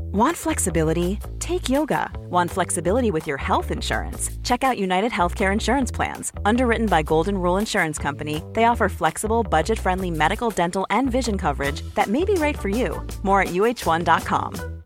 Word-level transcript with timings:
Want 0.00 0.36
flexibility? 0.36 1.18
Take 1.38 1.68
yoga. 1.68 2.10
Want 2.30 2.50
flexibility 2.50 3.10
with 3.10 3.26
your 3.26 3.36
health 3.36 3.70
insurance? 3.70 4.30
Check 4.42 4.62
out 4.62 4.78
United 4.78 5.12
Healthcare 5.12 5.52
Insurance 5.52 5.90
Plans. 5.90 6.32
Underwritten 6.44 6.86
by 6.86 7.02
Golden 7.02 7.36
Rule 7.36 7.58
Insurance 7.58 7.98
Company, 7.98 8.42
they 8.52 8.64
offer 8.64 8.88
flexible, 8.88 9.42
budget 9.42 9.78
friendly 9.78 10.10
medical, 10.10 10.50
dental, 10.50 10.86
and 10.90 11.10
vision 11.10 11.38
coverage 11.38 11.82
that 11.94 12.08
may 12.08 12.24
be 12.24 12.34
right 12.34 12.58
for 12.58 12.68
you. 12.68 13.04
More 13.22 13.42
at 13.42 13.48
uh1.com. 13.48 14.82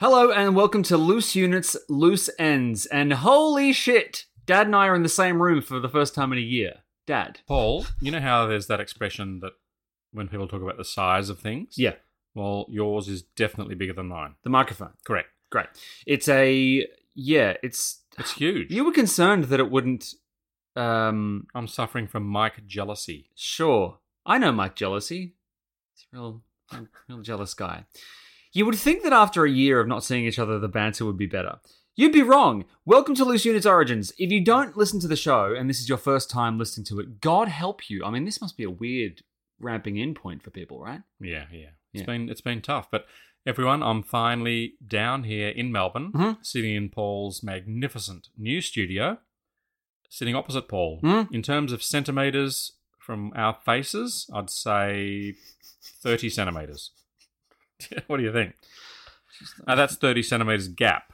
Hello 0.00 0.32
and 0.32 0.56
welcome 0.56 0.82
to 0.82 0.96
Loose 0.96 1.36
Units, 1.36 1.76
Loose 1.88 2.28
Ends. 2.38 2.86
And 2.86 3.12
holy 3.12 3.72
shit, 3.72 4.24
Dad 4.46 4.66
and 4.66 4.74
I 4.74 4.88
are 4.88 4.96
in 4.96 5.04
the 5.04 5.08
same 5.08 5.40
room 5.40 5.62
for 5.62 5.78
the 5.78 5.88
first 5.88 6.14
time 6.14 6.32
in 6.32 6.38
a 6.38 6.42
year. 6.42 6.80
Dad. 7.06 7.40
Paul, 7.46 7.86
you 8.00 8.10
know 8.10 8.20
how 8.20 8.46
there's 8.46 8.66
that 8.66 8.80
expression 8.80 9.40
that 9.40 9.52
when 10.12 10.28
people 10.28 10.48
talk 10.48 10.62
about 10.62 10.76
the 10.76 10.84
size 10.84 11.28
of 11.28 11.38
things? 11.38 11.74
Yeah, 11.76 11.94
Well, 12.34 12.66
yours 12.70 13.08
is 13.08 13.22
definitely 13.22 13.74
bigger 13.74 13.92
than 13.92 14.06
mine. 14.08 14.34
the 14.42 14.50
microphone. 14.50 14.92
Correct. 15.04 15.28
Great. 15.50 15.66
It's 16.06 16.28
a 16.28 16.86
yeah, 17.14 17.54
it's 17.62 18.00
It's 18.18 18.32
huge. 18.32 18.70
you 18.70 18.84
were 18.84 18.92
concerned 18.92 19.44
that 19.44 19.60
it 19.60 19.70
wouldn't 19.70 20.14
um 20.76 21.46
I'm 21.54 21.66
suffering 21.68 22.06
from 22.06 22.30
mic 22.32 22.66
jealousy. 22.66 23.28
sure. 23.36 23.98
I 24.24 24.38
know 24.38 24.52
Mike 24.52 24.76
Jealousy. 24.76 25.34
It's 25.94 26.06
a 26.12 26.16
real, 26.16 26.42
real 27.08 27.20
jealous 27.22 27.54
guy. 27.54 27.84
You 28.52 28.64
would 28.66 28.76
think 28.76 29.02
that 29.02 29.12
after 29.12 29.44
a 29.44 29.50
year 29.50 29.80
of 29.80 29.88
not 29.88 30.04
seeing 30.04 30.24
each 30.24 30.38
other 30.38 30.58
the 30.58 30.68
banter 30.68 31.04
would 31.04 31.18
be 31.18 31.26
better. 31.26 31.56
You'd 31.96 32.12
be 32.12 32.22
wrong. 32.22 32.64
Welcome 32.86 33.14
to 33.16 33.24
Loose 33.26 33.44
Units 33.44 33.66
Origins. 33.66 34.12
If 34.16 34.30
you 34.30 34.42
don't 34.42 34.76
listen 34.78 34.98
to 35.00 35.08
the 35.08 35.16
show 35.16 35.54
and 35.54 35.68
this 35.68 35.80
is 35.80 35.88
your 35.90 35.98
first 35.98 36.30
time 36.30 36.56
listening 36.58 36.86
to 36.86 37.00
it, 37.00 37.20
God 37.20 37.48
help 37.48 37.90
you. 37.90 38.02
I 38.04 38.10
mean, 38.10 38.24
this 38.24 38.40
must 38.40 38.56
be 38.56 38.64
a 38.64 38.70
weird 38.70 39.20
ramping 39.60 39.98
in 39.98 40.14
point 40.14 40.42
for 40.42 40.48
people, 40.50 40.80
right? 40.80 41.02
Yeah, 41.20 41.44
yeah. 41.52 41.70
It's 41.92 42.00
Yeah. 42.00 42.06
been 42.06 42.28
it's 42.28 42.40
been 42.40 42.62
tough, 42.62 42.90
but 42.90 43.06
everyone, 43.46 43.82
I'm 43.82 44.02
finally 44.02 44.74
down 44.86 45.24
here 45.24 45.48
in 45.48 45.72
Melbourne, 45.72 46.12
Mhm. 46.12 46.44
sitting 46.44 46.74
in 46.74 46.88
Paul's 46.88 47.42
magnificent 47.42 48.28
new 48.36 48.60
studio, 48.60 49.18
sitting 50.08 50.34
opposite 50.34 50.68
Paul. 50.68 51.00
Mhm. 51.02 51.32
In 51.32 51.42
terms 51.42 51.72
of 51.72 51.82
centimeters 51.82 52.72
from 52.98 53.32
our 53.34 53.54
faces, 53.64 54.28
I'd 54.32 54.48
say 54.50 55.34
30 55.82 56.30
centimeters. 56.30 56.90
what 58.06 58.18
do 58.18 58.22
you 58.22 58.32
think? 58.32 58.54
Now 59.66 59.74
that's 59.74 59.96
30 59.96 60.22
centimeters 60.22 60.68
gap 60.68 61.12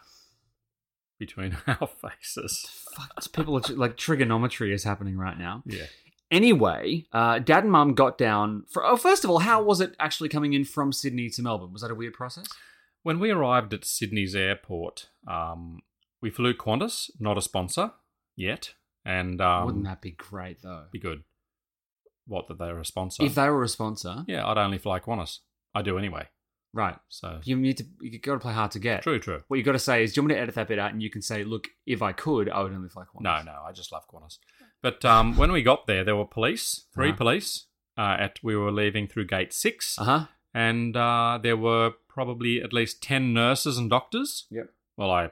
between 1.19 1.57
our 1.67 1.89
faces. 1.89 2.67
Fuck, 2.95 3.33
people 3.33 3.57
are, 3.57 3.75
like 3.75 3.97
trigonometry 3.97 4.73
is 4.73 4.85
happening 4.85 5.17
right 5.17 5.39
now. 5.39 5.63
Yeah. 5.67 5.87
Anyway, 6.31 7.07
uh, 7.13 7.39
Dad 7.39 7.65
and 7.65 7.73
Mum 7.73 7.95
got 7.95 8.19
down 8.19 8.65
for. 8.69 8.85
Oh, 8.85 8.97
first 8.97 9.25
of 9.25 9.31
all, 9.31 9.39
how 9.39 9.63
was 9.63 9.81
it 9.81 9.95
actually 9.99 10.29
coming 10.29 10.53
in 10.53 10.65
from 10.65 10.93
Sydney 10.93 11.31
to 11.31 11.43
Melbourne? 11.43 11.73
Was 11.73 11.83
that 11.83 11.91
a 11.91 11.95
weird 11.95 12.13
process? 12.15 12.47
When 13.03 13.19
we 13.19 13.31
arrived 13.31 13.73
at 13.73 13.85
Sydney's 13.85 14.35
airport, 14.35 15.09
um, 15.27 15.81
we 16.21 16.29
flew 16.31 16.53
Qantas, 16.53 17.11
not 17.19 17.39
a 17.39 17.43
sponsor 17.43 17.93
yet, 18.37 18.75
and 19.07 19.41
um, 19.41 19.67
Wouldn't 19.67 19.85
that 19.85 20.03
be 20.03 20.11
great 20.11 20.61
though? 20.63 20.85
be 20.93 20.99
good? 20.99 21.23
What 22.27 22.49
that 22.49 22.59
they 22.59 22.67
were 22.73 22.81
a 22.81 22.85
sponsor? 22.85 23.25
If 23.25 23.35
they 23.35 23.49
were 23.49 23.63
a 23.63 23.69
sponsor, 23.69 24.25
yeah, 24.27 24.47
I'd 24.47 24.59
only 24.59 24.77
fly 24.79 25.01
Qantas. 25.01 25.39
I 25.75 25.81
do 25.81 25.97
anyway. 25.97 26.29
right? 26.75 26.97
So 27.09 27.41
You 27.45 27.57
need 27.57 27.79
to. 27.79 27.87
You 28.03 28.19
got 28.19 28.35
to 28.35 28.39
play 28.41 28.53
hard 28.53 28.73
to 28.73 28.79
get. 28.79 29.03
true, 29.03 29.19
true. 29.19 29.43
What 29.49 29.57
you 29.57 29.63
got 29.63 29.73
to 29.73 29.79
say 29.79 30.05
is, 30.05 30.13
do 30.13 30.19
you 30.19 30.23
want 30.25 30.29
me 30.31 30.35
to 30.35 30.41
edit 30.43 30.55
that 30.57 30.69
bit 30.69 30.79
out? 30.79 30.93
And 30.93 31.03
you 31.03 31.09
can 31.09 31.23
say, 31.23 31.43
look, 31.45 31.69
if 31.87 32.03
I 32.03 32.13
could, 32.13 32.51
I 32.51 32.61
would 32.61 32.73
only 32.75 32.91
fly 32.91 33.05
Qantas. 33.05 33.23
No, 33.23 33.43
no, 33.43 33.63
I 33.67 33.73
just 33.73 33.93
love 33.93 34.03
Qantas. 34.13 34.37
But 34.83 35.05
um, 35.05 35.37
when 35.37 35.51
we 35.53 35.63
got 35.63 35.87
there, 35.87 36.05
there 36.05 36.17
were 36.17 36.25
police, 36.27 36.87
3 36.95 37.09
Uh-huh. 37.09 37.17
police. 37.17 37.65
Uh, 37.97 38.17
at 38.21 38.39
we 38.45 38.55
were 38.55 38.71
leaving 38.71 39.09
through 39.09 39.27
gate 39.27 39.53
six, 39.53 39.99
Uh 39.99 40.05
huh. 40.05 40.27
and 40.55 40.97
uh, 40.97 41.37
there 41.43 41.57
were 41.57 41.95
probably 42.09 42.63
at 42.63 42.73
least 42.73 43.03
ten 43.03 43.33
nurses 43.35 43.77
and 43.77 43.91
doctors. 43.91 44.47
Yep. 44.53 44.71
Well, 44.97 45.11
I, 45.11 45.31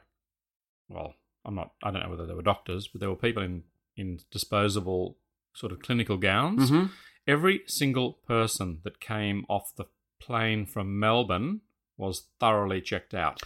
well, 0.89 1.15
I'm 1.45 1.55
not. 1.55 1.71
I 1.85 1.93
don't 1.93 2.03
know 2.03 2.11
whether 2.11 2.27
they 2.27 2.35
were 2.35 2.43
doctors, 2.43 2.89
but 2.89 2.99
there 3.01 3.09
were 3.09 3.15
people 3.15 3.45
in 3.45 3.63
in 3.97 4.19
disposable 4.33 5.17
sort 5.55 5.71
of 5.71 5.79
clinical 5.81 6.17
gowns. 6.17 6.73
Mhm. 6.73 6.91
Every 7.25 7.63
single 7.69 8.15
person 8.27 8.81
that 8.83 8.99
came 8.99 9.47
off 9.49 9.73
the 9.77 9.87
plane 10.21 10.67
from 10.67 10.99
Melbourne 10.99 11.61
was 11.97 12.27
thoroughly 12.41 12.81
checked 12.81 13.15
out. 13.15 13.41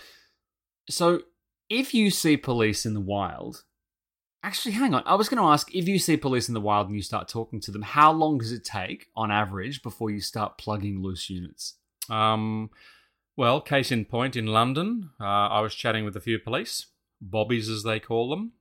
So, 0.89 1.25
if 1.69 1.93
you 1.93 2.10
see 2.10 2.39
police 2.39 2.87
in 2.87 2.94
the 2.94 3.00
wild, 3.00 3.65
actually, 4.43 4.73
hang 4.73 4.95
on. 4.95 5.03
I 5.06 5.15
was 5.15 5.28
going 5.28 5.43
to 5.43 5.49
ask 5.49 5.75
if 5.75 5.89
you 5.89 5.99
see 5.99 6.17
police 6.17 6.49
in 6.49 6.55
the 6.55 6.61
wild 6.61 6.89
and 6.89 6.97
you 6.97 7.03
start 7.03 7.28
talking 7.28 7.61
to 7.61 7.71
them, 7.71 7.83
how 7.83 8.12
long 8.12 8.39
does 8.39 8.53
it 8.53 8.65
take 8.65 9.09
on 9.17 9.31
average 9.31 9.83
before 9.83 10.11
you 10.11 10.21
start 10.21 10.59
plugging 10.59 11.03
loose 11.03 11.31
units? 11.31 11.75
Um, 12.09 12.71
well, 13.37 13.61
case 13.61 13.93
in 13.93 14.05
point, 14.05 14.37
in 14.37 14.47
London, 14.47 15.11
uh, 15.21 15.25
I 15.25 15.61
was 15.61 15.75
chatting 15.75 16.05
with 16.05 16.17
a 16.17 16.21
few 16.21 16.39
police, 16.39 16.87
bobbies 17.21 17.69
as 17.69 17.83
they 17.83 18.01
call 18.01 18.31
them, 18.31 18.53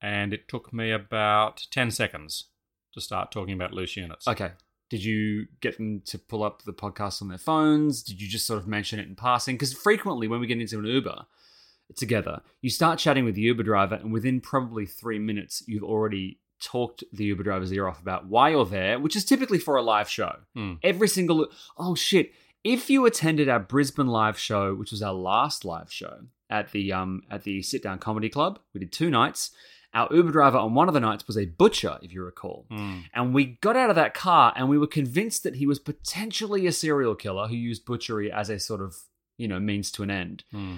and 0.00 0.32
it 0.32 0.48
took 0.48 0.72
me 0.72 0.90
about 0.90 1.66
10 1.70 1.90
seconds 1.90 2.46
to 2.94 3.00
start 3.00 3.30
talking 3.30 3.54
about 3.54 3.72
loose 3.72 3.96
units. 3.96 4.26
Okay. 4.26 4.52
Did 4.88 5.04
you 5.04 5.46
get 5.60 5.78
them 5.78 6.00
to 6.06 6.18
pull 6.18 6.44
up 6.44 6.62
the 6.62 6.72
podcast 6.72 7.20
on 7.20 7.28
their 7.28 7.38
phones? 7.38 8.02
Did 8.02 8.20
you 8.20 8.28
just 8.28 8.46
sort 8.46 8.60
of 8.60 8.68
mention 8.68 8.98
it 8.98 9.08
in 9.08 9.16
passing? 9.16 9.56
Because 9.56 9.72
frequently, 9.72 10.28
when 10.28 10.38
we 10.40 10.46
get 10.46 10.60
into 10.60 10.78
an 10.78 10.84
Uber 10.84 11.26
together, 11.94 12.40
you 12.60 12.70
start 12.70 12.98
chatting 12.98 13.24
with 13.24 13.34
the 13.34 13.42
Uber 13.42 13.62
driver, 13.62 13.96
and 13.96 14.12
within 14.12 14.40
probably 14.40 14.86
three 14.86 15.18
minutes, 15.18 15.62
you've 15.66 15.84
already 15.84 16.40
talked 16.60 17.04
the 17.12 17.24
Uber 17.24 17.42
driver's 17.42 17.72
ear 17.72 17.86
off 17.86 18.00
about 18.00 18.26
why 18.26 18.50
you're 18.50 18.64
there, 18.64 18.98
which 18.98 19.16
is 19.16 19.24
typically 19.24 19.58
for 19.58 19.76
a 19.76 19.82
live 19.82 20.08
show. 20.08 20.36
Hmm. 20.54 20.74
Every 20.82 21.08
single 21.08 21.48
oh 21.76 21.94
shit! 21.94 22.32
If 22.64 22.90
you 22.90 23.06
attended 23.06 23.48
our 23.48 23.60
Brisbane 23.60 24.08
live 24.08 24.38
show, 24.38 24.74
which 24.74 24.90
was 24.90 25.02
our 25.02 25.12
last 25.12 25.64
live 25.64 25.92
show 25.92 26.24
at 26.50 26.72
the 26.72 26.92
um 26.92 27.22
at 27.30 27.44
the 27.44 27.62
Sit 27.62 27.82
Down 27.82 27.98
Comedy 27.98 28.28
Club, 28.28 28.58
we 28.74 28.80
did 28.80 28.92
two 28.92 29.10
nights. 29.10 29.50
Our 29.94 30.12
Uber 30.14 30.32
driver 30.32 30.58
on 30.58 30.74
one 30.74 30.88
of 30.88 30.94
the 30.94 31.00
nights 31.00 31.26
was 31.26 31.38
a 31.38 31.46
butcher, 31.46 31.98
if 32.02 32.12
you 32.12 32.22
recall. 32.22 32.66
Hmm. 32.70 33.00
And 33.14 33.32
we 33.32 33.58
got 33.62 33.76
out 33.76 33.88
of 33.88 33.96
that 33.96 34.12
car 34.12 34.52
and 34.54 34.68
we 34.68 34.76
were 34.76 34.86
convinced 34.86 35.42
that 35.44 35.56
he 35.56 35.66
was 35.66 35.78
potentially 35.78 36.66
a 36.66 36.72
serial 36.72 37.14
killer 37.14 37.48
who 37.48 37.54
used 37.54 37.86
butchery 37.86 38.30
as 38.30 38.50
a 38.50 38.58
sort 38.58 38.82
of, 38.82 38.94
you 39.38 39.48
know, 39.48 39.58
means 39.58 39.90
to 39.92 40.02
an 40.02 40.10
end. 40.10 40.44
Hmm. 40.50 40.76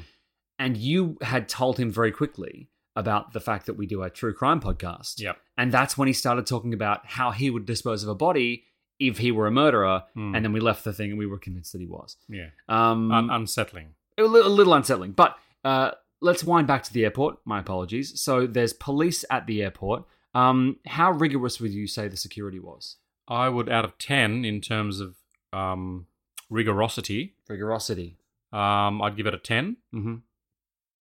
And 0.59 0.77
you 0.77 1.17
had 1.23 1.49
told 1.49 1.79
him 1.79 1.91
very 1.91 2.11
quickly 2.13 2.69
about 2.97 3.33
the 3.33 3.41
fact 3.41 3.67
that 3.67 3.75
we 3.75 3.87
do 3.87 4.03
a 4.03 4.11
true 4.11 4.35
crime 4.35 4.61
podcast. 4.61 5.21
Yep. 5.21 5.37
And 5.57 5.71
that's 5.73 5.97
when 5.97 6.09
he 6.09 6.13
started 6.15 6.47
talking 6.47 6.75
about 6.75 7.07
how 7.07 7.31
he 7.31 7.49
would 7.51 7.65
dispose 7.65 8.03
of 8.03 8.09
a 8.09 8.15
body 8.15 8.65
if 8.99 9.19
he 9.19 9.31
were 9.31 9.47
a 9.47 9.53
murderer. 9.53 10.03
Hmm. 10.15 10.35
And 10.35 10.45
then 10.45 10.53
we 10.53 10.59
left 10.61 10.83
the 10.83 10.93
thing 10.93 11.11
and 11.11 11.19
we 11.19 11.27
were 11.27 11.39
convinced 11.39 11.73
that 11.73 11.81
he 11.81 11.87
was. 11.87 12.17
Yeah. 12.29 12.49
Um, 12.69 13.13
Un- 13.13 13.31
unsettling. 13.31 13.95
a 14.19 14.23
little, 14.25 14.51
a 14.51 14.53
little 14.53 14.75
unsettling. 14.75 15.13
But 15.13 15.37
uh, 15.65 15.93
let's 16.21 16.43
wind 16.43 16.67
back 16.67 16.83
to 16.85 16.93
the 16.93 17.05
airport. 17.05 17.37
My 17.45 17.61
apologies. 17.61 18.21
So 18.21 18.49
there's 18.49 18.73
police 18.73 19.25
at 19.31 19.47
the 19.47 19.63
airport. 19.63 20.03
Um, 20.35 20.79
how 20.87 21.13
rigorous 21.13 21.61
would 21.61 21.71
you 21.73 21.87
say 21.87 22.09
the 22.09 22.17
security 22.17 22.59
was? 22.59 22.97
I 23.29 23.49
would, 23.49 23.69
out 23.69 23.85
of 23.85 23.97
10, 23.99 24.45
in 24.45 24.61
terms 24.61 24.99
of 25.01 25.15
um, 25.53 26.07
rigorosity, 26.51 27.35
Rigorosity. 27.49 28.17
um, 28.53 29.01
I'd 29.03 29.17
give 29.17 29.27
it 29.27 29.35
a 29.35 29.39
10. 29.39 29.77
Mm-hmm. 29.95 30.15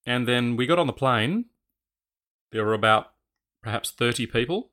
And 0.07 0.27
then 0.27 0.55
we 0.55 0.65
got 0.65 0.79
on 0.79 0.87
the 0.87 0.93
plane. 0.93 1.45
There 2.51 2.65
were 2.65 2.73
about 2.73 3.11
perhaps 3.61 3.91
30 3.91 4.25
people. 4.27 4.71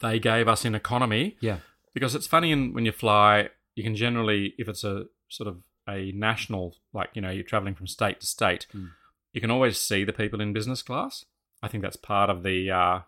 They 0.00 0.18
gave 0.18 0.48
us 0.48 0.64
in 0.64 0.74
economy 0.74 1.36
Yeah. 1.40 1.58
because 1.92 2.14
it's 2.14 2.26
funny 2.26 2.50
in, 2.52 2.72
when 2.72 2.84
you 2.86 2.92
fly, 2.92 3.50
you 3.74 3.82
can 3.82 3.94
generally, 3.96 4.54
if 4.58 4.68
it's 4.68 4.84
a 4.84 5.06
sort 5.28 5.48
of 5.48 5.62
a 5.88 6.12
national, 6.12 6.76
like, 6.92 7.10
you 7.14 7.20
know, 7.20 7.30
you're 7.30 7.44
traveling 7.44 7.74
from 7.74 7.86
state 7.86 8.20
to 8.20 8.26
state, 8.26 8.66
Mm. 8.74 8.90
you 9.32 9.40
can 9.40 9.50
always 9.50 9.78
see 9.78 10.04
the 10.04 10.12
people 10.12 10.40
in 10.40 10.52
business 10.52 10.82
class. 10.82 11.24
I 11.62 11.68
think 11.68 11.82
that's 11.82 11.96
part 11.96 12.30
of 12.30 12.42
the 12.42 12.70
uh, 12.70 13.00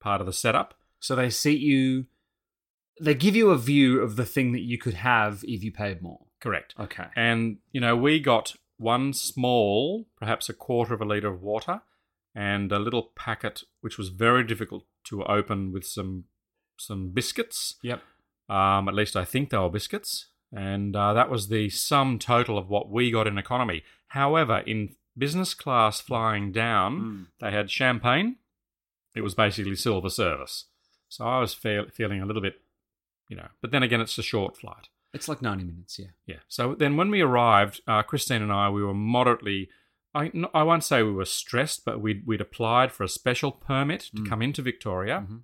part 0.00 0.20
of 0.20 0.26
the 0.26 0.32
setup. 0.32 0.74
So 1.00 1.14
they 1.14 1.30
seat 1.30 1.60
you. 1.60 2.06
They 3.00 3.14
give 3.14 3.36
you 3.36 3.50
a 3.50 3.58
view 3.58 4.00
of 4.00 4.16
the 4.16 4.24
thing 4.24 4.52
that 4.52 4.62
you 4.62 4.78
could 4.78 4.94
have 4.94 5.44
if 5.46 5.62
you 5.62 5.70
paid 5.70 6.00
more. 6.02 6.26
Correct. 6.40 6.74
Okay. 6.78 7.06
And, 7.14 7.58
you 7.72 7.80
know, 7.80 7.94
we 7.96 8.20
got 8.20 8.56
one 8.78 9.12
small, 9.12 10.06
perhaps 10.18 10.48
a 10.48 10.54
quarter 10.54 10.94
of 10.94 11.00
a 11.00 11.04
litre 11.04 11.28
of 11.28 11.42
water, 11.42 11.82
and 12.34 12.70
a 12.72 12.78
little 12.78 13.10
packet 13.16 13.62
which 13.80 13.96
was 13.98 14.08
very 14.10 14.44
difficult 14.44 14.84
to 15.04 15.24
open 15.24 15.72
with 15.72 15.84
some 15.86 16.24
some 16.78 17.08
biscuits. 17.10 17.76
Yep. 17.82 18.02
Um, 18.48 18.88
at 18.88 18.94
least 18.94 19.16
I 19.16 19.24
think 19.24 19.50
they 19.50 19.56
were 19.58 19.70
biscuits. 19.70 20.26
And 20.52 20.94
uh, 20.94 21.12
that 21.14 21.30
was 21.30 21.48
the 21.48 21.70
sum 21.70 22.18
total 22.18 22.56
of 22.58 22.68
what 22.68 22.90
we 22.90 23.10
got 23.10 23.26
in 23.26 23.38
economy. 23.38 23.82
However, 24.08 24.58
in 24.58 24.94
business 25.18 25.54
class 25.54 26.00
flying 26.00 26.52
down, 26.52 27.00
Mm. 27.00 27.26
they 27.40 27.50
had 27.50 27.70
champagne. 27.70 28.36
It 29.14 29.22
was 29.22 29.34
basically 29.34 29.74
silver 29.76 30.10
service. 30.10 30.66
So 31.08 31.24
I 31.24 31.40
was 31.40 31.54
feel, 31.54 31.86
feeling 31.90 32.20
a 32.20 32.26
little 32.26 32.42
bit, 32.42 32.60
you 33.28 33.36
know, 33.36 33.48
but 33.62 33.70
then 33.70 33.82
again, 33.82 34.00
it's 34.00 34.18
a 34.18 34.22
short 34.22 34.56
flight. 34.56 34.88
It's 35.16 35.28
like 35.28 35.42
90 35.42 35.64
minutes, 35.64 35.98
yeah. 35.98 36.06
Yeah. 36.26 36.36
So 36.48 36.74
then 36.74 36.96
when 36.96 37.10
we 37.10 37.20
arrived, 37.20 37.80
uh, 37.88 38.02
Christine 38.04 38.42
and 38.42 38.52
I, 38.52 38.70
we 38.70 38.82
were 38.84 38.94
moderately, 38.94 39.68
I, 40.14 40.30
I 40.54 40.62
won't 40.62 40.84
say 40.84 41.02
we 41.02 41.12
were 41.12 41.24
stressed, 41.24 41.84
but 41.84 42.00
we'd, 42.00 42.26
we'd 42.26 42.40
applied 42.40 42.92
for 42.92 43.02
a 43.04 43.08
special 43.08 43.50
permit 43.52 44.00
to 44.14 44.22
Mm. 44.22 44.28
come 44.28 44.42
into 44.42 44.62
Victoria. 44.62 45.26
Mhm. 45.28 45.40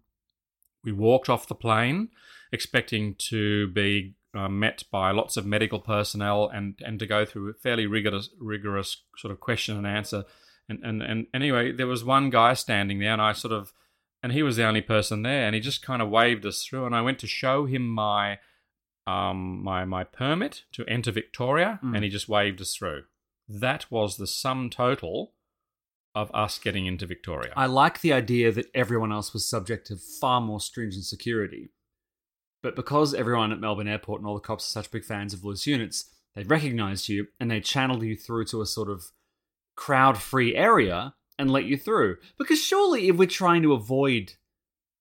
We 0.84 0.92
walked 0.92 1.28
off 1.28 1.46
the 1.48 1.54
plane 1.54 2.10
expecting 2.52 3.14
to 3.30 3.68
be 3.68 4.14
uh, 4.34 4.48
met 4.48 4.84
by 4.90 5.10
lots 5.10 5.36
of 5.36 5.44
medical 5.46 5.78
personnel 5.80 6.48
and, 6.48 6.74
and 6.84 6.98
to 6.98 7.06
go 7.06 7.24
through 7.24 7.50
a 7.50 7.54
fairly 7.54 7.86
rigorous, 7.86 8.30
rigorous 8.40 9.02
sort 9.18 9.30
of 9.32 9.40
question 9.40 9.76
and 9.76 9.86
answer. 9.86 10.24
And, 10.68 10.78
and, 10.82 11.02
and 11.02 11.26
anyway, 11.34 11.72
there 11.72 11.86
was 11.86 12.02
one 12.04 12.30
guy 12.30 12.54
standing 12.54 12.98
there, 12.98 13.12
and 13.12 13.20
I 13.20 13.32
sort 13.32 13.52
of, 13.52 13.72
and 14.22 14.32
he 14.32 14.42
was 14.42 14.56
the 14.56 14.64
only 14.64 14.80
person 14.80 15.22
there, 15.22 15.44
and 15.46 15.54
he 15.54 15.60
just 15.60 15.82
kind 15.84 16.00
of 16.00 16.08
waved 16.08 16.46
us 16.46 16.64
through. 16.64 16.86
And 16.86 16.94
I 16.96 17.02
went 17.02 17.18
to 17.20 17.26
show 17.26 17.66
him 17.66 17.86
my 17.86 18.38
um, 19.06 19.62
my 19.62 19.84
my 19.84 20.04
permit 20.04 20.64
to 20.72 20.84
enter 20.86 21.10
Victoria, 21.12 21.80
Mm. 21.82 21.94
and 21.94 22.04
he 22.04 22.10
just 22.10 22.28
waved 22.28 22.60
us 22.60 22.74
through. 22.74 23.04
That 23.48 23.90
was 23.90 24.16
the 24.16 24.26
sum 24.26 24.70
total 24.70 25.34
of 26.14 26.30
us 26.34 26.58
getting 26.58 26.86
into 26.86 27.06
Victoria. 27.06 27.52
I 27.56 27.66
like 27.66 28.00
the 28.00 28.12
idea 28.12 28.52
that 28.52 28.70
everyone 28.74 29.12
else 29.12 29.32
was 29.32 29.48
subject 29.48 29.86
to 29.88 29.96
far 29.96 30.40
more 30.40 30.60
stringent 30.60 31.04
security. 31.04 31.70
But 32.62 32.76
because 32.76 33.12
everyone 33.14 33.50
at 33.50 33.58
Melbourne 33.60 33.88
Airport 33.88 34.20
and 34.20 34.28
all 34.28 34.34
the 34.34 34.40
cops 34.40 34.64
are 34.66 34.82
such 34.82 34.90
big 34.92 35.04
fans 35.04 35.34
of 35.34 35.42
loose 35.44 35.66
units, 35.66 36.14
they 36.34 36.44
recognized 36.44 37.08
you 37.08 37.26
and 37.40 37.50
they 37.50 37.60
channeled 37.60 38.02
you 38.02 38.14
through 38.16 38.44
to 38.46 38.60
a 38.62 38.66
sort 38.66 38.88
of 38.88 39.06
crowd 39.76 40.16
free 40.18 40.54
area 40.54 41.14
and 41.38 41.50
let 41.50 41.64
you 41.64 41.76
through. 41.76 42.18
Because 42.38 42.62
surely 42.62 43.08
if 43.08 43.16
we're 43.16 43.26
trying 43.26 43.62
to 43.62 43.72
avoid, 43.72 44.34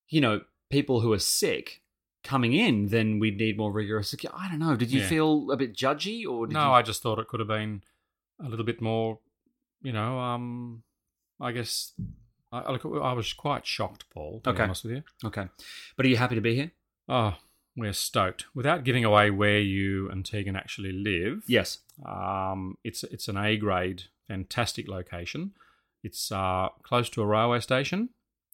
you 0.09 0.21
know, 0.21 0.41
people 0.71 1.01
who 1.01 1.13
are 1.13 1.19
sick 1.19 1.80
coming 2.23 2.53
in, 2.53 2.87
then 2.87 3.19
we'd 3.19 3.37
need 3.37 3.57
more 3.57 3.71
rigorous 3.71 4.09
security. 4.09 4.37
I 4.39 4.49
don't 4.49 4.59
know. 4.59 4.75
Did 4.75 4.91
you 4.91 5.01
Yeah. 5.01 5.07
feel 5.07 5.51
a 5.51 5.57
bit 5.57 5.73
judgy 5.75 6.25
or 6.25 6.47
did 6.47 6.53
no, 6.53 6.67
you... 6.67 6.71
I 6.71 6.81
just 6.81 7.01
thought 7.01 7.19
it 7.19 7.27
could 7.27 7.39
have 7.39 7.47
been 7.47 7.83
a 8.39 8.47
little 8.49 8.65
bit 8.65 8.81
more, 8.81 9.19
you 9.81 9.91
know. 9.91 10.19
Um, 10.19 10.83
I 11.39 11.51
guess 11.51 11.93
I, 12.51 12.59
I 12.59 12.71
look, 12.71 12.85
I 12.85 13.13
was 13.13 13.33
quite 13.33 13.65
shocked, 13.65 14.05
Paul. 14.13 14.41
To 14.43 14.49
be 14.51 14.53
Okay. 14.55 14.63
honest 14.63 14.83
with 14.83 14.93
you. 14.93 15.03
Okay. 15.25 15.47
But 15.97 16.05
are 16.05 16.09
you 16.09 16.17
happy 16.17 16.35
to 16.35 16.41
be 16.41 16.55
here? 16.55 16.71
Oh, 17.09 17.37
we're 17.75 17.93
stoked. 17.93 18.45
Without 18.53 18.83
giving 18.83 19.03
away 19.05 19.31
where 19.31 19.59
you 19.59 20.09
and 20.09 20.25
Tegan 20.25 20.55
actually 20.55 20.91
live, 20.91 21.43
Yes. 21.47 21.79
Um, 22.05 22.77
it's 22.83 23.03
it's 23.05 23.27
an 23.27 23.37
A 23.37 23.57
grade, 23.57 24.03
fantastic 24.27 24.87
location. 24.87 25.53
It's 26.03 26.31
uh, 26.31 26.69
close 26.83 27.09
to 27.11 27.21
a 27.21 27.25
railway 27.25 27.59
station. 27.59 28.09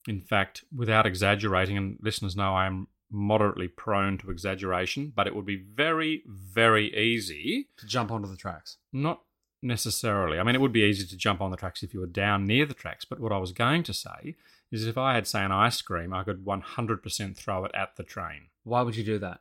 In 0.07 0.21
fact, 0.21 0.63
without 0.75 1.05
exaggerating, 1.05 1.77
and 1.77 1.97
listeners 2.01 2.35
know 2.35 2.53
I 2.55 2.65
am 2.67 2.87
moderately 3.09 3.67
prone 3.67 4.17
to 4.19 4.31
exaggeration, 4.31 5.13
but 5.15 5.27
it 5.27 5.35
would 5.35 5.45
be 5.45 5.55
very, 5.55 6.23
very 6.27 6.95
easy. 6.97 7.69
To 7.77 7.85
jump 7.87 8.11
onto 8.11 8.27
the 8.29 8.37
tracks. 8.37 8.77
Not 8.91 9.21
necessarily. 9.61 10.39
I 10.39 10.43
mean, 10.43 10.55
it 10.55 10.61
would 10.61 10.73
be 10.73 10.83
easy 10.83 11.05
to 11.07 11.17
jump 11.17 11.41
on 11.41 11.51
the 11.51 11.57
tracks 11.57 11.83
if 11.83 11.93
you 11.93 11.99
were 11.99 12.05
down 12.07 12.45
near 12.45 12.65
the 12.65 12.73
tracks. 12.73 13.05
But 13.05 13.19
what 13.19 13.31
I 13.31 13.37
was 13.37 13.51
going 13.51 13.83
to 13.83 13.93
say 13.93 14.35
is, 14.71 14.85
if 14.85 14.97
I 14.97 15.15
had, 15.15 15.27
say, 15.27 15.43
an 15.43 15.51
ice 15.51 15.81
cream, 15.81 16.13
I 16.13 16.23
could 16.23 16.45
100% 16.45 17.35
throw 17.37 17.65
it 17.65 17.71
at 17.73 17.95
the 17.95 18.03
train. 18.03 18.47
Why 18.63 18.81
would 18.81 18.95
you 18.95 19.03
do 19.03 19.17
that? 19.19 19.39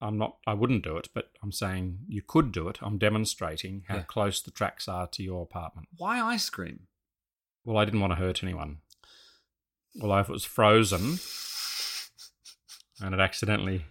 I'm 0.00 0.18
not. 0.18 0.38
I 0.48 0.54
wouldn't 0.54 0.82
do 0.82 0.96
it, 0.96 1.08
but 1.14 1.30
I'm 1.42 1.52
saying 1.52 1.98
you 2.08 2.22
could 2.26 2.50
do 2.50 2.68
it. 2.68 2.78
I'm 2.82 2.98
demonstrating 2.98 3.84
how 3.86 3.96
Yeah. 3.96 4.02
close 4.02 4.42
the 4.42 4.50
tracks 4.50 4.88
are 4.88 5.06
to 5.06 5.22
your 5.22 5.42
apartment. 5.42 5.88
Why 5.96 6.20
ice 6.20 6.50
cream? 6.50 6.88
Well, 7.64 7.76
I 7.76 7.84
didn't 7.84 8.00
want 8.00 8.10
to 8.12 8.16
hurt 8.18 8.42
anyone. 8.42 8.78
Well, 9.94 10.18
if 10.18 10.28
it 10.28 10.32
was 10.32 10.44
frozen 10.44 11.18
and 13.02 13.14
it 13.14 13.20
accidentally, 13.20 13.84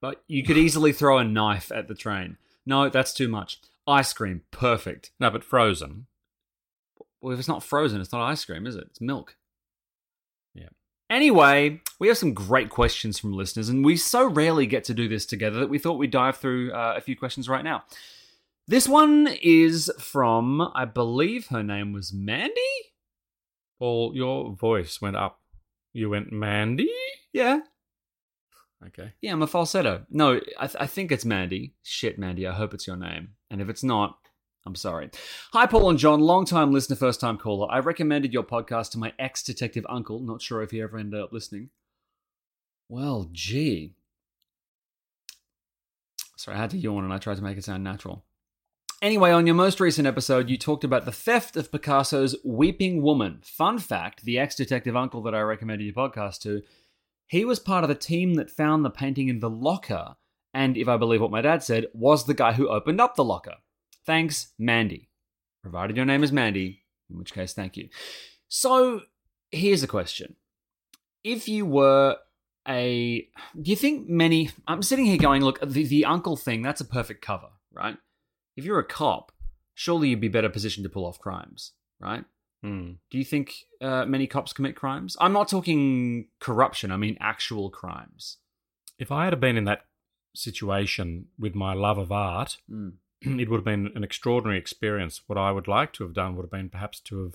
But 0.00 0.22
you 0.28 0.42
could 0.44 0.56
easily 0.56 0.92
throw 0.92 1.18
a 1.18 1.24
knife 1.24 1.70
at 1.72 1.88
the 1.88 1.94
train. 1.94 2.36
No, 2.64 2.88
that's 2.88 3.12
too 3.12 3.28
much. 3.28 3.60
Ice 3.86 4.12
cream, 4.12 4.42
perfect. 4.50 5.10
no, 5.18 5.30
but 5.30 5.42
frozen. 5.44 6.06
Well, 7.20 7.32
if 7.32 7.38
it's 7.38 7.48
not 7.48 7.64
frozen, 7.64 8.00
it's 8.00 8.12
not 8.12 8.22
ice 8.22 8.44
cream, 8.44 8.66
is 8.66 8.76
it? 8.76 8.84
It's 8.90 9.00
milk. 9.00 9.36
Yeah. 10.54 10.68
Anyway, 11.10 11.80
we 11.98 12.08
have 12.08 12.18
some 12.18 12.34
great 12.34 12.70
questions 12.70 13.18
from 13.18 13.32
listeners, 13.32 13.68
and 13.68 13.84
we 13.84 13.96
so 13.96 14.28
rarely 14.28 14.66
get 14.66 14.84
to 14.84 14.94
do 14.94 15.08
this 15.08 15.26
together 15.26 15.58
that 15.60 15.70
we 15.70 15.78
thought 15.78 15.98
we'd 15.98 16.10
dive 16.10 16.36
through 16.36 16.72
uh, 16.72 16.94
a 16.96 17.00
few 17.00 17.16
questions 17.16 17.48
right 17.48 17.64
now. 17.64 17.82
This 18.68 18.86
one 18.86 19.28
is 19.42 19.90
from, 19.98 20.70
I 20.74 20.84
believe 20.84 21.46
her 21.48 21.62
name 21.62 21.92
was 21.92 22.12
Mandy? 22.12 22.52
Paul, 23.78 24.12
your 24.14 24.52
voice 24.52 25.00
went 25.00 25.16
up. 25.16 25.40
You 25.94 26.10
went 26.10 26.30
Mandy. 26.30 26.90
Yeah. 27.32 27.60
Okay. 28.86 29.12
Yeah, 29.20 29.32
I'm 29.32 29.42
a 29.42 29.46
falsetto. 29.46 30.06
No, 30.10 30.40
I, 30.58 30.66
th- 30.66 30.76
I 30.78 30.86
think 30.86 31.10
it's 31.10 31.24
Mandy. 31.24 31.74
Shit, 31.82 32.18
Mandy, 32.18 32.46
I 32.46 32.52
hope 32.52 32.74
it's 32.74 32.86
your 32.86 32.96
name. 32.96 33.30
And 33.50 33.60
if 33.60 33.68
it's 33.68 33.82
not, 33.82 34.18
I'm 34.64 34.76
sorry. 34.76 35.10
Hi, 35.52 35.66
Paul 35.66 35.90
and 35.90 35.98
John, 35.98 36.20
long 36.20 36.44
time 36.44 36.72
listener, 36.72 36.96
first 36.96 37.20
time 37.20 37.38
caller. 37.38 37.66
I 37.70 37.78
recommended 37.80 38.32
your 38.32 38.44
podcast 38.44 38.90
to 38.92 38.98
my 38.98 39.12
ex 39.18 39.42
detective 39.42 39.86
uncle. 39.88 40.20
Not 40.20 40.42
sure 40.42 40.62
if 40.62 40.70
he 40.70 40.80
ever 40.80 40.96
ended 40.96 41.20
up 41.20 41.32
listening. 41.32 41.70
Well, 42.88 43.28
gee. 43.32 43.94
Sorry, 46.36 46.56
I 46.56 46.60
had 46.60 46.70
to 46.70 46.78
yawn 46.78 47.04
and 47.04 47.12
I 47.12 47.18
tried 47.18 47.38
to 47.38 47.42
make 47.42 47.58
it 47.58 47.64
sound 47.64 47.82
natural. 47.82 48.24
Anyway, 49.02 49.30
on 49.30 49.46
your 49.46 49.54
most 49.54 49.80
recent 49.80 50.06
episode, 50.06 50.50
you 50.50 50.56
talked 50.56 50.84
about 50.84 51.04
the 51.04 51.12
theft 51.12 51.56
of 51.56 51.70
Picasso's 51.70 52.36
Weeping 52.44 53.02
Woman. 53.02 53.40
Fun 53.44 53.78
fact 53.78 54.24
the 54.24 54.38
ex 54.38 54.54
detective 54.54 54.96
uncle 54.96 55.22
that 55.22 55.34
I 55.34 55.40
recommended 55.40 55.84
your 55.84 55.94
podcast 55.94 56.40
to 56.42 56.62
he 57.28 57.44
was 57.44 57.58
part 57.58 57.84
of 57.84 57.88
the 57.88 57.94
team 57.94 58.34
that 58.34 58.50
found 58.50 58.84
the 58.84 58.90
painting 58.90 59.28
in 59.28 59.40
the 59.40 59.50
locker, 59.50 60.16
and 60.52 60.76
if 60.76 60.88
I 60.88 60.96
believe 60.96 61.20
what 61.20 61.30
my 61.30 61.42
dad 61.42 61.62
said, 61.62 61.86
was 61.92 62.24
the 62.24 62.34
guy 62.34 62.54
who 62.54 62.68
opened 62.68 63.00
up 63.00 63.14
the 63.14 63.24
locker. 63.24 63.56
Thanks, 64.04 64.52
Mandy. 64.58 65.10
Provided 65.62 65.96
your 65.96 66.06
name 66.06 66.24
is 66.24 66.32
Mandy, 66.32 66.84
in 67.10 67.18
which 67.18 67.34
case, 67.34 67.52
thank 67.52 67.76
you. 67.76 67.88
So, 68.48 69.02
here's 69.50 69.82
a 69.82 69.88
question. 69.88 70.36
If 71.22 71.48
you 71.48 71.66
were 71.66 72.16
a. 72.66 73.28
Do 73.60 73.70
you 73.70 73.76
think 73.76 74.08
many. 74.08 74.50
I'm 74.66 74.82
sitting 74.82 75.06
here 75.06 75.18
going, 75.18 75.42
look, 75.42 75.60
the, 75.60 75.84
the 75.84 76.04
uncle 76.04 76.36
thing, 76.36 76.62
that's 76.62 76.80
a 76.80 76.86
perfect 76.86 77.22
cover, 77.22 77.48
right? 77.72 77.96
If 78.56 78.64
you're 78.64 78.78
a 78.78 78.84
cop, 78.84 79.32
surely 79.74 80.08
you'd 80.08 80.20
be 80.20 80.28
better 80.28 80.48
positioned 80.48 80.84
to 80.84 80.90
pull 80.90 81.06
off 81.06 81.18
crimes, 81.18 81.72
right? 82.00 82.24
Hmm. 82.62 82.92
Do 83.10 83.18
you 83.18 83.24
think 83.24 83.54
uh, 83.80 84.04
many 84.04 84.26
cops 84.26 84.52
commit 84.52 84.74
crimes? 84.74 85.16
I'm 85.20 85.32
not 85.32 85.48
talking 85.48 86.28
corruption, 86.40 86.90
I 86.90 86.96
mean 86.96 87.16
actual 87.20 87.70
crimes. 87.70 88.38
If 88.98 89.12
I 89.12 89.26
had 89.26 89.38
been 89.40 89.56
in 89.56 89.64
that 89.64 89.84
situation 90.34 91.26
with 91.38 91.54
my 91.54 91.72
love 91.74 91.98
of 91.98 92.10
art, 92.12 92.58
Mm. 92.70 92.94
it 93.40 93.48
would 93.48 93.58
have 93.58 93.64
been 93.64 93.90
an 93.96 94.04
extraordinary 94.04 94.58
experience. 94.58 95.22
What 95.26 95.38
I 95.38 95.50
would 95.50 95.66
like 95.68 95.92
to 95.94 96.04
have 96.04 96.14
done 96.14 96.36
would 96.36 96.44
have 96.44 96.50
been 96.52 96.68
perhaps 96.68 97.00
to 97.00 97.24
have 97.24 97.34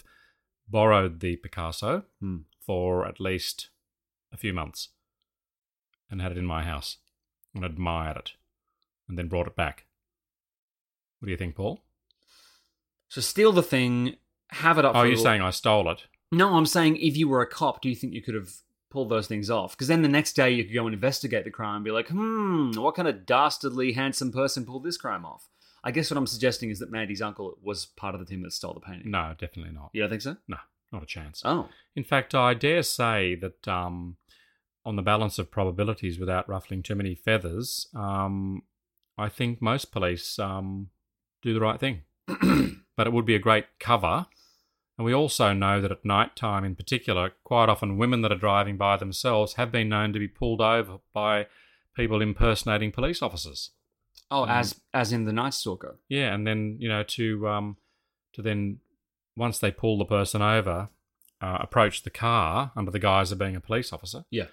borrowed 0.70 1.20
the 1.20 1.36
Picasso 1.38 2.04
Hmm. 2.22 2.38
for 2.60 3.06
at 3.06 3.20
least 3.20 3.70
a 4.32 4.38
few 4.38 4.54
months 4.54 4.90
and 6.10 6.22
had 6.22 6.32
it 6.32 6.38
in 6.38 6.46
my 6.46 6.64
house 6.64 6.98
and 7.54 7.64
admired 7.66 8.18
it 8.18 8.32
and 9.08 9.18
then 9.18 9.28
brought 9.28 9.48
it 9.48 9.56
back. 9.56 9.86
What 11.20 11.26
do 11.28 11.32
you 11.32 11.38
think, 11.38 11.56
Paul? 11.56 11.82
So 13.10 13.22
steal 13.22 13.52
the 13.52 13.62
thing, 13.64 14.16
have 14.54 14.78
it 14.78 14.86
up. 14.86 14.96
Oh, 14.96 15.04
you're 15.04 15.18
saying 15.18 15.42
I 15.42 15.50
stole 15.50 15.90
it? 15.90 16.04
No, 16.32 16.56
I'm 16.56 16.66
saying 16.66 16.98
if 16.98 17.16
you 17.18 17.28
were 17.28 17.42
a 17.42 17.48
cop, 17.48 17.82
do 17.82 17.90
you 17.90 17.96
think 17.96 18.14
you 18.14 18.22
could 18.22 18.36
have 18.36 18.52
pulled 18.90 19.10
those 19.10 19.28
things 19.28 19.50
off? 19.50 19.72
Because 19.72 19.88
then 19.88 20.02
the 20.02 20.08
next 20.08 20.34
day 20.34 20.52
you 20.52 20.64
could 20.64 20.74
go 20.74 20.86
and 20.86 20.94
investigate 20.94 21.44
the 21.44 21.52
crime 21.52 21.78
and 21.78 21.86
be 21.86 21.92
like, 21.92 22.10
hmm, 22.10 22.72
what 22.74 22.96
kind 22.96 23.08
of 23.08 23.26
dastardly 23.26 23.94
handsome 23.94 24.32
person 24.32 24.66
pulled 24.66 24.84
this 24.84 24.98
crime 24.98 25.26
off? 25.26 25.50
I 25.84 25.92
guess 25.92 26.10
what 26.10 26.18
I'm 26.18 26.28
suggesting 26.28 26.70
is 26.70 26.80
that 26.80 26.92
Mandy's 26.92 27.22
uncle 27.22 27.58
was 27.62 27.86
part 27.86 28.16
of 28.16 28.20
the 28.20 28.26
team 28.26 28.42
that 28.44 28.54
stole 28.54 28.74
the 28.74 28.80
painting. 28.80 29.12
No, 29.12 29.36
definitely 29.38 29.74
not. 29.74 29.90
You 29.94 30.02
don't 30.02 30.10
think 30.10 30.22
so? 30.22 30.38
No, 30.48 30.58
not 30.92 31.04
a 31.04 31.08
chance. 31.08 31.42
Oh. 31.44 31.68
In 31.96 32.04
fact, 32.04 32.34
I 32.34 32.54
dare 32.54 32.84
say 32.84 33.36
that 33.36 33.68
um, 33.68 34.16
on 34.86 34.96
the 34.96 35.02
balance 35.02 35.38
of 35.40 35.52
probabilities, 35.52 36.18
without 36.20 36.48
ruffling 36.48 36.84
too 36.84 36.96
many 36.96 37.16
feathers, 37.16 37.88
um, 37.94 38.64
I 39.18 39.28
think 39.28 39.62
most 39.62 39.92
police 39.92 40.40
um, 40.40 40.90
do 41.42 41.54
the 41.54 41.60
right 41.60 41.80
thing. 41.80 42.04
but 42.96 43.08
it 43.08 43.14
would 43.14 43.26
be 43.26 43.36
a 43.36 43.40
great 43.40 43.66
cover. 43.80 44.28
And 44.98 45.06
we 45.06 45.14
also 45.14 45.54
know 45.54 45.82
that 45.82 45.92
at 45.92 46.06
night 46.06 46.36
time, 46.36 46.64
in 46.64 46.76
particular, 46.76 47.32
quite 47.44 47.68
often 47.70 47.98
women 47.98 48.22
that 48.22 48.32
are 48.32 48.38
driving 48.38 48.78
by 48.78 48.96
themselves 48.98 49.54
have 49.56 49.72
been 49.72 49.90
known 49.90 50.14
to 50.14 50.20
be 50.20 50.28
pulled 50.28 50.62
over 50.62 51.00
by 51.14 51.48
people 51.96 52.22
impersonating 52.22 52.92
police 52.92 53.22
officers. 53.22 53.72
Oh, 54.30 54.46
Mm. 54.46 54.50
as 54.50 54.82
as 54.94 55.12
in 55.12 55.26
the 55.26 55.34
Night 55.34 55.54
Stalker. 55.54 56.00
Yeah, 56.10 56.34
and 56.34 56.46
then 56.48 56.78
you 56.80 56.90
know 56.90 57.04
to 57.04 57.48
um, 57.48 57.78
to 58.34 58.42
then 58.42 58.80
once 59.36 59.58
they 59.60 59.72
pull 59.72 59.98
the 59.98 60.06
person 60.06 60.42
over, 60.44 60.90
uh, 61.42 61.58
approach 61.60 62.04
the 62.04 62.10
car 62.12 62.72
under 62.76 62.92
the 62.92 63.00
guise 63.00 63.32
of 63.32 63.38
being 63.40 63.56
a 63.56 63.60
police 63.62 63.92
officer. 63.92 64.26
Yeah. 64.30 64.48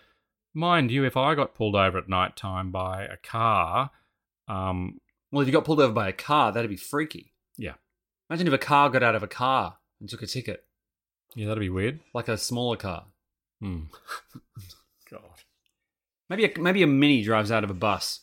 Mind 0.55 0.91
you, 0.91 1.05
if 1.05 1.17
I 1.17 1.35
got 1.35 1.55
pulled 1.55 1.77
over 1.77 1.97
at 1.99 2.09
night 2.09 2.37
time 2.37 2.71
by 2.73 3.05
a 3.05 3.17
car 3.19 3.91
Um, 4.49 5.01
Well, 5.31 5.43
if 5.43 5.47
you 5.49 5.53
got 5.53 5.65
pulled 5.65 5.81
over 5.81 5.93
by 5.93 6.09
a 6.09 6.13
car, 6.13 6.51
that'd 6.51 6.69
be 6.71 6.77
freaky. 6.77 7.35
yeah, 7.57 7.75
Imagine 8.29 8.49
if 8.49 8.53
a 8.55 8.59
car 8.59 8.91
got 8.91 9.03
out 9.05 9.15
of 9.15 9.23
a 9.23 9.29
car 9.29 9.79
and 10.01 10.09
took 10.09 10.23
a 10.23 10.27
ticket, 10.27 10.65
yeah, 11.35 11.47
that'd 11.47 11.61
be 11.61 11.69
weird. 11.69 12.01
like 12.15 12.29
a 12.29 12.39
smaller 12.39 12.77
car. 12.77 13.05
Hmm. 13.61 13.83
God. 15.11 15.23
Maybe 16.29 16.45
a, 16.45 16.61
maybe 16.61 16.83
a 16.83 16.87
mini 16.87 17.23
drives 17.23 17.53
out 17.53 17.65
of 17.65 17.71
a 17.71 17.75
bus. 17.75 18.21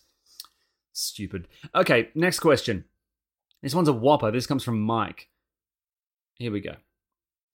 Stupid. 0.94 1.48
Okay, 1.76 2.10
next 2.16 2.40
question. 2.40 2.86
This 3.62 3.76
one's 3.76 3.88
a 3.88 3.94
whopper. 3.94 4.32
This 4.32 4.48
comes 4.48 4.64
from 4.64 4.82
Mike. 4.82 5.30
Here 6.36 6.52
we 6.52 6.60
go. 6.62 6.76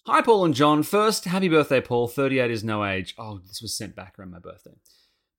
Hi, 0.06 0.22
Paul 0.22 0.46
and 0.46 0.54
John. 0.54 0.84
First, 0.84 1.26
happy 1.26 1.48
birthday, 1.48 1.82
Paul. 1.82 2.08
38 2.08 2.52
is 2.52 2.64
no 2.64 2.84
age. 2.84 3.16
Oh, 3.18 3.40
this 3.40 3.62
was 3.62 3.76
sent 3.76 3.96
back 3.96 4.20
around 4.20 4.32
my 4.32 4.40
birthday. 4.40 4.76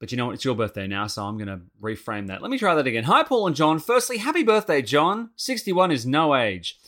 But 0.01 0.11
you 0.11 0.17
know 0.17 0.27
what? 0.27 0.35
It's 0.35 0.45
your 0.45 0.55
birthday 0.55 0.87
now, 0.87 1.07
so 1.07 1.25
I'm 1.25 1.37
going 1.37 1.49
to 1.49 1.61
reframe 1.83 2.29
that. 2.29 2.43
Let 2.43 2.51
me 2.51 2.59
try 2.59 2.75
that 2.75 2.87
again. 2.87 3.05
Hi, 3.05 3.23
Paul 3.23 3.47
and 3.47 3.55
John. 3.55 3.79
Firstly, 3.79 4.19
happy 4.19 4.43
birthday, 4.43 4.83
John. 4.83 5.31
61 5.37 5.93
is 5.93 6.07
no 6.07 6.35
age. 6.35 6.79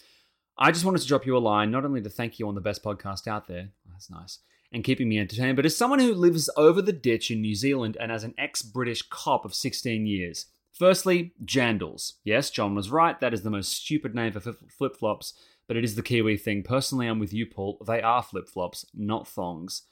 I 0.58 0.70
just 0.72 0.84
wanted 0.84 1.02
to 1.02 1.06
drop 1.06 1.26
you 1.26 1.36
a 1.36 1.38
line, 1.38 1.70
not 1.70 1.84
only 1.84 2.00
to 2.00 2.08
thank 2.08 2.38
you 2.38 2.48
on 2.48 2.54
the 2.54 2.60
best 2.60 2.82
podcast 2.82 3.28
out 3.28 3.46
there, 3.46 3.68
oh, 3.86 3.90
that's 3.92 4.10
nice, 4.10 4.38
and 4.72 4.84
keeping 4.84 5.08
me 5.08 5.18
entertained, 5.18 5.56
but 5.56 5.66
as 5.66 5.76
someone 5.76 5.98
who 5.98 6.14
lives 6.14 6.48
over 6.56 6.80
the 6.80 6.92
ditch 6.92 7.30
in 7.30 7.42
New 7.42 7.54
Zealand 7.54 7.96
and 8.00 8.10
as 8.10 8.24
an 8.24 8.34
ex 8.38 8.62
British 8.62 9.02
cop 9.02 9.44
of 9.44 9.54
16 9.54 10.06
years. 10.06 10.46
Firstly, 10.72 11.32
jandals. 11.42 12.14
Yes, 12.22 12.50
John 12.50 12.74
was 12.74 12.90
right. 12.90 13.18
That 13.18 13.32
is 13.32 13.42
the 13.42 13.50
most 13.50 13.72
stupid 13.72 14.14
name 14.14 14.32
for 14.32 14.40
flip 14.68 14.96
flops, 14.96 15.32
but 15.66 15.76
it 15.76 15.84
is 15.84 15.94
the 15.94 16.02
Kiwi 16.02 16.36
thing. 16.36 16.62
Personally, 16.62 17.06
I'm 17.06 17.18
with 17.18 17.32
you, 17.32 17.46
Paul. 17.46 17.82
They 17.86 18.02
are 18.02 18.22
flip 18.22 18.46
flops, 18.46 18.84
not 18.94 19.26
thongs. 19.26 19.82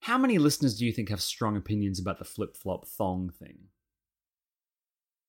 How 0.00 0.18
many 0.18 0.36
listeners 0.36 0.76
do 0.76 0.84
you 0.84 0.92
think 0.92 1.08
have 1.08 1.22
strong 1.22 1.56
opinions 1.56 1.98
about 1.98 2.18
the 2.18 2.24
flip 2.24 2.54
flop 2.54 2.86
thong 2.86 3.30
thing? 3.30 3.68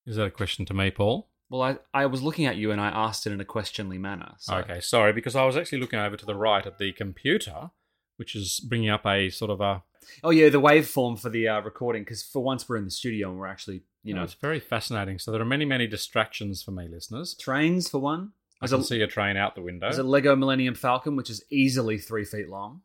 Is 0.05 0.17
that 0.17 0.25
a 0.25 0.31
question 0.31 0.65
to 0.65 0.73
me, 0.73 0.91
Paul? 0.91 1.29
Well, 1.49 1.61
I, 1.61 1.77
I 1.93 2.05
was 2.07 2.21
looking 2.21 2.45
at 2.45 2.57
you 2.57 2.71
and 2.71 2.81
I 2.81 2.89
asked 2.89 3.25
it 3.25 3.31
in 3.31 3.39
a 3.39 3.45
questionly 3.45 3.97
manner. 3.97 4.33
So. 4.39 4.57
Okay, 4.57 4.81
sorry, 4.81 5.13
because 5.13 5.35
I 5.35 5.45
was 5.45 5.55
actually 5.55 5.79
looking 5.79 5.99
over 5.99 6.17
to 6.17 6.25
the 6.25 6.35
right 6.35 6.65
at 6.65 6.77
the 6.77 6.91
computer, 6.91 7.71
which 8.17 8.35
is 8.35 8.59
bringing 8.59 8.89
up 8.89 9.05
a 9.05 9.29
sort 9.29 9.51
of 9.51 9.61
a. 9.61 9.83
Oh 10.23 10.29
yeah, 10.29 10.49
the 10.49 10.61
waveform 10.61 11.19
for 11.19 11.29
the 11.29 11.47
uh, 11.47 11.61
recording. 11.61 12.03
Because 12.03 12.23
for 12.23 12.43
once 12.43 12.67
we're 12.67 12.77
in 12.77 12.85
the 12.85 12.91
studio 12.91 13.29
and 13.29 13.39
we're 13.39 13.47
actually, 13.47 13.83
you 14.03 14.13
know, 14.13 14.23
it's 14.23 14.33
very 14.33 14.59
fascinating. 14.59 15.19
So 15.19 15.31
there 15.31 15.41
are 15.41 15.45
many, 15.45 15.65
many 15.65 15.87
distractions 15.87 16.61
for 16.61 16.71
me, 16.71 16.87
listeners. 16.87 17.33
trains 17.35 17.89
for 17.89 17.99
one. 17.99 18.31
I 18.59 18.65
There's 18.65 18.71
can 18.71 18.81
a, 18.81 18.83
see 18.83 19.01
a 19.01 19.07
train 19.07 19.37
out 19.37 19.55
the 19.55 19.61
window. 19.61 19.85
there's 19.85 19.99
a 19.99 20.03
Lego 20.03 20.35
Millennium 20.35 20.75
Falcon, 20.75 21.15
which 21.15 21.29
is 21.29 21.43
easily 21.49 21.97
three 21.97 22.25
feet 22.25 22.49
long. 22.49 22.81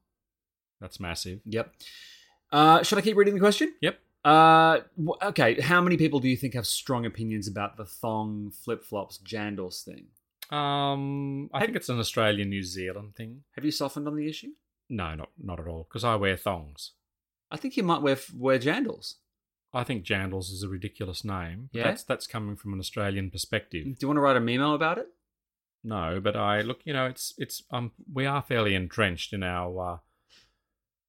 That's 0.81 1.00
massive. 1.00 1.40
Yep. 1.47 1.73
Uh, 2.50 2.83
should 2.83 2.99
I 2.99 3.00
keep 3.00 3.16
reading 3.16 3.35
the 3.35 3.40
question? 3.40 3.73
Yep. 3.81 3.99
Uh, 4.25 4.81
okay. 5.23 5.61
How 5.61 5.81
many 5.81 5.97
people 5.97 6.21
do 6.21 6.29
you 6.29 6.37
think 6.37 6.55
have 6.55 6.67
strong 6.67 7.07
opinions 7.07 7.49
about 7.49 7.76
the 7.76 7.85
thong 7.85 8.52
flip 8.64 8.85
flops 8.85 9.19
jandals 9.19 9.83
thing? 9.85 10.07
Um, 10.57 11.49
I 11.55 11.61
think 11.61 11.76
it's 11.76 11.88
an 11.88 11.99
Australian 11.99 12.50
New 12.50 12.62
Zealand 12.62 13.14
thing. 13.17 13.43
Have 13.57 13.64
you 13.64 13.71
softened 13.71 14.07
on 14.07 14.17
the 14.17 14.29
issue? 14.29 14.50
No, 14.88 15.14
not 15.14 15.31
not 15.43 15.59
at 15.59 15.67
all. 15.67 15.87
Because 15.88 16.05
I 16.05 16.17
wear 16.17 16.37
thongs. 16.37 16.93
I 17.50 17.57
think 17.57 17.76
you 17.76 17.83
might 17.83 18.02
wear 18.02 18.19
wear 18.37 18.59
jandals. 18.59 19.14
I 19.75 19.85
think 19.85 20.05
jandals 20.05 20.52
is 20.52 20.62
a 20.62 20.69
ridiculous 20.69 21.25
name. 21.25 21.71
Yeah? 21.73 21.85
That's 21.85 22.05
that's 22.05 22.26
coming 22.26 22.57
from 22.57 22.75
an 22.75 22.81
Australian 22.81 23.31
perspective. 23.31 23.85
Do 23.85 23.97
you 24.00 24.09
want 24.09 24.19
to 24.19 24.21
write 24.21 24.37
a 24.37 24.41
memo 24.41 24.75
about 24.75 24.99
it? 24.99 25.09
No, 25.83 26.21
but 26.23 26.37
I 26.37 26.61
look. 26.61 26.81
You 26.85 26.93
know, 26.93 27.07
it's 27.07 27.33
it's 27.38 27.62
um 27.71 27.93
we 28.12 28.26
are 28.26 28.43
fairly 28.43 28.75
entrenched 28.75 29.33
in 29.33 29.43
our 29.43 29.95
uh, 29.95 29.97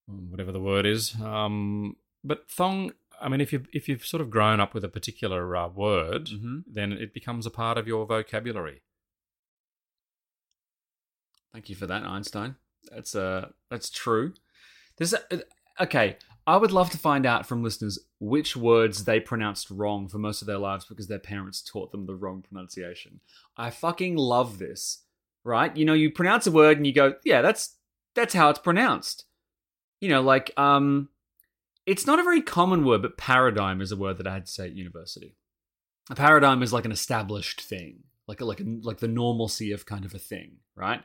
whatever 0.08 0.52
the 0.52 0.62
word 0.62 0.86
is. 0.86 1.16
Um, 1.22 1.98
but 2.24 2.50
thong. 2.50 2.94
I 3.22 3.30
mean, 3.30 3.42
if 3.42 3.54
you 3.54 3.66
if 3.74 3.88
you've 3.88 4.06
sort 4.06 4.22
of 4.22 4.30
grown 4.30 4.60
up 4.60 4.74
with 4.74 4.84
a 4.84 4.90
particular 4.90 5.56
uh, 5.56 5.68
word, 5.70 6.26
Mhm. 6.28 6.64
then 6.68 6.92
it 6.92 7.14
becomes 7.14 7.46
a 7.46 7.52
part 7.52 7.78
of 7.78 7.88
your 7.88 8.06
vocabulary. 8.06 8.82
Thank 11.54 11.70
you 11.70 11.76
for 11.76 11.88
that, 11.88 12.04
Einstein. 12.04 12.56
That's 12.92 13.16
uh 13.16 13.50
that's 13.70 13.90
true. 13.90 14.34
There's 14.98 15.14
a, 15.14 15.22
okay. 15.80 16.18
I 16.46 16.58
would 16.58 16.72
love 16.74 16.90
to 16.90 16.98
find 16.98 17.26
out 17.26 17.46
from 17.48 17.64
listeners 17.64 17.98
which 18.20 18.58
words 18.58 19.06
they 19.06 19.22
pronounced 19.22 19.70
wrong 19.72 20.10
for 20.10 20.18
most 20.18 20.42
of 20.42 20.46
their 20.46 20.58
lives 20.58 20.84
because 20.86 21.08
their 21.08 21.20
parents 21.20 21.62
taught 21.62 21.92
them 21.94 22.06
the 22.06 22.16
wrong 22.16 22.42
pronunciation. 22.42 23.22
I 23.56 23.70
fucking 23.70 24.18
love 24.18 24.60
this. 24.60 25.04
Right? 25.46 25.76
You 25.76 25.86
know, 25.86 25.94
you 25.94 26.10
pronounce 26.12 26.48
a 26.48 26.52
word 26.52 26.78
and 26.78 26.88
you 26.88 26.94
go, 26.94 27.16
"Yeah, 27.24 27.42
that's 27.42 27.78
that's 28.16 28.34
how 28.34 28.50
it's 28.50 28.60
pronounced." 28.60 29.26
You 30.02 30.10
know, 30.10 30.22
like 30.22 30.52
um 30.58 31.10
it's 31.86 32.08
not 32.08 32.20
a 32.20 32.24
very 32.24 32.42
common 32.42 32.86
word, 32.86 33.02
but 33.02 33.18
paradigm 33.18 33.82
is 33.82 33.92
a 33.92 33.98
word 33.98 34.18
that 34.18 34.28
I 34.28 34.34
had 34.34 34.46
to 34.46 34.52
say 34.52 34.66
at 34.66 34.76
university. 34.76 35.36
A 36.10 36.16
paradigm 36.16 36.62
is 36.64 36.74
like 36.74 36.86
an 36.86 36.92
established 36.92 37.62
thing, 37.62 38.04
like 38.28 38.42
a, 38.42 38.46
like 38.46 38.60
a, 38.60 38.64
like 38.82 39.00
the 39.00 39.08
normalcy 39.08 39.72
of 39.72 39.86
kind 39.86 40.06
of 40.06 40.14
a 40.14 40.20
thing, 40.20 40.58
right? 40.76 41.02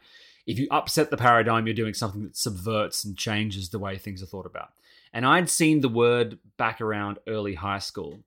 If 0.47 0.59
you 0.59 0.67
upset 0.71 1.11
the 1.11 1.17
paradigm, 1.17 1.67
you're 1.67 1.75
doing 1.75 1.95
something 1.95 2.23
that 2.25 2.37
subverts 2.37 3.05
and 3.05 3.17
changes 3.17 3.69
the 3.69 3.79
way 3.79 3.99
things 3.99 4.23
are 4.23 4.27
thought 4.27 4.47
about. 4.47 4.71
And 5.13 5.27
I'd 5.27 5.51
seen 5.51 5.81
the 5.81 5.89
word 5.89 6.39
back 6.57 6.81
around 6.81 7.19
early 7.27 7.55
high 7.55 7.79
school, 7.79 8.19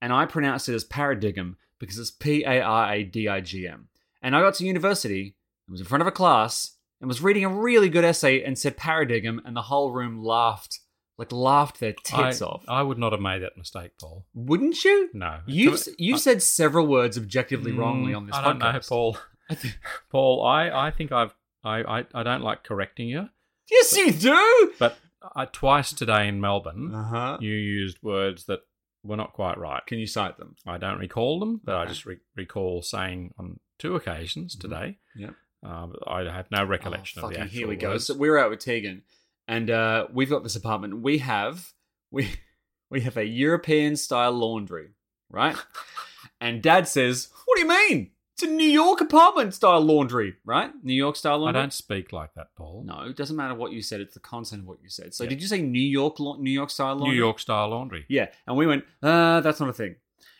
and 0.00 0.12
I 0.12 0.26
pronounced 0.26 0.68
it 0.68 0.74
as 0.74 0.84
paradigm 0.84 1.56
because 1.78 1.98
it's 1.98 2.10
P 2.10 2.44
A 2.44 2.60
R 2.60 2.92
A 2.92 3.02
D 3.02 3.28
I 3.28 3.40
G 3.40 3.66
M. 3.66 3.88
And 4.22 4.34
I 4.34 4.40
got 4.40 4.54
to 4.54 4.64
university 4.64 5.36
and 5.66 5.72
was 5.72 5.80
in 5.80 5.86
front 5.86 6.02
of 6.02 6.06
a 6.06 6.12
class 6.12 6.76
and 7.00 7.08
was 7.08 7.22
reading 7.22 7.44
a 7.44 7.48
really 7.48 7.88
good 7.88 8.04
essay 8.04 8.42
and 8.42 8.58
said 8.58 8.76
paradigm, 8.76 9.40
and 9.44 9.56
the 9.56 9.62
whole 9.62 9.92
room 9.92 10.22
laughed, 10.22 10.80
like 11.18 11.32
laughed 11.32 11.80
their 11.80 11.92
tits 11.92 12.42
I, 12.42 12.46
off. 12.46 12.64
I 12.68 12.82
would 12.82 12.98
not 12.98 13.12
have 13.12 13.20
made 13.20 13.42
that 13.42 13.56
mistake, 13.56 13.92
Paul. 14.00 14.24
Wouldn't 14.34 14.84
you? 14.84 15.10
No, 15.12 15.40
You've 15.46 15.82
you've 15.98 16.16
I- 16.16 16.20
said 16.20 16.42
several 16.42 16.86
words 16.86 17.16
objectively 17.16 17.72
wrongly 17.72 18.12
Mm, 18.12 18.16
on 18.16 18.26
this 18.26 18.34
I 18.36 18.42
don't 18.44 18.58
know, 18.58 18.66
podcast. 18.66 18.88
Paul. 18.88 19.16
Paul, 20.10 20.44
I, 20.46 20.70
I 20.70 20.90
think 20.90 21.12
I've 21.12 21.34
I, 21.62 22.00
I, 22.00 22.06
I 22.14 22.22
don't 22.22 22.42
like 22.42 22.62
correcting 22.64 23.08
you, 23.08 23.28
Yes, 23.70 23.96
you 23.96 24.12
do. 24.12 24.72
but 24.78 24.98
I, 25.34 25.46
twice 25.46 25.92
today 25.92 26.28
in 26.28 26.40
Melbourne, 26.40 26.92
huh. 26.92 27.38
you 27.40 27.52
used 27.52 27.98
words 28.02 28.44
that 28.46 28.60
were 29.02 29.16
not 29.16 29.32
quite 29.32 29.56
right. 29.58 29.84
Can 29.86 29.98
you 29.98 30.06
cite 30.06 30.36
them? 30.38 30.56
I 30.66 30.76
don't 30.78 30.98
recall 30.98 31.40
them, 31.40 31.60
but 31.64 31.76
I 31.76 31.86
just 31.86 32.04
re- 32.04 32.18
recall 32.36 32.82
saying 32.82 33.32
on 33.38 33.60
two 33.78 33.96
occasions 33.96 34.56
today. 34.56 34.98
Yeah. 35.16 35.30
Uh, 35.64 35.88
I 36.06 36.24
have 36.24 36.50
no 36.50 36.64
recollection 36.64 37.22
oh, 37.22 37.28
of 37.28 37.32
the 37.32 37.40
actual 37.40 37.58
here 37.58 37.68
we 37.68 37.76
go. 37.76 37.96
So 37.96 38.14
we're 38.14 38.36
out 38.36 38.50
with 38.50 38.60
Tegan, 38.60 39.02
and 39.48 39.70
uh, 39.70 40.06
we've 40.12 40.30
got 40.30 40.42
this 40.42 40.56
apartment. 40.56 41.00
We 41.02 41.18
have 41.18 41.72
we 42.10 42.28
we 42.90 43.00
have 43.02 43.16
a 43.16 43.24
European 43.24 43.96
style 43.96 44.32
laundry, 44.32 44.90
right? 45.30 45.56
and 46.40 46.62
Dad 46.62 46.88
says, 46.88 47.28
"What 47.44 47.56
do 47.56 47.62
you 47.62 47.68
mean? 47.68 48.10
It's 48.36 48.42
a 48.42 48.46
New 48.48 48.68
York 48.68 49.00
apartment 49.00 49.54
style 49.54 49.80
laundry, 49.80 50.34
right? 50.44 50.72
New 50.82 50.94
York 50.94 51.14
style 51.16 51.38
laundry." 51.38 51.60
I 51.60 51.62
don't 51.62 51.72
speak 51.72 52.12
like 52.12 52.34
that, 52.34 52.48
Paul. 52.56 52.82
No, 52.84 53.02
it 53.02 53.16
doesn't 53.16 53.36
matter 53.36 53.54
what 53.54 53.72
you 53.72 53.80
said. 53.80 54.00
It's 54.00 54.14
the 54.14 54.20
content 54.20 54.62
of 54.62 54.66
what 54.68 54.82
you 54.82 54.88
said. 54.88 55.14
So, 55.14 55.22
Yeah. 55.24 55.30
did 55.30 55.40
you 55.42 55.46
say 55.46 55.62
New 55.62 55.78
York, 55.80 56.18
New 56.18 56.50
York 56.50 56.70
style 56.70 56.96
laundry? 56.96 57.14
New 57.14 57.22
York 57.22 57.38
style 57.38 57.68
laundry. 57.68 58.06
Yeah, 58.08 58.30
and 58.46 58.56
we 58.56 58.66
went, 58.66 58.84
uh, 59.02 59.40
that's 59.40 59.60
not 59.60 59.68
a 59.68 59.72
thing. 59.72 59.96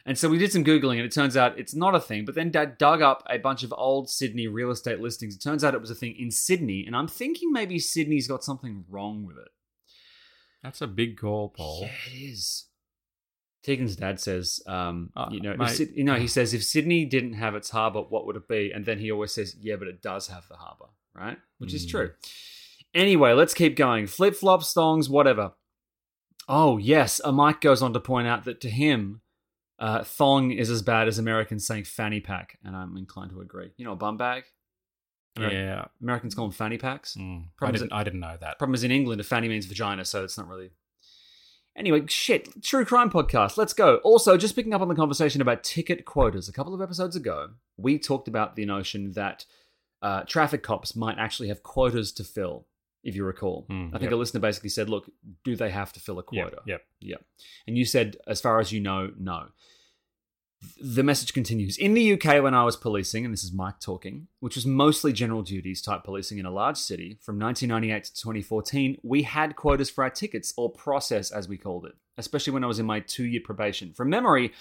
And 0.07 0.19
so 0.19 0.29
we 0.29 0.37
did 0.37 0.53
some 0.53 0.65
Googling, 0.65 0.97
and 0.97 1.07
it 1.07 1.13
turns 1.13 1.35
out 1.37 1.59
it's 1.59 1.75
not 1.75 1.95
a 1.95 2.01
thing. 2.01 2.27
But 2.27 2.35
then 2.35 2.51
Dad 2.51 2.77
dug 2.77 3.01
up 3.01 3.23
a 3.29 3.39
bunch 3.39 3.63
of 3.63 3.73
old 3.77 4.11
Sydney 4.11 4.47
real 4.49 4.71
estate 4.71 5.01
listings. 5.01 5.35
It 5.35 5.41
turns 5.43 5.65
out 5.65 5.75
it 5.75 5.81
was 5.81 5.91
a 5.91 5.95
thing 5.95 6.15
in 6.19 6.31
Sydney, 6.31 6.85
and 6.87 6.95
I'm 6.95 7.09
thinking 7.09 7.51
maybe 7.53 7.79
Sydney's 7.79 8.29
got 8.29 8.45
something 8.45 8.85
wrong 8.91 9.25
with 9.25 9.39
it. 9.39 9.49
That's 10.63 10.83
a 10.83 10.87
big 10.87 11.19
call, 11.19 11.49
Paul. 11.51 11.81
Yeah, 11.83 11.91
it 12.13 12.31
is. 12.31 12.67
Tegan's 13.67 13.97
dad 13.97 14.21
says, 14.21 14.61
um, 14.67 15.11
Uh, 15.17 15.29
you 15.31 15.41
know, 15.41 15.57
mate. 15.57 15.81
You 15.95 16.05
know, 16.05 16.17
he 16.17 16.27
says 16.37 16.53
if 16.53 16.65
Sydney 16.65 17.07
didn't 17.07 17.35
have 17.35 17.55
its 17.55 17.71
harbour, 17.71 18.01
what 18.03 18.27
would 18.27 18.37
it 18.37 18.47
be? 18.47 18.71
And 18.75 18.85
then 18.85 18.99
he 18.99 19.11
always 19.11 19.33
says, 19.33 19.57
yeah, 19.59 19.77
but 19.77 19.89
it 19.89 20.03
does 20.03 20.29
have 20.29 20.47
the 20.49 20.57
harbour, 20.57 20.87
right? 21.15 21.39
Which 21.59 21.73
is 21.73 21.87
Mm. 21.87 21.91
true. 21.91 22.11
Anyway, 22.93 23.33
let's 23.33 23.55
keep 23.55 23.75
going. 23.75 24.07
Flip 24.07 24.35
flops, 24.37 24.73
thongs, 24.75 25.09
whatever. 25.09 25.53
Oh 26.47 26.77
yes, 26.77 27.21
a 27.25 27.33
Mike 27.33 27.63
goes 27.63 27.81
on 27.81 27.95
to 27.95 28.01
point 28.01 28.29
out 28.29 28.45
that 28.45 28.61
to 28.61 28.71
him, 28.71 29.23
uh, 29.78 30.04
thong 30.04 30.50
is 30.52 30.71
as 30.71 30.83
bad 30.83 31.09
as 31.09 31.19
Americans 31.19 31.66
saying 31.66 31.85
fanny 31.85 32.21
pack, 32.21 32.59
and 32.64 32.76
I'm 32.76 32.97
inclined 32.97 33.31
to 33.31 33.40
agree. 33.40 33.73
You 33.76 33.85
know, 33.85 33.93
a 33.93 33.97
bum 33.97 34.16
bag. 34.16 34.45
Ameri- 35.38 35.52
Yeah. 35.52 35.85
Americans 36.00 36.35
call 36.35 36.47
them 36.47 36.52
fanny 36.52 36.78
packs. 36.78 37.16
Mm. 37.16 37.47
I 37.61 37.71
didn't. 37.73 37.93
I 37.93 38.04
didn't 38.04 38.21
know 38.21 38.37
that. 38.40 38.59
Problem 38.59 38.75
is 38.75 38.85
in 38.85 38.90
England, 38.90 39.21
a 39.21 39.25
fanny 39.25 39.49
means 39.49 39.66
vagina, 39.66 40.04
so 40.04 40.23
it's 40.25 40.38
not 40.38 40.49
really. 40.49 40.71
Anyway, 41.76 42.04
shit, 42.07 42.62
true 42.62 42.85
crime 42.85 43.11
podcast. 43.11 43.57
Let's 43.57 43.73
go. 43.73 43.97
Also, 44.04 44.37
just 44.37 44.54
picking 44.54 44.73
up 44.75 44.81
on 44.81 44.87
the 44.87 44.95
conversation 44.95 45.40
about 45.40 45.64
ticket 45.64 46.04
quotas. 46.04 46.49
A 46.49 46.52
couple 46.52 46.73
of 46.73 46.81
episodes 46.81 47.16
ago, 47.16 47.49
we 47.76 47.99
talked 47.99 48.28
about 48.28 48.54
the 48.54 48.64
notion 48.64 49.11
that 49.14 49.45
uh, 50.00 50.23
traffic 50.23 50.62
cops 50.62 50.95
might 50.95 51.19
actually 51.19 51.49
have 51.49 51.64
quotas 51.64 52.12
to 52.12 52.23
fill. 52.23 52.66
If 53.05 53.15
you 53.15 53.25
recall, 53.25 53.67
Mm, 53.71 53.89
I 53.89 53.99
think 53.99 54.05
yep. 54.05 54.13
a 54.13 54.17
listener 54.17 54.41
basically 54.41 54.71
said, 54.71 54.89
"Look, 54.89 55.11
do 55.45 55.55
they 55.55 55.71
have 55.71 55.93
to 55.93 56.01
fill 56.01 56.19
a 56.19 56.25
Yep, 56.33 56.51
quota?" 56.51 56.63
Yep. 56.67 56.83
Yeah. 57.01 57.17
And 57.67 57.77
you 57.79 57.85
said, 57.85 58.17
as 58.27 58.41
far 58.41 58.59
as 58.61 58.73
you 58.73 58.81
know, 58.81 59.13
no. 59.19 59.49
The 60.81 61.03
message 61.03 61.35
continues. 61.35 61.77
In 61.77 61.93
the 61.93 62.13
UK, 62.15 62.41
when 62.43 62.55
I 62.55 62.65
was 62.65 62.75
policing, 62.77 63.27
and 63.27 63.35
this 63.35 63.45
is 63.45 63.53
Mike 63.53 63.81
talking, 63.81 64.29
which 64.41 64.55
was 64.57 64.65
mostly 64.65 65.13
general 65.13 65.43
duties 65.43 65.83
type 65.83 66.05
policing 66.05 66.39
in 66.39 66.47
a 66.47 66.51
large 66.51 66.79
city, 66.79 67.19
from 67.21 67.39
1998 67.39 68.05
to 68.05 68.15
2014, 68.15 68.99
we 69.03 69.25
had 69.25 69.57
quotas 69.57 69.91
for 69.91 70.03
our 70.05 70.09
tickets, 70.11 70.55
or 70.57 70.71
process 70.73 71.31
as 71.31 71.49
we 71.49 71.59
called 71.59 71.85
it, 71.85 71.93
especially 72.17 72.55
when 72.55 72.65
I 72.65 72.69
was 72.69 72.79
in 72.79 72.87
my 72.87 73.01
two 73.01 73.25
year 73.25 73.43
probation. 73.45 73.93
From 73.93 74.09
memory, 74.09 74.53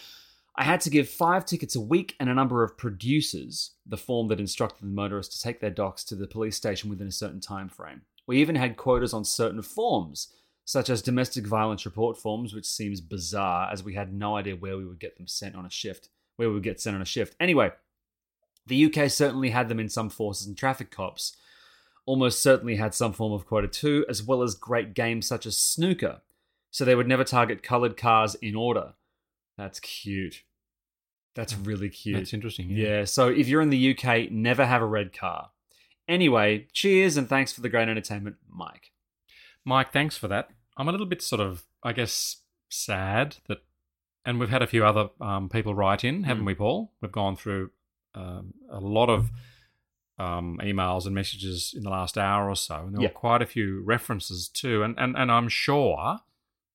I 0.57 0.65
had 0.65 0.81
to 0.81 0.89
give 0.89 1.07
five 1.07 1.45
tickets 1.45 1.75
a 1.75 1.81
week 1.81 2.15
and 2.19 2.29
a 2.29 2.33
number 2.33 2.63
of 2.63 2.77
producers, 2.77 3.71
the 3.85 3.97
form 3.97 4.27
that 4.27 4.41
instructed 4.41 4.83
the 4.83 4.93
motorists 4.93 5.37
to 5.37 5.41
take 5.43 5.61
their 5.61 5.69
docs 5.71 6.03
to 6.05 6.15
the 6.15 6.27
police 6.27 6.57
station 6.57 6.89
within 6.89 7.07
a 7.07 7.11
certain 7.11 7.39
time 7.39 7.69
frame. 7.69 8.01
We 8.27 8.39
even 8.39 8.55
had 8.55 8.77
quotas 8.77 9.13
on 9.13 9.25
certain 9.25 9.61
forms, 9.61 10.29
such 10.65 10.89
as 10.89 11.01
domestic 11.01 11.45
violence 11.45 11.85
report 11.85 12.17
forms, 12.17 12.53
which 12.53 12.65
seems 12.65 13.01
bizarre 13.01 13.69
as 13.71 13.83
we 13.83 13.95
had 13.95 14.13
no 14.13 14.37
idea 14.37 14.55
where 14.55 14.77
we 14.77 14.85
would 14.85 14.99
get 14.99 15.17
them 15.17 15.27
sent 15.27 15.55
on 15.55 15.65
a 15.65 15.69
shift, 15.69 16.09
where 16.37 16.47
we 16.47 16.53
would 16.55 16.63
get 16.63 16.79
sent 16.79 16.95
on 16.95 17.01
a 17.01 17.05
shift. 17.05 17.35
Anyway, 17.39 17.71
the 18.65 18.85
UK 18.85 19.09
certainly 19.11 19.49
had 19.49 19.67
them 19.67 19.79
in 19.79 19.89
some 19.89 20.09
forces 20.09 20.47
and 20.47 20.57
traffic 20.57 20.89
cops. 20.89 21.35
Almost 22.05 22.41
certainly 22.41 22.75
had 22.75 22.93
some 22.93 23.13
form 23.13 23.33
of 23.33 23.45
quota 23.45 23.67
too, 23.67 24.05
as 24.07 24.23
well 24.23 24.41
as 24.41 24.55
great 24.55 24.93
games 24.93 25.27
such 25.27 25.45
as 25.45 25.57
snooker. 25.57 26.21
So 26.71 26.85
they 26.85 26.95
would 26.95 27.07
never 27.07 27.23
target 27.23 27.61
coloured 27.61 27.97
cars 27.97 28.35
in 28.35 28.55
order. 28.55 28.93
That's 29.57 29.79
cute. 29.79 30.43
That's 31.35 31.55
really 31.55 31.89
cute. 31.89 32.17
That's 32.17 32.33
interesting. 32.33 32.69
Yeah. 32.69 33.05
So 33.05 33.27
if 33.27 33.47
you're 33.47 33.61
in 33.61 33.69
the 33.69 33.97
UK, 33.97 34.31
never 34.31 34.65
have 34.65 34.81
a 34.81 34.87
red 34.87 35.13
car. 35.13 35.51
Anyway, 36.07 36.67
cheers 36.73 37.17
and 37.17 37.29
thanks 37.29 37.53
for 37.53 37.61
the 37.61 37.69
great 37.69 37.87
entertainment, 37.87 38.35
Mike. 38.49 38.91
Mike, 39.65 39.91
thanks 39.93 40.17
for 40.17 40.27
that. 40.27 40.49
I'm 40.77 40.87
a 40.87 40.91
little 40.91 41.05
bit 41.05 41.21
sort 41.21 41.39
of, 41.41 41.63
I 41.83 41.93
guess, 41.93 42.37
sad 42.69 43.37
that, 43.47 43.59
and 44.25 44.39
we've 44.39 44.49
had 44.49 44.61
a 44.61 44.67
few 44.67 44.85
other 44.85 45.09
um, 45.21 45.47
people 45.49 45.73
write 45.75 46.03
in, 46.03 46.23
haven't 46.23 46.43
Mm. 46.43 46.47
we, 46.47 46.55
Paul? 46.55 46.91
We've 47.01 47.11
gone 47.11 47.35
through 47.35 47.71
um, 48.15 48.53
a 48.69 48.79
lot 48.79 49.09
of 49.09 49.31
um, 50.19 50.59
emails 50.61 51.05
and 51.05 51.15
messages 51.15 51.73
in 51.75 51.83
the 51.83 51.89
last 51.89 52.17
hour 52.17 52.49
or 52.49 52.55
so, 52.55 52.75
and 52.85 52.93
there 52.95 53.01
Yeah. 53.01 53.07
were 53.09 53.13
quite 53.13 53.41
a 53.41 53.45
few 53.47 53.81
references 53.83 54.47
too, 54.47 54.83
and 54.83 54.95
and, 54.99 55.15
and 55.17 55.31
I'm 55.31 55.49
sure 55.49 56.19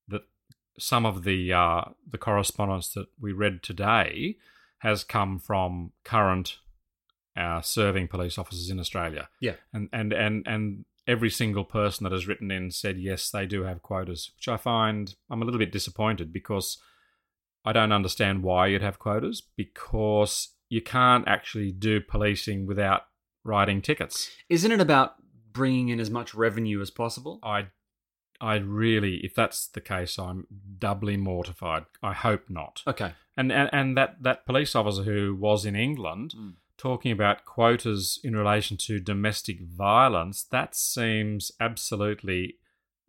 that 0.08 0.22
some 0.78 1.06
of 1.06 1.22
the 1.22 1.52
uh, 1.52 1.82
the 2.10 2.18
correspondence 2.18 2.88
that 2.94 3.06
we 3.20 3.32
read 3.32 3.62
today 3.62 4.36
has 4.78 5.04
come 5.04 5.38
from 5.38 5.92
current 6.04 6.58
uh, 7.38 7.60
serving 7.62 8.08
police 8.08 8.36
officers 8.38 8.68
in 8.70 8.78
Australia 8.80 9.28
Yeah. 9.40 9.54
and 9.72 9.88
and 9.92 10.12
and 10.12 10.46
and 10.46 10.84
every 11.06 11.30
single 11.30 11.64
person 11.64 12.04
that 12.04 12.12
has 12.12 12.26
written 12.28 12.50
in 12.50 12.70
said 12.70 12.98
yes 12.98 13.30
they 13.30 13.46
do 13.46 13.62
have 13.62 13.80
quotas 13.80 14.30
which 14.36 14.46
i 14.48 14.58
find 14.58 15.14
i'm 15.30 15.40
a 15.40 15.44
little 15.46 15.58
bit 15.58 15.72
disappointed 15.72 16.28
because 16.34 16.76
i 17.64 17.72
don't 17.72 17.92
understand 17.92 18.42
why 18.42 18.66
you'd 18.66 18.82
have 18.82 18.98
quotas 18.98 19.40
because 19.56 20.54
you 20.68 20.82
can't 20.82 21.26
actually 21.26 21.72
do 21.72 21.98
policing 22.00 22.66
without 22.66 23.02
writing 23.42 23.80
tickets 23.80 24.30
Isn't 24.50 24.72
it 24.72 24.80
about 24.80 25.14
bringing 25.52 25.88
in 25.88 25.98
as 25.98 26.10
much 26.10 26.34
revenue 26.34 26.80
as 26.82 26.90
possible? 26.90 27.38
i 27.42 27.68
i 28.40 28.56
really 28.56 29.14
if 29.24 29.34
that's 29.34 29.66
the 29.68 29.80
case 29.80 30.18
i'm 30.18 30.46
doubly 30.78 31.16
mortified 31.16 31.84
i 32.02 32.12
hope 32.12 32.44
not 32.50 32.82
Okay. 32.86 33.12
and 33.36 33.50
and, 33.50 33.70
and 33.72 33.96
that 33.96 34.22
that 34.22 34.44
police 34.44 34.74
officer 34.76 35.02
who 35.04 35.34
was 35.34 35.64
in 35.64 35.74
england 35.74 36.34
Mm. 36.36 36.54
Talking 36.78 37.12
about 37.12 37.44
quotas 37.44 38.18
in 38.22 38.34
relation 38.34 38.76
to 38.78 39.00
domestic 39.00 39.60
violence, 39.60 40.44
that 40.44 40.74
seems 40.74 41.52
absolutely 41.60 42.56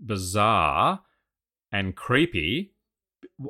bizarre 0.04 1.02
and 1.72 1.96
creepy. 1.96 2.74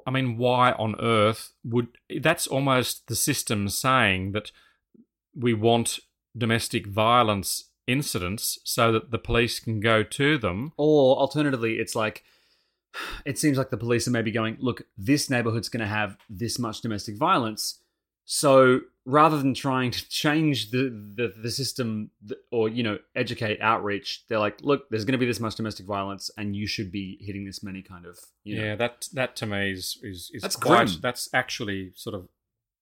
I 0.06 0.12
mean, 0.12 0.38
why 0.38 0.74
on 0.74 0.96
earth 1.00 1.54
would 1.64 1.88
that's 2.20 2.48
almost 2.48 3.08
the 3.08 3.16
system 3.16 3.70
saying 3.70 4.34
that 4.34 4.52
we 5.36 5.54
want 5.54 6.00
domestic 6.38 6.86
violence 6.86 7.70
incidents 7.88 8.60
so 8.64 8.92
that 8.92 9.12
the 9.12 9.18
police 9.18 9.60
can 9.60 9.80
go 9.80 10.04
to 10.04 10.38
them? 10.38 10.74
Or 10.78 11.18
alternatively, 11.18 11.76
it's 11.76 11.96
like 11.96 12.24
it 13.26 13.40
seems 13.40 13.58
like 13.58 13.70
the 13.70 13.78
police 13.78 14.08
are 14.08 14.12
maybe 14.12 14.32
going, 14.32 14.58
look, 14.60 14.84
this 14.98 15.30
neighborhood's 15.30 15.70
going 15.70 15.82
to 15.82 15.88
have 15.88 16.18
this 16.30 16.60
much 16.60 16.82
domestic 16.82 17.18
violence. 17.18 17.80
So 18.32 18.82
rather 19.06 19.40
than 19.40 19.56
trying 19.56 19.90
to 19.90 20.08
change 20.08 20.70
the, 20.70 20.92
the, 21.16 21.34
the 21.42 21.50
system 21.50 22.12
or, 22.52 22.70
you 22.70 22.84
know, 22.84 23.00
educate 23.16 23.60
outreach, 23.60 24.24
they're 24.30 24.38
like, 24.38 24.60
look, 24.62 24.88
there's 24.92 25.04
going 25.04 25.14
to 25.14 25.18
be 25.18 25.26
this 25.26 25.40
much 25.40 25.56
domestic 25.56 25.88
violence 25.88 26.30
and 26.38 26.56
you 26.56 26.68
should 26.68 26.92
be 26.92 27.18
hitting 27.20 27.44
this 27.44 27.64
many 27.64 27.82
kind 27.82 28.06
of, 28.06 28.20
you 28.44 28.56
know. 28.58 28.64
Yeah, 28.66 28.76
that 28.76 29.08
that 29.14 29.36
to 29.38 29.48
me 29.48 29.72
is 29.72 29.98
is, 30.04 30.30
is 30.32 30.44
That's 30.44 30.56
quite, 30.56 30.90
grim. 30.90 31.00
that's 31.02 31.28
actually 31.34 31.92
sort 31.96 32.14
of 32.14 32.28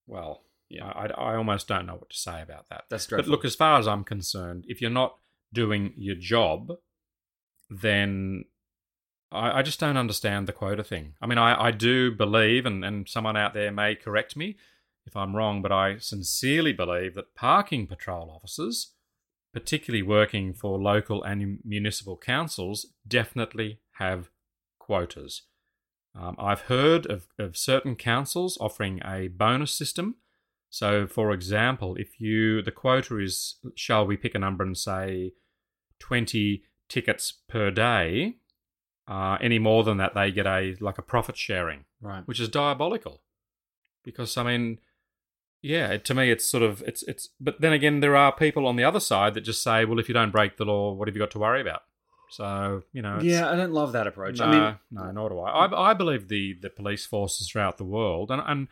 well, 0.06 0.42
Yeah. 0.68 0.88
I, 0.88 1.06
I 1.06 1.36
almost 1.38 1.70
don't 1.70 1.86
know 1.86 1.96
what 1.96 2.10
to 2.10 2.18
say 2.18 2.42
about 2.42 2.68
that. 2.68 2.84
That's 2.90 3.08
great. 3.08 3.20
But 3.20 3.30
look, 3.30 3.46
as 3.46 3.56
far 3.56 3.80
as 3.80 3.88
I'm 3.88 4.04
concerned, 4.04 4.66
if 4.68 4.82
you're 4.82 4.90
not 4.90 5.16
doing 5.54 5.94
your 5.96 6.16
job, 6.16 6.74
then 7.70 8.44
I, 9.32 9.60
I 9.60 9.62
just 9.62 9.80
don't 9.80 9.96
understand 9.96 10.46
the 10.48 10.52
quota 10.52 10.84
thing. 10.84 11.14
I 11.22 11.26
mean, 11.26 11.38
I, 11.38 11.68
I 11.68 11.72
do 11.72 12.12
believe, 12.12 12.66
and, 12.66 12.84
and 12.84 13.08
someone 13.08 13.38
out 13.38 13.54
there 13.54 13.72
may 13.72 13.96
correct 13.96 14.36
me 14.36 14.58
if 15.08 15.16
I'm 15.16 15.36
wrong, 15.36 15.62
but 15.62 15.72
I 15.72 15.98
sincerely 15.98 16.74
believe 16.74 17.16
that 17.16 17.34
parking 17.34 17.88
patrol 17.88 18.30
officers, 18.30 18.94
particularly 19.54 20.04
working 20.04 20.54
for 20.54 20.78
local 20.78 21.24
and 21.24 21.60
municipal 21.64 22.18
councils, 22.18 22.88
definitely 23.08 23.80
have 23.94 24.30
quotas. 24.78 25.44
Um, 26.14 26.36
I've 26.38 26.62
heard 26.62 27.06
of, 27.06 27.28
of 27.40 27.56
certain 27.56 27.96
councils 27.96 28.58
offering 28.60 29.02
a 29.06 29.28
bonus 29.28 29.72
system. 29.72 30.16
So, 30.70 31.08
for 31.08 31.32
example, 31.32 31.96
if 31.96 32.20
you 32.20 32.62
the 32.62 32.72
quota 32.72 33.18
is, 33.18 33.56
shall 33.76 34.06
we 34.06 34.18
pick 34.18 34.36
a 34.36 34.40
number 34.40 34.64
and 34.64 34.78
say, 34.78 35.34
twenty 36.00 36.64
tickets 36.90 37.34
per 37.48 37.72
day? 37.72 38.38
Uh, 39.08 39.38
any 39.40 39.60
more 39.60 39.84
than 39.86 39.98
that, 39.98 40.14
they 40.14 40.32
get 40.32 40.46
a 40.46 40.76
like 40.82 40.98
a 40.98 41.02
profit 41.04 41.38
sharing, 41.38 41.86
right. 42.02 42.28
which 42.28 42.40
is 42.40 42.50
diabolical. 42.50 43.22
Because 44.04 44.36
I 44.38 44.44
mean, 44.44 44.80
yeah, 45.62 45.98
to 45.98 46.14
me, 46.14 46.32
it's 46.32 46.48
sort 46.48 46.64
of 46.64 46.82
it's 46.84 47.04
it's. 47.04 47.30
But 47.40 47.62
then 47.62 47.74
again, 47.74 48.00
there 48.00 48.16
are 48.16 48.32
people 48.32 48.68
on 48.68 48.76
the 48.76 48.84
other 48.84 49.00
side 49.00 49.34
that 49.34 49.42
just 49.42 49.64
say, 49.64 49.86
well, 49.86 50.00
if 50.00 50.08
you 50.08 50.14
don't 50.14 50.32
break 50.32 50.58
the 50.58 50.66
law, 50.66 50.94
what 50.94 51.08
have 51.08 51.16
you 51.16 51.22
got 51.22 51.32
to 51.32 51.40
worry 51.40 51.62
about? 51.62 51.84
So 52.30 52.84
you 52.94 53.02
know, 53.02 53.20
Yeah, 53.22 53.50
I 53.50 53.56
don't 53.56 53.72
love 53.74 53.94
that 53.94 54.06
approach. 54.08 54.40
no, 54.40 54.46
I 54.46 54.52
mean, 54.52 54.80
no, 54.92 55.12
nor 55.12 55.30
do 55.30 55.40
I. 55.40 55.66
I. 55.66 55.92
I 55.92 55.94
believe 55.94 56.28
the 56.28 56.54
the 56.62 56.70
police 56.70 57.06
forces 57.06 57.50
throughout 57.50 57.78
the 57.78 57.86
world, 57.86 58.32
and 58.32 58.42
and 58.46 58.68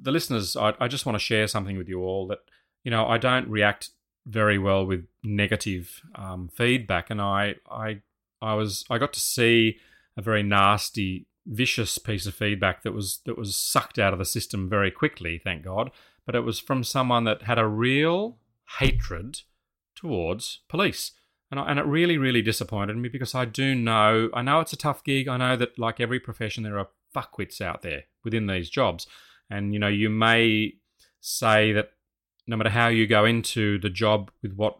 the 0.00 0.12
listeners, 0.12 0.56
I, 0.56 0.74
I 0.80 0.88
just 0.88 1.04
want 1.04 1.14
to 1.16 1.24
share 1.24 1.46
something 1.48 1.76
with 1.76 1.88
you 1.88 2.00
all 2.02 2.26
that 2.28 2.38
you 2.84 2.90
know 2.90 3.06
I 3.06 3.18
don't 3.18 3.48
react 3.48 3.90
very 4.26 4.58
well 4.58 4.86
with 4.86 5.06
negative 5.24 6.00
um, 6.14 6.48
feedback, 6.54 7.10
and 7.10 7.20
I 7.20 7.56
I 7.70 8.02
I 8.40 8.54
was 8.54 8.84
I 8.88 8.98
got 8.98 9.12
to 9.14 9.20
see 9.20 9.78
a 10.16 10.22
very 10.22 10.42
nasty, 10.42 11.26
vicious 11.46 11.98
piece 11.98 12.26
of 12.26 12.34
feedback 12.34 12.82
that 12.82 12.92
was 12.92 13.20
that 13.26 13.36
was 13.36 13.56
sucked 13.56 13.98
out 13.98 14.12
of 14.12 14.18
the 14.18 14.24
system 14.24 14.68
very 14.68 14.90
quickly, 14.90 15.38
thank 15.38 15.64
God. 15.64 15.90
But 16.24 16.34
it 16.34 16.40
was 16.40 16.60
from 16.60 16.84
someone 16.84 17.24
that 17.24 17.42
had 17.42 17.58
a 17.58 17.66
real 17.66 18.38
hatred 18.78 19.40
towards 19.96 20.60
police. 20.68 21.12
And, 21.50 21.60
I, 21.60 21.70
and 21.70 21.78
it 21.78 21.84
really, 21.84 22.16
really 22.16 22.42
disappointed 22.42 22.96
me 22.96 23.08
because 23.08 23.34
I 23.34 23.44
do 23.44 23.74
know, 23.74 24.30
I 24.32 24.40
know 24.40 24.60
it's 24.60 24.72
a 24.72 24.76
tough 24.76 25.04
gig. 25.04 25.28
I 25.28 25.36
know 25.36 25.56
that, 25.56 25.78
like 25.78 26.00
every 26.00 26.18
profession, 26.18 26.62
there 26.62 26.78
are 26.78 26.88
fuckwits 27.14 27.60
out 27.60 27.82
there 27.82 28.04
within 28.24 28.46
these 28.46 28.70
jobs. 28.70 29.06
And, 29.50 29.74
you 29.74 29.78
know, 29.78 29.88
you 29.88 30.08
may 30.08 30.74
say 31.20 31.72
that 31.72 31.92
no 32.46 32.56
matter 32.56 32.70
how 32.70 32.88
you 32.88 33.06
go 33.06 33.24
into 33.24 33.78
the 33.78 33.90
job 33.90 34.30
with 34.42 34.54
what, 34.54 34.78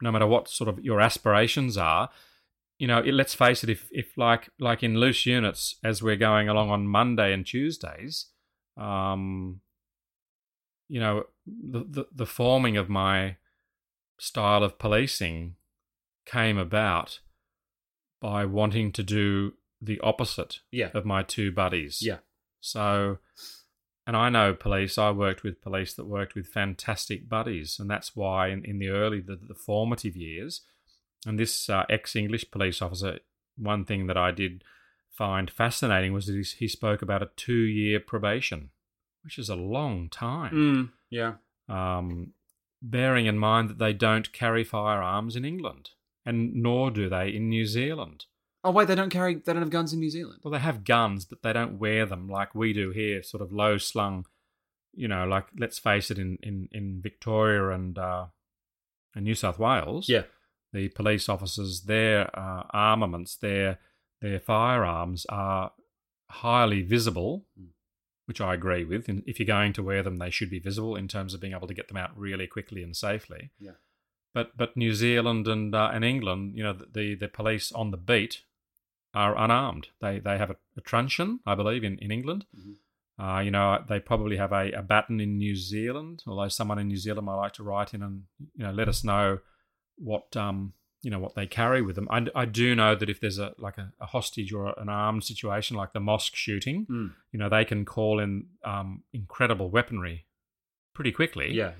no 0.00 0.12
matter 0.12 0.26
what 0.26 0.48
sort 0.48 0.68
of 0.68 0.84
your 0.84 1.00
aspirations 1.00 1.76
are, 1.76 2.10
you 2.78 2.86
know, 2.86 2.98
it, 2.98 3.12
let's 3.12 3.34
face 3.34 3.62
it, 3.62 3.70
if, 3.70 3.88
if 3.92 4.16
like, 4.16 4.48
like 4.58 4.82
in 4.82 4.98
loose 4.98 5.26
units, 5.26 5.76
as 5.84 6.02
we're 6.02 6.16
going 6.16 6.48
along 6.48 6.70
on 6.70 6.86
Monday 6.86 7.32
and 7.32 7.46
Tuesdays, 7.46 8.26
um, 8.76 9.60
you 10.88 11.00
know, 11.00 11.24
the, 11.46 11.84
the, 11.88 12.06
the 12.14 12.26
forming 12.26 12.76
of 12.76 12.88
my 12.88 13.36
style 14.18 14.62
of 14.62 14.78
policing 14.78 15.56
came 16.26 16.58
about 16.58 17.20
by 18.20 18.44
wanting 18.44 18.90
to 18.92 19.02
do 19.02 19.52
the 19.80 20.00
opposite 20.00 20.60
Yeah. 20.72 20.90
of 20.94 21.04
my 21.04 21.22
two 21.22 21.52
buddies. 21.52 22.00
Yeah. 22.00 22.18
So, 22.60 23.18
and 24.06 24.16
I 24.16 24.30
know 24.30 24.54
police, 24.54 24.98
I 24.98 25.10
worked 25.10 25.42
with 25.42 25.60
police 25.60 25.94
that 25.94 26.06
worked 26.06 26.34
with 26.34 26.46
fantastic 26.46 27.28
buddies. 27.28 27.78
And 27.78 27.90
that's 27.90 28.16
why 28.16 28.48
in, 28.48 28.64
in 28.64 28.78
the 28.78 28.88
early, 28.88 29.20
the, 29.20 29.36
the 29.36 29.54
formative 29.54 30.16
years, 30.16 30.62
and 31.26 31.38
this 31.38 31.68
uh, 31.70 31.84
ex 31.88 32.14
English 32.16 32.50
police 32.50 32.82
officer, 32.82 33.18
one 33.56 33.84
thing 33.84 34.06
that 34.06 34.16
I 34.16 34.30
did 34.30 34.64
find 35.10 35.50
fascinating 35.50 36.12
was 36.12 36.26
that 36.26 36.34
he, 36.34 36.42
he 36.42 36.68
spoke 36.68 37.02
about 37.02 37.22
a 37.22 37.30
two 37.36 37.52
year 37.52 38.00
probation, 38.00 38.70
which 39.22 39.38
is 39.38 39.48
a 39.48 39.54
long 39.56 40.08
time. 40.08 40.54
Mm, 40.54 40.90
yeah. 41.10 41.34
Um, 41.68 42.32
bearing 42.82 43.26
in 43.26 43.38
mind 43.38 43.70
that 43.70 43.78
they 43.78 43.92
don't 43.92 44.32
carry 44.32 44.64
firearms 44.64 45.36
in 45.36 45.44
England, 45.44 45.90
and 46.26 46.54
nor 46.54 46.90
do 46.90 47.08
they 47.08 47.28
in 47.28 47.48
New 47.48 47.66
Zealand. 47.66 48.26
Oh 48.62 48.70
wait, 48.70 48.88
they 48.88 48.94
don't 48.94 49.10
carry. 49.10 49.34
They 49.34 49.52
don't 49.52 49.62
have 49.62 49.70
guns 49.70 49.92
in 49.92 50.00
New 50.00 50.10
Zealand. 50.10 50.40
Well, 50.42 50.52
they 50.52 50.58
have 50.58 50.84
guns, 50.84 51.24
but 51.24 51.42
they 51.42 51.52
don't 51.52 51.78
wear 51.78 52.06
them 52.06 52.28
like 52.28 52.54
we 52.54 52.72
do 52.72 52.90
here, 52.90 53.22
sort 53.22 53.42
of 53.42 53.52
low 53.52 53.78
slung. 53.78 54.26
You 54.94 55.08
know, 55.08 55.26
like 55.26 55.46
let's 55.58 55.78
face 55.78 56.10
it, 56.10 56.18
in 56.18 56.38
in 56.42 56.68
in 56.72 57.00
Victoria 57.02 57.70
and 57.70 57.98
uh, 57.98 58.26
and 59.14 59.24
New 59.24 59.34
South 59.34 59.58
Wales, 59.58 60.08
Yeah. 60.08 60.22
The 60.74 60.88
police 60.88 61.28
officers, 61.28 61.82
their 61.82 62.28
uh, 62.38 62.64
armaments, 62.70 63.36
their 63.36 63.78
their 64.20 64.40
firearms 64.40 65.24
are 65.28 65.72
highly 66.28 66.82
visible, 66.82 67.46
which 68.26 68.40
I 68.40 68.54
agree 68.54 68.84
with. 68.84 69.08
And 69.08 69.22
if 69.26 69.38
you're 69.38 69.46
going 69.46 69.72
to 69.74 69.82
wear 69.82 70.02
them, 70.02 70.18
they 70.18 70.30
should 70.30 70.50
be 70.50 70.58
visible 70.58 70.96
in 70.96 71.08
terms 71.08 71.32
of 71.32 71.40
being 71.40 71.52
able 71.54 71.68
to 71.68 71.74
get 71.74 71.88
them 71.88 71.96
out 71.96 72.10
really 72.18 72.46
quickly 72.46 72.82
and 72.82 72.96
safely. 72.96 73.52
Yeah. 73.58 73.78
But 74.34 74.56
but 74.56 74.76
New 74.76 74.92
Zealand 74.94 75.46
and 75.46 75.74
uh, 75.74 75.90
and 75.94 76.04
England, 76.04 76.56
you 76.56 76.64
know, 76.64 76.72
the 76.72 77.14
the 77.14 77.28
police 77.28 77.70
on 77.70 77.92
the 77.92 77.96
beat 77.96 78.42
are 79.14 79.38
unarmed. 79.38 79.88
They 80.00 80.18
they 80.18 80.38
have 80.38 80.50
a, 80.50 80.56
a 80.76 80.80
truncheon, 80.80 81.38
I 81.46 81.54
believe, 81.54 81.84
in 81.84 81.98
in 82.00 82.10
England. 82.10 82.46
Uh, 83.16 83.38
you 83.38 83.52
know, 83.52 83.80
they 83.88 84.00
probably 84.00 84.38
have 84.38 84.50
a, 84.50 84.72
a 84.72 84.82
baton 84.82 85.20
in 85.20 85.38
New 85.38 85.54
Zealand. 85.54 86.24
Although 86.26 86.48
someone 86.48 86.80
in 86.80 86.88
New 86.88 86.96
Zealand 86.96 87.26
might 87.26 87.36
like 87.36 87.52
to 87.52 87.62
write 87.62 87.94
in 87.94 88.02
and 88.02 88.24
you 88.56 88.64
know 88.64 88.72
let 88.72 88.88
us 88.88 89.04
know 89.04 89.38
what 89.96 90.36
um 90.36 90.72
you 91.02 91.10
know 91.10 91.18
what 91.18 91.34
they 91.34 91.46
carry 91.46 91.82
with 91.82 91.96
them. 91.96 92.08
I, 92.10 92.26
I 92.34 92.44
do 92.46 92.74
know 92.74 92.94
that 92.94 93.10
if 93.10 93.20
there's 93.20 93.38
a 93.38 93.52
like 93.58 93.76
a, 93.76 93.92
a 94.00 94.06
hostage 94.06 94.52
or 94.54 94.72
an 94.78 94.88
armed 94.88 95.24
situation 95.24 95.76
like 95.76 95.92
the 95.92 96.00
mosque 96.00 96.34
shooting, 96.34 96.86
Mm. 96.90 97.12
you 97.32 97.38
know 97.38 97.48
they 97.50 97.64
can 97.66 97.84
call 97.84 98.18
in 98.18 98.46
um, 98.64 99.02
incredible 99.12 99.68
weaponry 99.70 100.26
pretty 100.94 101.12
quickly. 101.12 101.52
Yeah. 101.52 101.72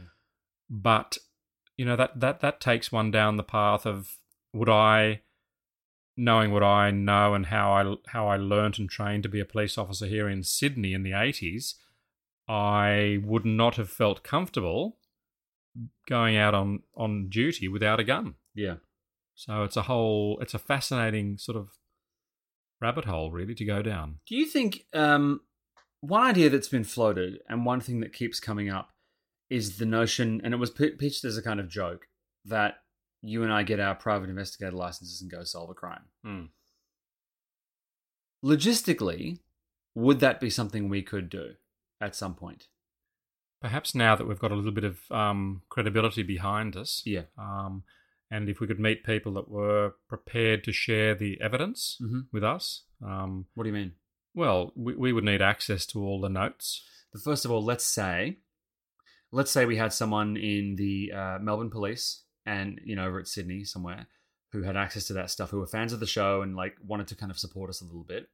But 0.69 1.17
you 1.77 1.85
know 1.87 1.97
that 1.97 2.21
that 2.21 2.41
that 2.41 2.61
takes 2.61 2.93
one 2.93 3.11
down 3.11 3.37
the 3.37 3.43
path 3.43 3.87
of 3.87 4.19
would 4.53 4.69
I, 4.69 5.23
knowing 6.17 6.53
what 6.53 6.63
I 6.63 6.91
know 6.91 7.33
and 7.35 7.47
how 7.47 7.73
I 7.73 7.95
how 8.09 8.29
I 8.29 8.37
learnt 8.37 8.79
and 8.79 8.89
trained 8.91 9.23
to 9.23 9.29
be 9.31 9.41
a 9.41 9.45
police 9.47 9.79
officer 9.79 10.07
here 10.07 10.29
in 10.29 10.43
Sydney 10.43 10.93
in 10.93 11.03
the 11.03 11.13
eighties, 11.15 11.77
I 12.47 13.21
would 13.25 13.45
not 13.47 13.77
have 13.77 13.89
felt 13.91 14.23
comfortable 14.23 14.99
going 16.09 16.37
out 16.37 16.55
on 16.55 16.81
on 16.97 17.29
duty 17.29 17.69
without 17.69 18.01
a 18.01 18.05
gun. 18.05 18.35
Yeah. 18.55 18.77
So 19.35 19.65
it's 19.65 19.77
a 19.77 19.83
whole 19.83 20.39
it's 20.41 20.55
a 20.55 20.59
fascinating 20.59 21.39
sort 21.39 21.57
of 21.57 21.71
rabbit 22.81 23.07
hole 23.07 23.31
really 23.31 23.55
to 23.55 23.65
go 23.65 23.83
down. 23.83 24.19
Do 24.27 24.37
you 24.37 24.47
think 24.47 24.87
um, 24.93 25.41
one 26.01 26.23
idea 26.23 26.51
that's 26.51 26.69
been 26.69 26.85
floated 26.85 27.39
and 27.49 27.65
one 27.65 27.81
thing 27.81 28.01
that 28.01 28.13
keeps 28.13 28.41
coming 28.41 28.69
up 28.69 28.91
is 29.51 29.79
the 29.79 29.87
notion, 29.87 30.41
and 30.45 30.55
it 30.55 30.59
was 30.59 30.71
pi- 30.71 30.93
pitched 30.99 31.25
as 31.25 31.37
a 31.37 31.43
kind 31.43 31.61
of 31.61 31.69
joke, 31.69 32.07
that 32.45 32.77
you 33.23 33.43
and 33.43 33.53
I 33.53 33.63
get 33.63 33.81
our 33.81 33.95
private 33.95 34.29
investigator 34.29 34.77
licenses 34.77 35.23
and 35.23 35.31
go 35.31 35.45
solve 35.45 35.71
a 35.71 35.75
crime? 35.75 36.05
Logistically, 38.45 39.39
would 39.95 40.21
that 40.21 40.41
be 40.41 40.51
something 40.51 40.89
we 40.89 41.03
could 41.03 41.31
do 41.31 41.53
at 42.01 42.15
some 42.15 42.35
point? 42.35 42.69
Perhaps 43.65 43.95
now 43.95 44.15
that 44.15 44.27
we've 44.29 44.39
got 44.39 44.53
a 44.53 44.55
little 44.55 44.73
bit 44.73 44.85
of 44.85 45.11
um, 45.11 45.63
credibility 45.71 46.23
behind 46.23 46.77
us, 46.77 47.01
Yeah. 47.07 47.23
um, 47.39 47.83
and 48.31 48.47
if 48.51 48.61
we 48.61 48.67
could 48.67 48.79
meet 48.79 49.05
people 49.05 49.33
that 49.35 49.49
were 49.49 49.95
prepared 50.07 50.63
to 50.65 50.73
share 50.73 51.15
the 51.15 51.41
evidence 51.41 51.97
Mhm. 52.03 52.27
with 52.31 52.45
us, 52.45 52.83
um, 53.03 53.47
What 53.55 53.65
do 53.65 53.71
you 53.71 53.75
mean? 53.75 53.95
well, 54.35 54.71
we, 54.77 54.95
we 54.95 55.13
would 55.15 55.25
need 55.25 55.41
access 55.41 55.87
to 55.87 55.99
all 56.05 56.21
the 56.21 56.29
notes. 56.29 56.87
But 57.11 57.23
first 57.23 57.47
of 57.47 57.51
all, 57.51 57.65
let's 57.65 57.85
say, 57.87 58.41
let's 59.33 59.51
say 59.51 59.65
we 59.65 59.77
had 59.77 59.95
someone 59.95 60.37
in 60.37 60.77
the 60.77 61.13
uh, 61.13 61.39
Melbourne 61.41 61.71
Police 61.71 62.23
and 62.45 62.79
you 62.85 62.95
know 62.95 63.07
over 63.07 63.19
at 63.19 63.29
Sydney 63.29 63.65
somewhere 63.65 64.09
who 64.53 64.63
had 64.65 64.77
access 64.77 65.07
to 65.07 65.15
that 65.15 65.31
stuff, 65.31 65.49
who 65.51 65.61
were 65.61 65.67
fans 65.67 65.95
of 65.95 66.01
the 66.01 66.07
show 66.07 66.43
and 66.43 66.55
like 66.55 66.77
wanted 66.83 67.09
to 67.09 67.17
kind 67.17 67.31
of 67.33 67.39
support 67.39 67.71
us 67.71 67.81
a 67.81 67.85
little 67.87 68.05
bit. 68.05 68.29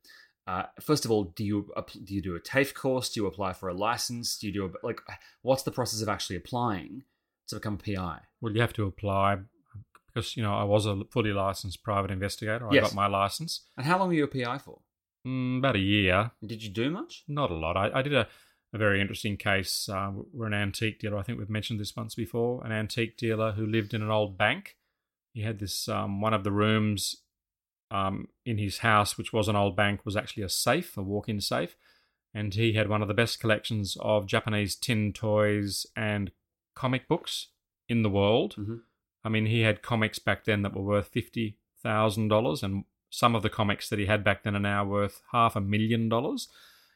Uh, 0.46 0.64
first 0.80 1.04
of 1.04 1.10
all, 1.10 1.24
do 1.24 1.44
you 1.44 1.70
do 2.04 2.14
you 2.14 2.22
do 2.22 2.34
a 2.34 2.40
TAFE 2.40 2.74
course? 2.74 3.10
Do 3.10 3.20
you 3.20 3.26
apply 3.26 3.52
for 3.52 3.68
a 3.68 3.74
license? 3.74 4.36
Do 4.38 4.46
you 4.46 4.52
do 4.52 4.64
a, 4.66 4.86
like 4.86 5.00
what's 5.42 5.62
the 5.62 5.70
process 5.70 6.02
of 6.02 6.08
actually 6.08 6.36
applying 6.36 7.04
to 7.48 7.56
become 7.56 7.74
a 7.74 7.76
PI? 7.78 8.20
Well, 8.40 8.52
you 8.52 8.60
have 8.60 8.72
to 8.74 8.84
apply 8.86 9.38
because 10.06 10.36
you 10.36 10.42
know 10.42 10.54
I 10.54 10.64
was 10.64 10.86
a 10.86 11.02
fully 11.10 11.32
licensed 11.32 11.82
private 11.82 12.10
investigator. 12.10 12.68
I 12.68 12.74
Yes. 12.74 12.84
got 12.84 12.94
my 12.94 13.06
license 13.06 13.62
And 13.76 13.86
how 13.86 13.98
long 13.98 14.08
were 14.08 14.14
you 14.14 14.24
a 14.24 14.28
PI 14.28 14.58
for? 14.58 14.80
mm, 15.26 15.58
about 15.58 15.76
a 15.76 15.80
year. 15.80 16.32
Did 16.44 16.62
you 16.64 16.70
do 16.70 16.90
much? 16.90 17.22
Not 17.28 17.50
a 17.50 17.54
lot. 17.54 17.76
I, 17.76 17.98
I 17.98 18.02
did 18.02 18.14
a, 18.14 18.26
a 18.72 18.78
very 18.78 19.00
interesting 19.00 19.36
case. 19.36 19.88
Uh, 19.88 20.10
we're 20.32 20.46
an 20.46 20.54
antique 20.54 20.98
dealer. 20.98 21.18
I 21.18 21.22
think 21.22 21.38
we've 21.38 21.50
mentioned 21.50 21.78
this 21.78 21.94
once 21.94 22.14
before. 22.14 22.64
An 22.64 22.72
antique 22.72 23.16
dealer 23.18 23.52
who 23.52 23.66
lived 23.66 23.94
in 23.94 24.02
an 24.02 24.10
old 24.10 24.36
bank. 24.38 24.76
He 25.32 25.42
had 25.42 25.60
this 25.60 25.88
um, 25.88 26.20
one 26.20 26.34
of 26.34 26.42
the 26.42 26.50
rooms 26.50 27.14
um, 27.90 28.28
in 28.44 28.58
his 28.58 28.78
house, 28.78 29.18
which 29.18 29.32
was 29.32 29.48
an 29.48 29.56
old 29.56 29.76
bank, 29.76 30.04
was 30.04 30.16
actually 30.16 30.42
a 30.42 30.48
safe, 30.48 30.96
a 30.96 31.02
walk-in 31.02 31.40
safe, 31.40 31.76
and 32.32 32.54
he 32.54 32.74
had 32.74 32.88
one 32.88 33.02
of 33.02 33.08
the 33.08 33.14
best 33.14 33.40
collections 33.40 33.96
of 34.00 34.26
Japanese 34.26 34.76
tin 34.76 35.12
toys 35.12 35.86
and 35.96 36.30
comic 36.74 37.08
books 37.08 37.48
in 37.88 38.02
the 38.02 38.10
world. 38.10 38.54
Mhm. 38.56 38.82
I 39.24 39.28
mean, 39.28 39.46
he 39.46 39.60
had 39.60 39.82
comics 39.82 40.18
back 40.18 40.44
then 40.44 40.62
that 40.62 40.74
were 40.74 40.82
worth 40.82 41.08
fifty 41.08 41.56
thousand 41.82 42.28
dollars, 42.28 42.62
and 42.62 42.84
some 43.10 43.34
of 43.34 43.42
the 43.42 43.50
comics 43.50 43.88
that 43.88 43.98
he 43.98 44.06
had 44.06 44.22
back 44.22 44.44
then 44.44 44.54
are 44.54 44.60
now 44.60 44.84
worth 44.84 45.22
half 45.32 45.56
a 45.56 45.60
million 45.60 46.08
dollars. 46.08 46.48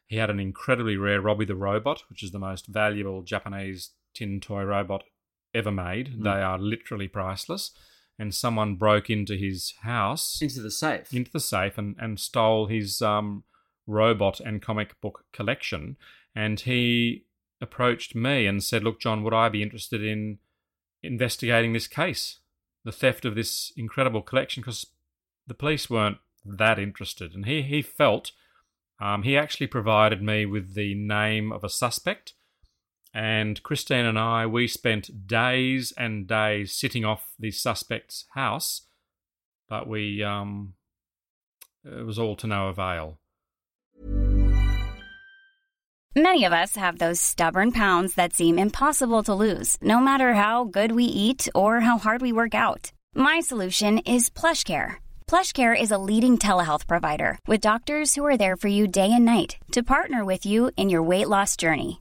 He 0.06 0.16
had 0.16 0.30
an 0.30 0.38
incredibly 0.38 0.96
rare 0.96 1.20
Robbie 1.20 1.46
the 1.46 1.56
Robot, 1.56 2.04
which 2.08 2.22
is 2.22 2.30
the 2.30 2.38
most 2.38 2.66
valuable 2.66 3.22
Japanese 3.22 3.90
tin 4.12 4.40
toy 4.40 4.62
robot 4.62 5.04
ever 5.52 5.72
made. 5.72 6.18
Mm. 6.18 6.22
They 6.24 6.42
are 6.42 6.58
literally 6.58 7.08
priceless. 7.08 7.72
And 8.18 8.34
someone 8.34 8.76
broke 8.76 9.10
into 9.10 9.36
his 9.36 9.74
house, 9.82 10.40
Into 10.40 10.60
the 10.60 10.70
safe. 10.70 11.12
into 11.12 11.32
the 11.32 11.40
safe, 11.40 11.76
and, 11.76 11.96
and 11.98 12.20
stole 12.20 12.66
his 12.66 13.02
um, 13.02 13.42
robot 13.86 14.38
and 14.40 14.62
comic 14.62 15.00
book 15.00 15.24
collection. 15.32 15.96
And 16.34 16.60
he 16.60 17.24
approached 17.60 18.14
me 18.14 18.46
and 18.46 18.62
said, 18.62 18.84
Look, 18.84 19.00
John, 19.00 19.24
would 19.24 19.34
I 19.34 19.48
be 19.48 19.62
interested 19.62 20.02
in 20.04 20.38
investigating 21.02 21.72
this 21.72 21.88
case, 21.88 22.38
the 22.84 22.92
theft 22.92 23.24
of 23.24 23.34
this 23.34 23.72
incredible 23.76 24.22
collection? 24.22 24.60
Because 24.60 24.86
the 25.46 25.54
police 25.54 25.90
weren't 25.90 26.18
that 26.44 26.78
interested. 26.78 27.34
And 27.34 27.46
he, 27.46 27.62
he 27.62 27.82
felt 27.82 28.32
um, 29.00 29.22
he 29.24 29.36
actually 29.36 29.66
provided 29.66 30.22
me 30.22 30.46
with 30.46 30.74
the 30.74 30.94
name 30.94 31.52
of 31.52 31.64
a 31.64 31.68
suspect. 31.68 32.34
And 33.14 33.62
Christine 33.62 34.06
and 34.06 34.18
I, 34.18 34.46
we 34.46 34.66
spent 34.66 35.28
days 35.28 35.92
and 35.96 36.26
days 36.26 36.74
sitting 36.74 37.04
off 37.04 37.32
the 37.38 37.52
suspect's 37.52 38.24
house, 38.34 38.82
but 39.68 39.88
we, 39.88 40.24
um, 40.24 40.74
it 41.84 42.04
was 42.04 42.18
all 42.18 42.34
to 42.36 42.48
no 42.48 42.68
avail. 42.68 43.20
Many 46.16 46.44
of 46.44 46.52
us 46.52 46.76
have 46.76 46.98
those 46.98 47.20
stubborn 47.20 47.72
pounds 47.72 48.14
that 48.14 48.34
seem 48.34 48.56
impossible 48.56 49.24
to 49.24 49.34
lose, 49.34 49.76
no 49.80 49.98
matter 49.98 50.34
how 50.34 50.64
good 50.64 50.92
we 50.92 51.04
eat 51.04 51.48
or 51.54 51.80
how 51.80 51.98
hard 51.98 52.22
we 52.22 52.32
work 52.32 52.54
out. 52.54 52.92
My 53.16 53.40
solution 53.40 53.98
is 53.98 54.30
PlushCare. 54.30 54.96
PlushCare 55.26 55.80
is 55.80 55.90
a 55.90 55.98
leading 55.98 56.38
telehealth 56.38 56.86
provider 56.86 57.38
with 57.48 57.60
doctors 57.60 58.14
who 58.14 58.24
are 58.24 58.36
there 58.36 58.56
for 58.56 58.68
you 58.68 58.86
day 58.86 59.10
and 59.12 59.24
night 59.24 59.56
to 59.72 59.82
partner 59.82 60.24
with 60.24 60.46
you 60.46 60.70
in 60.76 60.88
your 60.88 61.02
weight 61.02 61.28
loss 61.28 61.56
journey. 61.56 62.00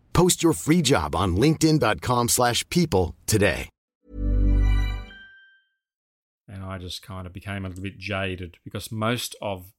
Post 0.13 0.43
your 0.43 0.53
free 0.53 0.81
job 0.81 1.15
on 1.15 1.35
linkedin.com/people 1.35 2.27
slash 2.27 2.67
people 2.69 3.15
today. 3.25 3.69
And 6.47 6.63
I 6.63 6.77
just 6.77 7.01
kind 7.01 7.25
of 7.25 7.33
became 7.33 7.65
a 7.65 7.69
little 7.69 7.83
bit 7.83 7.97
jaded 7.97 8.57
because 8.63 8.91
most 8.91 9.35
of 9.41 9.71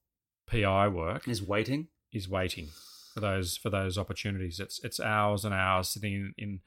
PI 0.50 0.88
work 0.88 1.28
Is 1.28 1.42
waiting. 1.42 1.88
is 2.12 2.28
waiting 2.28 2.68
for 3.12 3.20
those 3.20 3.56
for 3.58 3.68
those 3.70 3.98
opportunities. 3.98 4.58
It's 4.58 4.82
it's 4.82 4.98
hours 5.00 5.44
and 5.44 5.54
hours 5.54 5.88
sitting 5.90 6.14
in, 6.14 6.34
in 6.38 6.60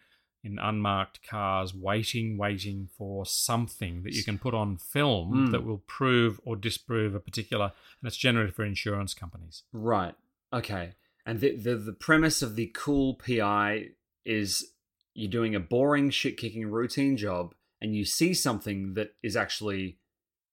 in 0.43 0.59
unmarked 0.59 1.27
cars, 1.27 1.73
waiting, 1.73 2.37
waiting 2.37 2.87
for 2.95 3.25
something 3.25 4.03
that 4.03 4.13
you 4.13 4.23
can 4.23 4.37
put 4.37 4.53
on 4.53 4.77
film 4.77 5.47
Mm. 5.47 5.51
that 5.51 5.63
will 5.65 5.79
prove 5.87 6.39
or 6.45 6.55
disprove 6.55 7.15
a 7.15 7.19
particular, 7.19 7.73
and 7.99 8.07
it's 8.07 8.15
generally 8.17 8.51
for 8.51 8.63
insurance 8.63 9.15
companies. 9.15 9.63
Right. 9.73 10.13
Okay. 10.53 10.93
And 11.25 11.39
the, 11.39 11.55
the 11.55 11.75
the 11.75 11.93
premise 11.93 12.41
of 12.41 12.55
the 12.55 12.71
cool 12.75 13.15
PI 13.15 13.89
is 14.25 14.73
you're 15.13 15.31
doing 15.31 15.55
a 15.55 15.59
boring 15.59 16.09
shit 16.09 16.37
kicking 16.37 16.69
routine 16.69 17.17
job 17.17 17.55
and 17.81 17.95
you 17.95 18.05
see 18.05 18.33
something 18.33 18.93
that 18.93 19.15
is 19.23 19.35
actually 19.35 19.97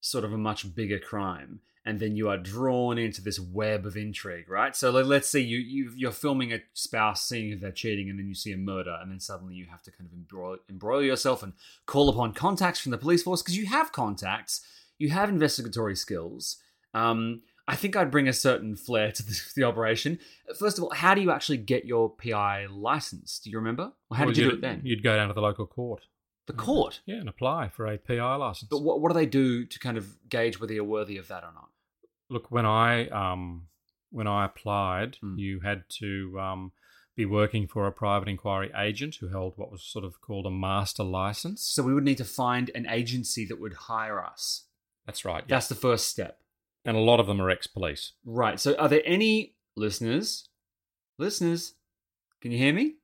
sort 0.00 0.24
of 0.24 0.32
a 0.32 0.38
much 0.38 0.74
bigger 0.74 0.98
crime 0.98 1.60
and 1.84 1.98
then 1.98 2.14
you 2.16 2.28
are 2.28 2.38
drawn 2.38 2.96
into 2.96 3.20
this 3.20 3.40
web 3.40 3.86
of 3.86 3.96
intrigue, 3.96 4.48
right? 4.48 4.76
So 4.76 4.90
let's 4.90 5.28
say 5.28 5.40
you, 5.40 5.58
you 5.58 5.92
you're 5.96 6.12
filming 6.12 6.52
a 6.52 6.60
spouse 6.74 7.26
seeing 7.26 7.50
if 7.50 7.60
they're 7.60 7.72
cheating, 7.72 8.08
and 8.08 8.18
then 8.18 8.28
you 8.28 8.34
see 8.34 8.52
a 8.52 8.56
murder, 8.56 8.96
and 9.00 9.10
then 9.10 9.18
suddenly 9.18 9.54
you 9.54 9.66
have 9.70 9.82
to 9.82 9.90
kind 9.90 10.08
of 10.08 10.12
embroil, 10.12 10.58
embroil 10.70 11.02
yourself 11.02 11.42
and 11.42 11.54
call 11.86 12.08
upon 12.08 12.34
contacts 12.34 12.78
from 12.78 12.92
the 12.92 12.98
police 12.98 13.22
force 13.22 13.42
because 13.42 13.56
you 13.56 13.66
have 13.66 13.90
contacts, 13.90 14.64
you 14.98 15.10
have 15.10 15.28
investigatory 15.28 15.96
skills. 15.96 16.58
Um, 16.94 17.42
I 17.68 17.76
think 17.76 17.94
I'd 17.96 18.10
bring 18.10 18.26
a 18.28 18.32
certain 18.32 18.74
flair 18.76 19.12
to 19.12 19.22
the, 19.22 19.40
the 19.56 19.64
operation. 19.64 20.18
First 20.58 20.78
of 20.78 20.84
all, 20.84 20.90
how 20.90 21.14
do 21.14 21.20
you 21.20 21.30
actually 21.30 21.58
get 21.58 21.84
your 21.84 22.10
PI 22.10 22.66
license? 22.66 23.38
Do 23.38 23.50
you 23.50 23.58
remember? 23.58 23.92
Or 24.10 24.16
how 24.16 24.24
Well, 24.24 24.34
did 24.34 24.42
you 24.42 24.50
do 24.50 24.56
it 24.56 24.60
then? 24.60 24.80
You'd 24.84 25.02
go 25.02 25.14
down 25.16 25.28
to 25.28 25.34
the 25.34 25.40
local 25.40 25.66
court. 25.66 26.06
The 26.46 26.52
court. 26.54 27.00
Yeah, 27.06 27.16
and 27.16 27.28
apply 27.28 27.68
for 27.68 27.86
a 27.86 27.98
PI 27.98 28.34
license. 28.34 28.68
But 28.68 28.82
what 28.82 29.00
what 29.00 29.10
do 29.10 29.14
they 29.14 29.26
do 29.26 29.64
to 29.64 29.78
kind 29.78 29.96
of 29.96 30.28
gauge 30.28 30.60
whether 30.60 30.72
you're 30.72 30.82
worthy 30.82 31.16
of 31.16 31.28
that 31.28 31.44
or 31.44 31.52
not? 31.54 31.68
Look, 32.28 32.50
when 32.50 32.66
I 32.66 33.06
um 33.08 33.68
when 34.10 34.26
I 34.26 34.44
applied, 34.44 35.18
Mm. 35.22 35.38
you 35.38 35.60
had 35.60 35.84
to 36.00 36.38
um 36.40 36.72
be 37.14 37.24
working 37.26 37.68
for 37.68 37.86
a 37.86 37.92
private 37.92 38.26
inquiry 38.28 38.72
agent 38.76 39.16
who 39.20 39.28
held 39.28 39.52
what 39.56 39.70
was 39.70 39.82
sort 39.82 40.04
of 40.04 40.20
called 40.20 40.46
a 40.46 40.50
master 40.50 41.04
license. 41.04 41.62
So 41.62 41.82
we 41.84 41.94
would 41.94 42.04
need 42.04 42.18
to 42.18 42.24
find 42.24 42.70
an 42.74 42.86
agency 42.88 43.44
that 43.46 43.60
would 43.60 43.74
hire 43.74 44.20
us. 44.20 44.64
That's 45.06 45.24
right. 45.24 45.46
That's 45.46 45.68
the 45.68 45.74
first 45.76 46.08
step. 46.08 46.41
And 46.84 46.96
a 46.96 47.00
lot 47.00 47.20
of 47.20 47.26
them 47.26 47.40
are 47.40 47.50
ex-police. 47.50 48.12
Right. 48.24 48.58
So 48.58 48.74
are 48.76 48.88
there 48.88 49.02
any 49.04 49.54
listeners? 49.76 50.48
Listeners, 51.18 51.74
can 52.40 52.50
you 52.52 52.58
hear 52.58 52.72
me? 52.72 52.96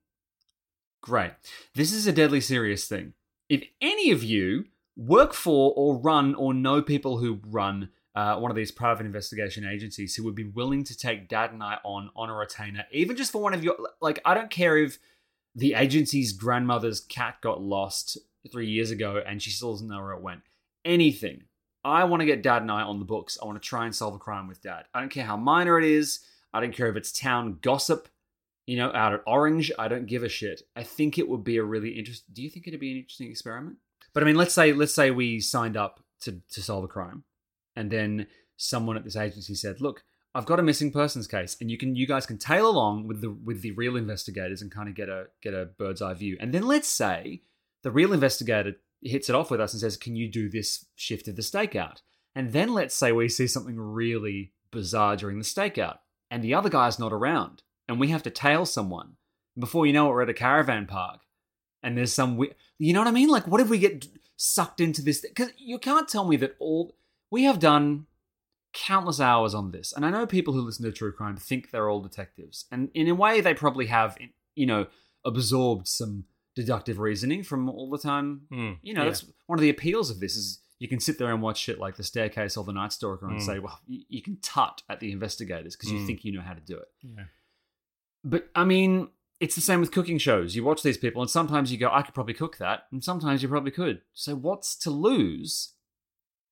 Great. 1.02 1.32
This 1.74 1.92
is 1.92 2.06
a 2.06 2.12
deadly 2.12 2.40
serious 2.40 2.86
thing. 2.86 3.14
If 3.48 3.62
any 3.80 4.10
of 4.10 4.22
you 4.22 4.64
work 4.96 5.32
for 5.32 5.72
or 5.76 5.96
run 5.96 6.34
or 6.34 6.52
know 6.52 6.82
people 6.82 7.18
who 7.18 7.40
run 7.46 7.90
uh, 8.14 8.36
one 8.36 8.50
of 8.50 8.56
these 8.56 8.72
private 8.72 9.06
investigation 9.06 9.64
agencies 9.64 10.16
who 10.16 10.24
would 10.24 10.34
be 10.34 10.44
willing 10.44 10.82
to 10.82 10.96
take 10.96 11.28
Dad 11.28 11.52
and 11.52 11.62
I 11.62 11.78
on 11.84 12.10
on 12.16 12.28
a 12.28 12.34
retainer, 12.34 12.84
even 12.90 13.16
just 13.16 13.30
for 13.30 13.40
one 13.40 13.54
of 13.54 13.62
your, 13.62 13.76
like, 14.00 14.20
I 14.24 14.34
don't 14.34 14.50
care 14.50 14.76
if 14.76 14.98
the 15.54 15.74
agency's 15.74 16.32
grandmother's 16.32 17.00
cat 17.00 17.36
got 17.40 17.62
lost 17.62 18.18
three 18.50 18.68
years 18.68 18.90
ago 18.90 19.22
and 19.24 19.40
she 19.40 19.50
still 19.50 19.72
doesn't 19.72 19.88
know 19.88 20.00
where 20.00 20.12
it 20.12 20.22
went. 20.22 20.40
Anything. 20.84 21.44
I 21.88 22.04
want 22.04 22.20
to 22.20 22.26
get 22.26 22.42
Dad 22.42 22.62
and 22.62 22.70
I 22.70 22.82
on 22.82 22.98
the 22.98 23.04
books. 23.04 23.38
I 23.40 23.46
want 23.46 23.60
to 23.60 23.66
try 23.66 23.84
and 23.84 23.94
solve 23.94 24.14
a 24.14 24.18
crime 24.18 24.48
with 24.48 24.62
Dad. 24.62 24.84
I 24.94 25.00
don't 25.00 25.10
care 25.10 25.24
how 25.24 25.36
minor 25.36 25.78
it 25.78 25.84
is. 25.84 26.20
I 26.52 26.60
don't 26.60 26.74
care 26.74 26.88
if 26.88 26.96
it's 26.96 27.12
town 27.12 27.58
gossip, 27.60 28.08
you 28.66 28.76
know, 28.76 28.92
out 28.92 29.14
at 29.14 29.22
Orange. 29.26 29.70
I 29.78 29.88
don't 29.88 30.06
give 30.06 30.22
a 30.22 30.28
shit. 30.28 30.62
I 30.76 30.82
think 30.82 31.18
it 31.18 31.28
would 31.28 31.44
be 31.44 31.56
a 31.56 31.62
really 31.62 31.90
interesting. 31.90 32.32
Do 32.32 32.42
you 32.42 32.50
think 32.50 32.66
it'd 32.66 32.80
be 32.80 32.92
an 32.92 32.98
interesting 32.98 33.30
experiment? 33.30 33.76
But 34.12 34.22
I 34.22 34.26
mean, 34.26 34.36
let's 34.36 34.54
say 34.54 34.72
let's 34.72 34.94
say 34.94 35.10
we 35.10 35.40
signed 35.40 35.76
up 35.76 36.00
to 36.20 36.40
to 36.50 36.62
solve 36.62 36.84
a 36.84 36.88
crime, 36.88 37.24
and 37.76 37.90
then 37.90 38.26
someone 38.56 38.96
at 38.96 39.04
this 39.04 39.16
agency 39.16 39.54
said, 39.54 39.80
"Look, 39.80 40.04
I've 40.34 40.46
got 40.46 40.58
a 40.58 40.62
missing 40.62 40.90
persons 40.90 41.26
case, 41.26 41.56
and 41.60 41.70
you 41.70 41.78
can 41.78 41.94
you 41.94 42.06
guys 42.06 42.26
can 42.26 42.38
tail 42.38 42.68
along 42.68 43.06
with 43.06 43.20
the 43.20 43.30
with 43.30 43.62
the 43.62 43.72
real 43.72 43.96
investigators 43.96 44.62
and 44.62 44.72
kind 44.72 44.88
of 44.88 44.94
get 44.94 45.08
a 45.08 45.26
get 45.42 45.54
a 45.54 45.66
bird's 45.66 46.02
eye 46.02 46.14
view." 46.14 46.36
And 46.40 46.52
then 46.52 46.64
let's 46.64 46.88
say 46.88 47.42
the 47.82 47.90
real 47.90 48.12
investigator 48.12 48.76
hits 49.02 49.28
it 49.28 49.34
off 49.34 49.50
with 49.50 49.60
us 49.60 49.72
and 49.72 49.80
says, 49.80 49.96
"Can 49.96 50.16
you 50.16 50.28
do 50.28 50.48
this 50.48 50.86
shift 50.94 51.28
of 51.28 51.36
the 51.36 51.42
stakeout?" 51.42 52.02
And 52.34 52.52
then 52.52 52.72
let's 52.72 52.94
say 52.94 53.12
we 53.12 53.28
see 53.28 53.46
something 53.46 53.78
really 53.78 54.52
bizarre 54.70 55.16
during 55.16 55.38
the 55.38 55.44
stakeout, 55.44 55.98
and 56.30 56.42
the 56.42 56.54
other 56.54 56.68
guy's 56.68 56.98
not 56.98 57.12
around, 57.12 57.62
and 57.88 57.98
we 57.98 58.08
have 58.08 58.22
to 58.24 58.30
tail 58.30 58.66
someone. 58.66 59.16
Before 59.58 59.86
you 59.86 59.92
know 59.92 60.06
it, 60.06 60.10
we're 60.10 60.22
at 60.22 60.28
a 60.28 60.34
caravan 60.34 60.86
park, 60.86 61.20
and 61.82 61.96
there's 61.96 62.12
some, 62.12 62.40
you 62.78 62.92
know 62.92 63.00
what 63.00 63.08
I 63.08 63.12
mean? 63.12 63.28
Like, 63.28 63.46
what 63.46 63.60
if 63.60 63.68
we 63.68 63.78
get 63.78 64.06
sucked 64.36 64.80
into 64.80 65.02
this? 65.02 65.20
Because 65.20 65.50
you 65.56 65.78
can't 65.78 66.08
tell 66.08 66.26
me 66.28 66.36
that 66.36 66.54
all 66.60 66.94
we 67.30 67.44
have 67.44 67.58
done 67.58 68.06
countless 68.72 69.20
hours 69.20 69.54
on 69.54 69.72
this, 69.72 69.92
and 69.92 70.04
I 70.04 70.10
know 70.10 70.26
people 70.26 70.54
who 70.54 70.60
listen 70.60 70.84
to 70.84 70.92
true 70.92 71.12
crime 71.12 71.36
think 71.36 71.70
they're 71.70 71.88
all 71.88 72.02
detectives, 72.02 72.66
and 72.70 72.90
in 72.94 73.08
a 73.08 73.14
way, 73.14 73.40
they 73.40 73.54
probably 73.54 73.86
have, 73.86 74.16
you 74.54 74.66
know, 74.66 74.86
absorbed 75.24 75.88
some 75.88 76.24
deductive 76.62 76.98
reasoning 76.98 77.42
from 77.44 77.68
all 77.70 77.88
the 77.88 77.98
time. 77.98 78.42
Hmm, 78.50 78.72
You 78.82 78.92
know, 78.94 79.02
yeah. 79.02 79.10
that's 79.10 79.24
one 79.46 79.58
of 79.58 79.62
the 79.62 79.70
appeals 79.70 80.10
of 80.10 80.18
this 80.20 80.34
is 80.36 80.60
you 80.80 80.88
can 80.88 81.00
sit 81.00 81.18
there 81.18 81.32
and 81.32 81.40
watch 81.42 81.58
shit 81.58 81.78
like 81.78 81.96
The 81.96 82.02
Staircase 82.02 82.56
or 82.56 82.64
The 82.64 82.72
Night 82.72 82.92
Stalker 82.92 83.26
and 83.28 83.40
Mm. 83.40 83.46
say, 83.46 83.58
well, 83.60 83.80
you, 83.86 84.02
you 84.08 84.22
can 84.22 84.36
tut 84.42 84.82
at 84.88 84.98
the 85.00 85.10
investigators 85.12 85.76
because 85.76 85.90
you 85.92 85.98
Mm. 86.00 86.06
think 86.06 86.24
you 86.24 86.32
know 86.32 86.40
how 86.40 86.54
to 86.54 86.60
do 86.60 86.76
it. 86.76 86.88
Yeah. 87.02 87.24
But 88.24 88.48
I 88.54 88.64
mean, 88.64 89.08
it's 89.40 89.54
the 89.54 89.60
same 89.60 89.80
with 89.80 89.92
cooking 89.92 90.18
shows. 90.18 90.56
You 90.56 90.64
watch 90.64 90.82
these 90.82 90.98
people, 90.98 91.22
and 91.22 91.30
sometimes 91.30 91.70
you 91.70 91.78
go, 91.78 91.90
I 91.92 92.02
could 92.02 92.14
probably 92.14 92.34
cook 92.34 92.58
that, 92.58 92.84
and 92.92 93.02
sometimes 93.04 93.42
you 93.42 93.48
probably 93.48 93.70
could. 93.70 94.02
So, 94.14 94.34
what's 94.34 94.74
to 94.78 94.90
lose 94.90 95.74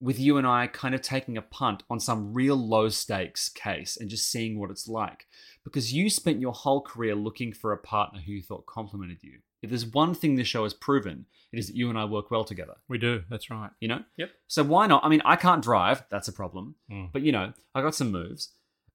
with 0.01 0.19
you 0.21 0.37
and 0.37 0.47
I 0.47 0.67
kind 0.67 0.95
of 0.95 1.01
taking 1.01 1.37
a 1.37 1.43
punt 1.43 1.83
on 1.89 1.99
some 1.99 2.35
real 2.35 2.55
low 2.57 2.89
stakes 2.91 3.49
case 3.49 3.97
and 3.97 4.11
just 4.11 4.31
seeing 4.31 4.59
what 4.59 4.71
it's 4.71 4.87
like? 4.87 5.27
Because 5.65 5.93
you 5.93 6.09
spent 6.11 6.41
your 6.41 6.53
whole 6.53 6.81
career 6.81 7.15
looking 7.15 7.53
for 7.53 7.73
a 7.73 7.79
partner 7.79 8.21
who 8.21 8.33
you 8.33 8.43
thought 8.43 8.67
complimented 8.67 9.19
you. 9.23 9.39
If 9.63 9.71
there's 9.71 9.87
one 9.87 10.15
thing 10.15 10.37
this 10.37 10.47
show 10.47 10.65
has 10.65 10.75
proven, 10.75 11.27
it 11.53 11.59
is 11.59 11.69
that 11.69 11.77
you 11.77 11.89
and 11.89 11.99
I 11.99 12.05
work 12.05 12.31
well 12.31 12.45
together. 12.45 12.75
We 12.89 12.99
do. 12.99 13.23
That's 13.31 13.51
right. 13.51 13.71
You 13.81 13.89
know? 13.89 14.01
Yep. 14.17 14.31
So 14.47 14.63
why 14.63 14.87
not? 14.87 15.05
I 15.05 15.09
mean, 15.09 15.23
I 15.25 15.37
can't 15.37 15.63
drive. 15.63 16.05
That's 16.11 16.29
a 16.29 16.33
problem. 16.33 16.77
Mm. 16.91 17.11
But 17.13 17.23
you 17.23 17.33
know, 17.33 17.53
I 17.75 17.83
got 17.83 17.95
some 17.95 18.13
moves. 18.13 18.53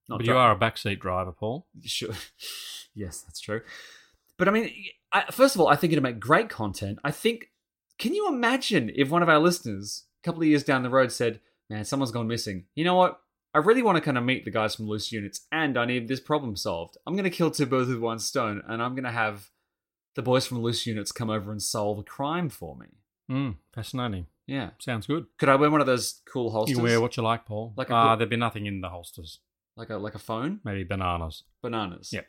Not 0.08 0.20
But 0.20 0.26
dri- 0.26 0.34
you 0.34 0.40
are 0.40 0.52
a 0.52 0.56
backseat 0.60 1.00
driver, 1.00 1.32
Paul. 1.32 1.68
Sure. 1.84 2.14
yes, 2.96 3.22
that's 3.22 3.40
true. 3.40 3.62
But 4.38 4.48
I 4.48 4.52
mean, 4.52 4.72
I, 5.12 5.32
first 5.32 5.56
of 5.56 5.62
all, 5.62 5.68
I 5.68 5.76
think 5.76 5.94
it'd 5.94 6.04
make 6.04 6.20
great 6.20 6.50
content. 6.50 7.00
I 7.04 7.12
think, 7.12 7.50
can 8.00 8.14
you 8.14 8.28
imagine 8.28 8.92
if 8.96 9.10
one 9.10 9.24
of 9.24 9.30
our 9.30 9.40
listeners, 9.40 10.06
a 10.24 10.26
couple 10.26 10.42
of 10.42 10.48
years 10.48 10.64
down 10.64 10.84
the 10.84 10.90
road, 10.90 11.12
said, 11.12 11.42
"Man, 11.70 11.86
someone's 11.86 12.12
gone 12.12 12.28
missing. 12.28 12.66
You 12.76 12.84
know 12.84 12.96
what? 12.96 13.20
I 13.54 13.60
really 13.60 13.82
want 13.82 13.98
to 13.98 14.02
kind 14.02 14.18
of 14.18 14.24
meet 14.24 14.46
the 14.46 14.52
guys 14.52 14.76
from 14.76 14.88
Loose 14.88 15.12
Units, 15.12 15.42
and 15.52 15.78
I 15.78 15.86
need 15.86 16.08
this 16.08 16.22
problem 16.22 16.56
solved. 16.56 16.98
I'm 17.06 17.14
going 17.14 17.26
to 17.26 17.30
kill 17.30 17.52
two 17.52 17.66
birds 17.66 17.90
with 17.90 18.00
one 18.00 18.20
stone, 18.20 18.62
and 18.68 18.82
I'm 18.82 18.96
going 18.96 19.04
to 19.04 19.12
have 19.12 19.50
the 20.16 20.22
boys 20.22 20.46
from 20.48 20.62
Loose 20.62 20.86
Units 20.86 21.12
come 21.12 21.30
over 21.30 21.52
and 21.52 21.62
solve 21.62 22.00
a 22.00 22.04
crime 22.04 22.50
for 22.50 22.76
me." 22.76 22.88
Mm, 23.30 23.56
fascinating. 23.74 24.28
Yeah. 24.48 24.72
Sounds 24.80 25.08
good. 25.08 25.28
Could 25.40 25.48
I 25.50 25.56
wear 25.56 25.72
one 25.72 25.80
of 25.82 25.88
those 25.88 26.22
cool 26.32 26.52
holsters? 26.52 26.78
You 26.78 26.84
wear 26.84 27.00
what 27.00 27.16
you 27.16 27.24
like, 27.24 27.46
Paul. 27.46 27.74
Like 27.78 27.90
ah, 27.90 28.10
book- 28.10 28.20
there'd 28.20 28.30
be 28.30 28.36
nothing 28.36 28.66
in 28.66 28.82
the 28.82 28.90
holsters. 28.90 29.40
like 29.78 29.90
a 29.90 29.96
like 29.96 30.16
a 30.16 30.20
phone? 30.20 30.60
Maybe 30.66 30.84
bananas. 30.84 31.44
Bananas. 31.62 32.12
Yep. 32.12 32.28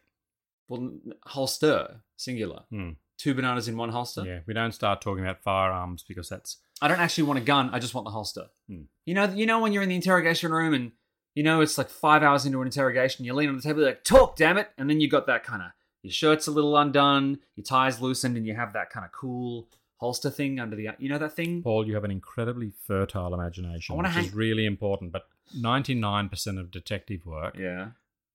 Well, 0.69 0.93
holster, 1.27 2.03
singular. 2.17 2.63
Mm. 2.73 2.97
Two 3.19 3.35
bananas 3.35 3.69
in 3.69 3.77
one 3.77 3.91
holster. 3.91 4.25
Yeah, 4.25 4.41
we 4.47 4.55
don't 4.55 4.73
start 4.73 5.01
talking 5.01 5.25
about 5.25 5.43
firearms 5.43 6.05
because 6.07 6.29
that's 6.29 6.59
I 6.81 6.89
don't 6.89 7.01
actually 7.01 7.25
want 7.25 7.39
a 7.39 7.43
gun. 7.43 7.71
I 7.73 7.79
just 7.79 7.95
want 7.95 8.05
the 8.05 8.11
holster. 8.11 8.47
Hmm. 8.69 8.83
You 9.05 9.15
know, 9.15 9.25
you 9.25 9.47
know 9.47 9.61
when 9.61 9.73
you're 9.73 9.83
in 9.83 9.89
the 9.89 9.95
interrogation 9.95 10.53
room 10.53 10.75
and 10.75 10.93
you 11.35 11.43
know 11.43 11.61
it's 11.61 11.79
like 11.79 11.89
five 11.89 12.23
hours 12.23 12.47
into 12.47 12.61
an 12.61 12.67
interrogation, 12.67 13.25
you 13.25 13.35
lean 13.35 13.49
on 13.49 13.57
the 13.57 13.63
table, 13.63 13.81
you're 13.81 13.91
like, 13.91 14.05
"Talk, 14.05 14.37
damn 14.37 14.59
it!" 14.59 14.71
And 14.79 14.89
then 14.91 15.01
you 15.01 15.09
got 15.09 15.27
that 15.27 15.45
kind 15.45 15.63
of 15.63 15.69
your 16.03 16.13
shirt's 16.13 16.47
a 16.47 16.51
little 16.51 16.77
undone, 16.77 17.39
your 17.57 17.65
tie's 17.65 18.01
loosened, 18.01 18.37
and 18.37 18.47
you 18.47 18.55
have 18.55 18.73
that 18.73 18.91
kind 18.91 19.05
of 19.05 19.13
cool 19.13 19.69
holster 19.99 20.31
thing 20.31 20.59
under 20.59 20.75
the, 20.75 20.89
you 20.99 21.09
know, 21.09 21.19
that 21.19 21.33
thing. 21.35 21.63
Paul. 21.63 21.87
You 21.87 21.95
have 21.95 22.05
an 22.05 22.11
incredibly 22.11 22.73
fertile 22.87 23.33
imagination, 23.35 23.97
which 23.97 24.05
wanna 24.07 24.19
is 24.21 24.35
really 24.35 24.67
important. 24.67 25.13
But 25.13 25.29
ninety 25.57 25.95
nine 25.95 26.29
percent 26.29 26.59
of 26.59 26.71
detective 26.71 27.25
work 27.25 27.57
Yeah. 27.57 27.91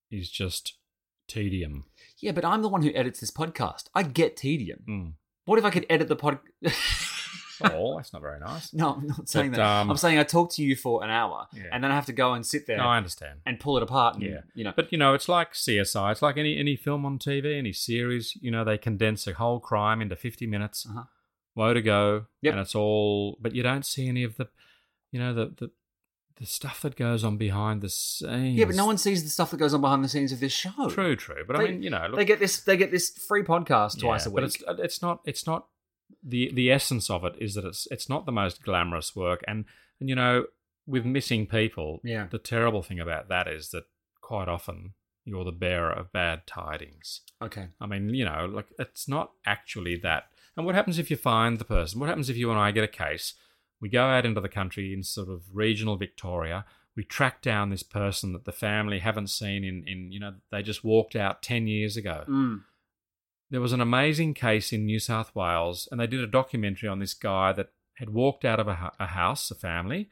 is 0.10 0.30
just 0.30 0.77
tedium. 1.27 1.86
Yeah, 2.19 2.32
but 2.32 2.45
I'm 2.45 2.62
the 2.62 2.69
one 2.69 2.84
who 2.84 2.91
edits 2.93 3.19
this 3.19 3.32
podcast. 3.32 3.86
I 3.93 4.03
get 4.03 4.38
tedium. 4.38 4.84
Mm. 4.88 5.13
What 5.45 5.60
if 5.60 5.65
I 5.65 5.69
could 5.69 5.86
edit 5.89 6.08
the 6.08 6.15
pod? 6.15 6.39
Paul, 7.60 7.98
that's 7.98 8.13
not 8.13 8.22
very 8.22 8.39
nice. 8.39 8.74
no, 8.74 8.93
I'm 8.96 9.08
not 9.08 9.28
saying 9.30 9.52
But, 9.52 9.58
that. 9.58 9.65
um, 9.82 9.89
I'm 9.91 9.98
saying 9.98 10.20
I 10.20 10.24
talk 10.24 10.52
to 10.54 10.63
you 10.63 10.76
for 10.76 11.04
an 11.04 11.10
hour, 11.10 11.48
Yeah. 11.54 11.63
and 11.72 11.84
then 11.84 11.91
I 11.91 11.96
have 11.96 12.06
to 12.08 12.13
go 12.13 12.34
and 12.34 12.46
sit 12.46 12.67
there 12.67 12.78
No, 12.78 12.86
I 12.86 12.98
understand. 12.98 13.39
and 13.46 13.60
pull 13.60 13.78
it 13.78 13.84
apart. 13.84 14.15
And, 14.15 14.24
Yeah, 14.24 14.41
you 14.54 14.63
know. 14.63 14.74
But 14.76 14.91
you 14.91 14.98
know, 14.98 15.13
it's 15.13 15.28
like 15.30 15.54
CSI. 15.54 16.12
It's 16.12 16.22
like 16.22 16.38
any 16.38 16.58
any 16.58 16.76
film 16.76 17.06
on 17.06 17.20
TV, 17.20 17.58
any 17.58 17.74
series. 17.74 18.36
You 18.41 18.52
know, 18.52 18.63
they 18.63 18.78
condense 18.78 19.28
a 19.28 19.34
whole 19.34 19.60
crime 19.60 20.02
into 20.02 20.15
fifty 20.15 20.46
minutes. 20.48 20.86
Uh-huh. 20.89 21.04
woe 21.56 21.74
to 21.74 21.82
go, 21.82 22.26
Yep. 22.43 22.52
and 22.54 22.62
it's 22.62 22.76
all. 22.76 23.38
But 23.41 23.56
you 23.56 23.63
don't 23.63 23.86
see 23.86 24.08
any 24.08 24.24
of 24.24 24.38
the, 24.38 24.48
you 25.12 25.20
know, 25.20 25.34
the 25.34 25.46
the 25.58 25.72
the 26.39 26.46
stuff 26.46 26.82
that 26.84 26.96
goes 26.96 27.24
on 27.24 27.36
behind 27.38 27.82
the 27.82 27.89
scenes. 27.89 28.56
Yeah, 28.60 28.65
but 28.65 28.76
no 28.76 28.86
one 28.86 29.00
sees 29.00 29.24
the 29.24 29.30
stuff 29.32 29.50
that 29.50 29.58
goes 29.58 29.74
on 29.74 29.82
behind 29.82 30.04
the 30.04 30.08
scenes 30.08 30.32
of 30.32 30.39
this 30.39 30.54
show. 30.54 30.88
True, 30.88 31.15
true. 31.15 31.43
But 31.48 31.56
I 31.56 31.60
They- 31.63 31.72
mean, 31.72 31.82
you 31.82 31.89
know, 31.89 32.06
look, 32.10 32.17
they 32.17 32.26
get 32.26 32.39
this. 32.39 32.62
They 32.62 32.78
get 32.78 32.91
this 32.91 33.10
free 33.10 33.41
podcast 33.41 34.00
twice 34.00 34.26
yeah, 34.28 34.32
a 34.32 34.36
week. 34.36 34.36
But 34.36 34.43
it's 34.43 34.63
it's 34.84 35.02
not 35.02 35.22
it's 35.26 35.48
not 35.48 35.65
the 36.27 36.51
the 36.53 36.71
essence 36.71 37.09
of 37.09 37.23
it 37.23 37.35
is 37.39 37.53
that 37.55 37.65
it's 37.65 37.87
it's 37.91 38.09
not 38.09 38.25
the 38.25 38.31
most 38.31 38.61
glamorous 38.63 39.15
work, 39.15 39.43
and 39.47 39.65
and 39.99 40.09
you 40.09 40.15
know, 40.15 40.45
with 40.85 41.05
missing 41.05 41.47
people, 41.47 41.99
Yeah. 42.03 42.27
the 42.29 42.37
terrible 42.37 42.83
thing 42.83 42.99
about 42.99 43.27
that 43.29 43.47
is 43.47 43.69
that 43.71 43.85
quite 44.21 44.47
often 44.47 44.93
you're 45.25 45.43
the 45.43 45.51
bearer 45.51 45.91
of 45.91 46.11
bad 46.13 46.47
tidings. 46.47 47.21
okay. 47.41 47.67
I 47.81 47.85
mean, 47.85 48.13
you 48.13 48.25
know, 48.25 48.45
like 48.51 48.67
it's 48.79 49.07
not 49.07 49.31
actually 49.45 49.97
that. 49.97 50.29
And 50.55 50.65
what 50.65 50.75
happens 50.75 50.97
if 50.99 51.11
you 51.11 51.17
find 51.17 51.59
the 51.59 51.65
person? 51.65 51.99
What 51.99 52.09
happens 52.09 52.29
if 52.29 52.37
you 52.37 52.49
and 52.49 52.59
I 52.59 52.71
get 52.71 52.83
a 52.83 52.87
case? 52.87 53.33
We 53.81 53.89
go 53.89 54.05
out 54.05 54.25
into 54.25 54.41
the 54.41 54.49
country 54.49 54.93
in 54.93 55.03
sort 55.03 55.29
of 55.29 55.43
regional 55.53 55.97
Victoria. 55.97 56.65
We 56.95 57.03
track 57.03 57.41
down 57.43 57.69
this 57.69 57.83
person 57.83 58.33
that 58.33 58.45
the 58.45 58.51
family 58.51 58.99
haven't 58.99 59.27
seen 59.29 59.63
in, 59.63 59.83
in 59.87 60.11
you 60.11 60.19
know, 60.19 60.33
they 60.49 60.63
just 60.63 60.83
walked 60.83 61.15
out 61.15 61.43
10 61.43 61.67
years 61.67 61.95
ago. 61.97 62.23
Mm. 62.27 62.63
There 63.49 63.62
was 63.62 63.73
an 63.73 63.81
amazing 63.81 64.33
case 64.33 64.73
in 64.73 64.86
New 64.86 64.99
South 64.99 65.33
Wales, 65.36 65.88
and 65.91 65.99
they 65.99 66.07
did 66.07 66.19
a 66.21 66.27
documentary 66.27 66.89
on 66.89 66.99
this 66.99 67.13
guy 67.13 67.53
that 67.53 67.69
had 67.95 68.10
walked 68.10 68.43
out 68.45 68.60
of 68.60 68.67
a, 68.67 68.91
a 68.99 69.07
house, 69.07 69.49
a 69.51 69.55
family, 69.55 70.10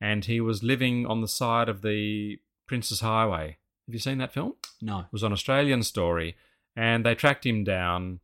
and 0.00 0.24
he 0.24 0.40
was 0.40 0.62
living 0.62 1.06
on 1.06 1.20
the 1.20 1.28
side 1.28 1.68
of 1.68 1.82
the 1.82 2.38
Princes 2.66 3.00
Highway. 3.00 3.58
Have 3.86 3.94
you 3.94 3.98
seen 3.98 4.18
that 4.18 4.32
film? 4.32 4.54
No. 4.80 5.00
It 5.00 5.06
was 5.12 5.22
an 5.22 5.32
Australian 5.32 5.82
story, 5.82 6.36
and 6.74 7.04
they 7.04 7.14
tracked 7.14 7.44
him 7.46 7.62
down, 7.64 8.20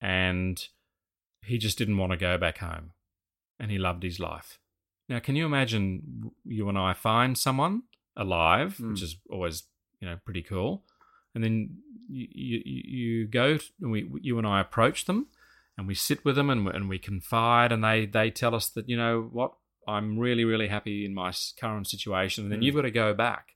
and 0.00 0.66
he 1.42 1.58
just 1.58 1.78
didn't 1.78 1.98
want 1.98 2.12
to 2.12 2.16
go 2.18 2.36
back 2.38 2.58
home, 2.58 2.92
and 3.60 3.70
he 3.70 3.78
loved 3.78 4.02
his 4.02 4.18
life. 4.18 4.58
Now, 5.08 5.18
can 5.20 5.36
you 5.36 5.44
imagine 5.46 6.32
you 6.44 6.68
and 6.68 6.78
I 6.78 6.94
find 6.94 7.36
someone 7.36 7.82
alive, 8.16 8.78
Mm. 8.78 8.90
which 8.90 9.02
is 9.02 9.16
always 9.30 9.64
you 10.00 10.08
know 10.08 10.18
pretty 10.24 10.42
cool, 10.42 10.84
and 11.34 11.42
then 11.44 11.78
you 12.08 12.28
you, 12.32 12.62
you 12.64 13.26
go 13.26 13.58
and 13.80 13.90
we 13.90 14.08
you 14.20 14.38
and 14.38 14.46
I 14.46 14.60
approach 14.60 15.04
them, 15.06 15.26
and 15.78 15.86
we 15.86 15.94
sit 15.94 16.24
with 16.24 16.36
them 16.36 16.50
and 16.50 16.66
we, 16.66 16.72
and 16.72 16.88
we 16.88 16.98
confide, 16.98 17.72
and 17.72 17.82
they 17.84 18.06
they 18.06 18.30
tell 18.30 18.54
us 18.54 18.68
that 18.70 18.88
you 18.88 18.96
know 18.96 19.28
what 19.32 19.52
I'm 19.86 20.18
really 20.18 20.44
really 20.44 20.68
happy 20.68 21.04
in 21.04 21.14
my 21.14 21.32
current 21.58 21.86
situation, 21.88 22.44
and 22.44 22.52
then 22.52 22.60
Mm. 22.60 22.64
you've 22.64 22.74
got 22.74 22.82
to 22.82 22.90
go 22.90 23.14
back 23.14 23.52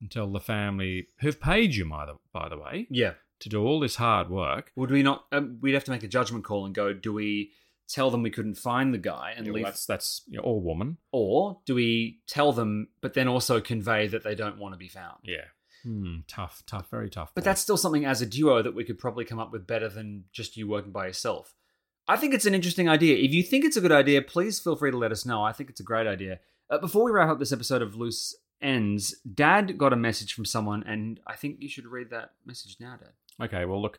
and 0.00 0.10
tell 0.10 0.30
the 0.32 0.40
family 0.40 1.08
who've 1.20 1.40
paid 1.40 1.74
you 1.74 1.88
by 1.88 2.06
the 2.06 2.16
by 2.32 2.48
the 2.48 2.58
way 2.58 2.86
Yeah. 2.90 3.14
to 3.40 3.48
do 3.48 3.64
all 3.64 3.80
this 3.80 3.96
hard 3.96 4.30
work. 4.30 4.72
Would 4.76 4.90
we 4.90 5.02
not? 5.02 5.26
Um, 5.32 5.58
we'd 5.60 5.74
have 5.74 5.84
to 5.84 5.90
make 5.90 6.02
a 6.02 6.08
judgment 6.08 6.44
call 6.44 6.64
and 6.66 6.74
go. 6.74 6.92
Do 6.92 7.12
we 7.12 7.52
tell 7.88 8.10
them 8.10 8.22
we 8.22 8.30
couldn't 8.30 8.54
find 8.54 8.94
the 8.94 8.98
guy 8.98 9.34
and 9.36 9.44
Yeah, 9.46 9.52
well, 9.52 9.56
leave, 9.56 9.64
that's 9.66 9.84
that's 9.84 10.22
you 10.28 10.36
know, 10.38 10.44
all 10.44 10.60
woman. 10.62 10.96
or 11.12 11.60
do 11.66 11.74
we 11.74 12.20
tell 12.28 12.52
them, 12.52 12.88
but 13.00 13.14
then 13.14 13.26
also 13.28 13.60
convey 13.60 14.06
that 14.06 14.22
they 14.22 14.34
don't 14.36 14.58
want 14.58 14.74
to 14.74 14.78
be 14.78 14.86
found? 14.88 15.18
Yeah. 15.24 15.44
Hmm, 15.82 16.18
tough, 16.28 16.62
tough, 16.66 16.90
very 16.90 17.08
tough. 17.10 17.32
But 17.34 17.42
call. 17.44 17.50
that's 17.50 17.60
still 17.60 17.76
something 17.76 18.04
as 18.04 18.20
a 18.22 18.26
duo 18.26 18.62
that 18.62 18.74
we 18.74 18.84
could 18.84 18.98
probably 18.98 19.24
come 19.24 19.38
up 19.38 19.52
with 19.52 19.66
better 19.66 19.88
than 19.88 20.24
just 20.32 20.56
you 20.56 20.68
working 20.68 20.92
by 20.92 21.06
yourself. 21.06 21.54
I 22.08 22.16
think 22.16 22.34
it's 22.34 22.46
an 22.46 22.54
interesting 22.54 22.88
idea. 22.88 23.16
If 23.16 23.32
you 23.32 23.42
think 23.42 23.64
it's 23.64 23.76
a 23.76 23.80
good 23.80 23.92
idea, 23.92 24.20
please 24.22 24.58
feel 24.58 24.76
free 24.76 24.90
to 24.90 24.96
let 24.98 25.12
us 25.12 25.24
know. 25.24 25.42
I 25.42 25.52
think 25.52 25.70
it's 25.70 25.80
a 25.80 25.84
great 25.84 26.06
idea. 26.06 26.40
Uh, 26.68 26.78
before 26.78 27.04
we 27.04 27.10
wrap 27.12 27.28
up 27.28 27.38
this 27.38 27.52
episode 27.52 27.82
of 27.82 27.94
Loose 27.94 28.34
Units, 28.60 29.14
Dad 29.20 29.78
got 29.78 29.92
a 29.92 29.96
message 29.96 30.34
from 30.34 30.44
someone, 30.44 30.82
and 30.84 31.20
I 31.26 31.36
think 31.36 31.56
you 31.60 31.68
should 31.68 31.86
read 31.86 32.10
that 32.10 32.30
message 32.44 32.76
now, 32.80 32.96
Dad. 32.96 33.44
Okay, 33.44 33.64
well, 33.64 33.80
look, 33.80 33.98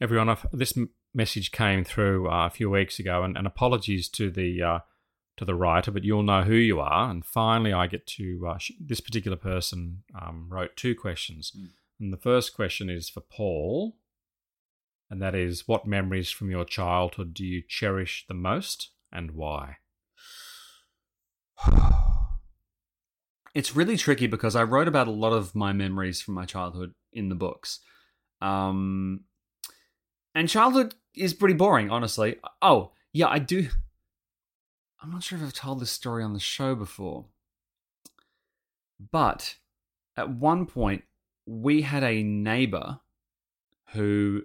everyone, 0.00 0.28
I've- 0.28 0.48
this 0.52 0.72
message 1.12 1.50
came 1.50 1.84
through 1.84 2.30
uh, 2.30 2.46
a 2.46 2.50
few 2.50 2.70
weeks 2.70 2.98
ago, 2.98 3.24
and, 3.24 3.36
and 3.36 3.46
apologies 3.46 4.08
to 4.10 4.30
the 4.30 4.62
uh, 4.62 4.78
to 5.40 5.44
the 5.44 5.54
writer, 5.54 5.90
but 5.90 6.04
you'll 6.04 6.22
know 6.22 6.42
who 6.42 6.54
you 6.54 6.78
are. 6.80 7.10
And 7.10 7.24
finally, 7.24 7.72
I 7.72 7.86
get 7.86 8.06
to 8.18 8.46
uh, 8.46 8.58
sh- 8.58 8.72
this 8.78 9.00
particular 9.00 9.36
person 9.36 10.02
um, 10.20 10.46
wrote 10.48 10.76
two 10.76 10.94
questions, 10.94 11.52
Mm. 11.56 11.68
and 11.98 12.12
the 12.12 12.16
first 12.18 12.54
question 12.54 12.88
is 12.88 13.08
for 13.08 13.20
Paul, 13.22 13.96
and 15.10 15.20
that 15.20 15.34
is, 15.34 15.66
what 15.66 15.86
memories 15.86 16.30
from 16.30 16.50
your 16.50 16.64
childhood 16.64 17.34
do 17.34 17.44
you 17.44 17.62
cherish 17.66 18.24
the 18.28 18.34
most, 18.34 18.90
and 19.12 19.32
why? 19.32 19.76
It's 23.52 23.74
really 23.74 23.96
tricky 23.96 24.28
because 24.28 24.54
I 24.54 24.62
wrote 24.62 24.86
about 24.86 25.08
a 25.08 25.10
lot 25.10 25.32
of 25.32 25.56
my 25.56 25.72
memories 25.72 26.22
from 26.22 26.34
my 26.34 26.44
childhood 26.46 26.94
in 27.12 27.28
the 27.30 27.34
books. 27.34 27.80
Um, 28.40 29.24
and 30.36 30.48
childhood 30.48 30.94
is 31.16 31.34
pretty 31.34 31.54
boring, 31.54 31.90
honestly. 31.90 32.36
Oh, 32.62 32.92
yeah, 33.12 33.26
I 33.26 33.40
do. 33.40 33.68
I'm 35.02 35.10
not 35.10 35.22
sure 35.22 35.38
if 35.38 35.44
I've 35.44 35.52
told 35.52 35.80
this 35.80 35.90
story 35.90 36.22
on 36.22 36.34
the 36.34 36.40
show 36.40 36.74
before. 36.74 37.26
But 39.10 39.56
at 40.16 40.30
one 40.30 40.66
point, 40.66 41.04
we 41.46 41.82
had 41.82 42.04
a 42.04 42.22
neighbor 42.22 43.00
who. 43.92 44.42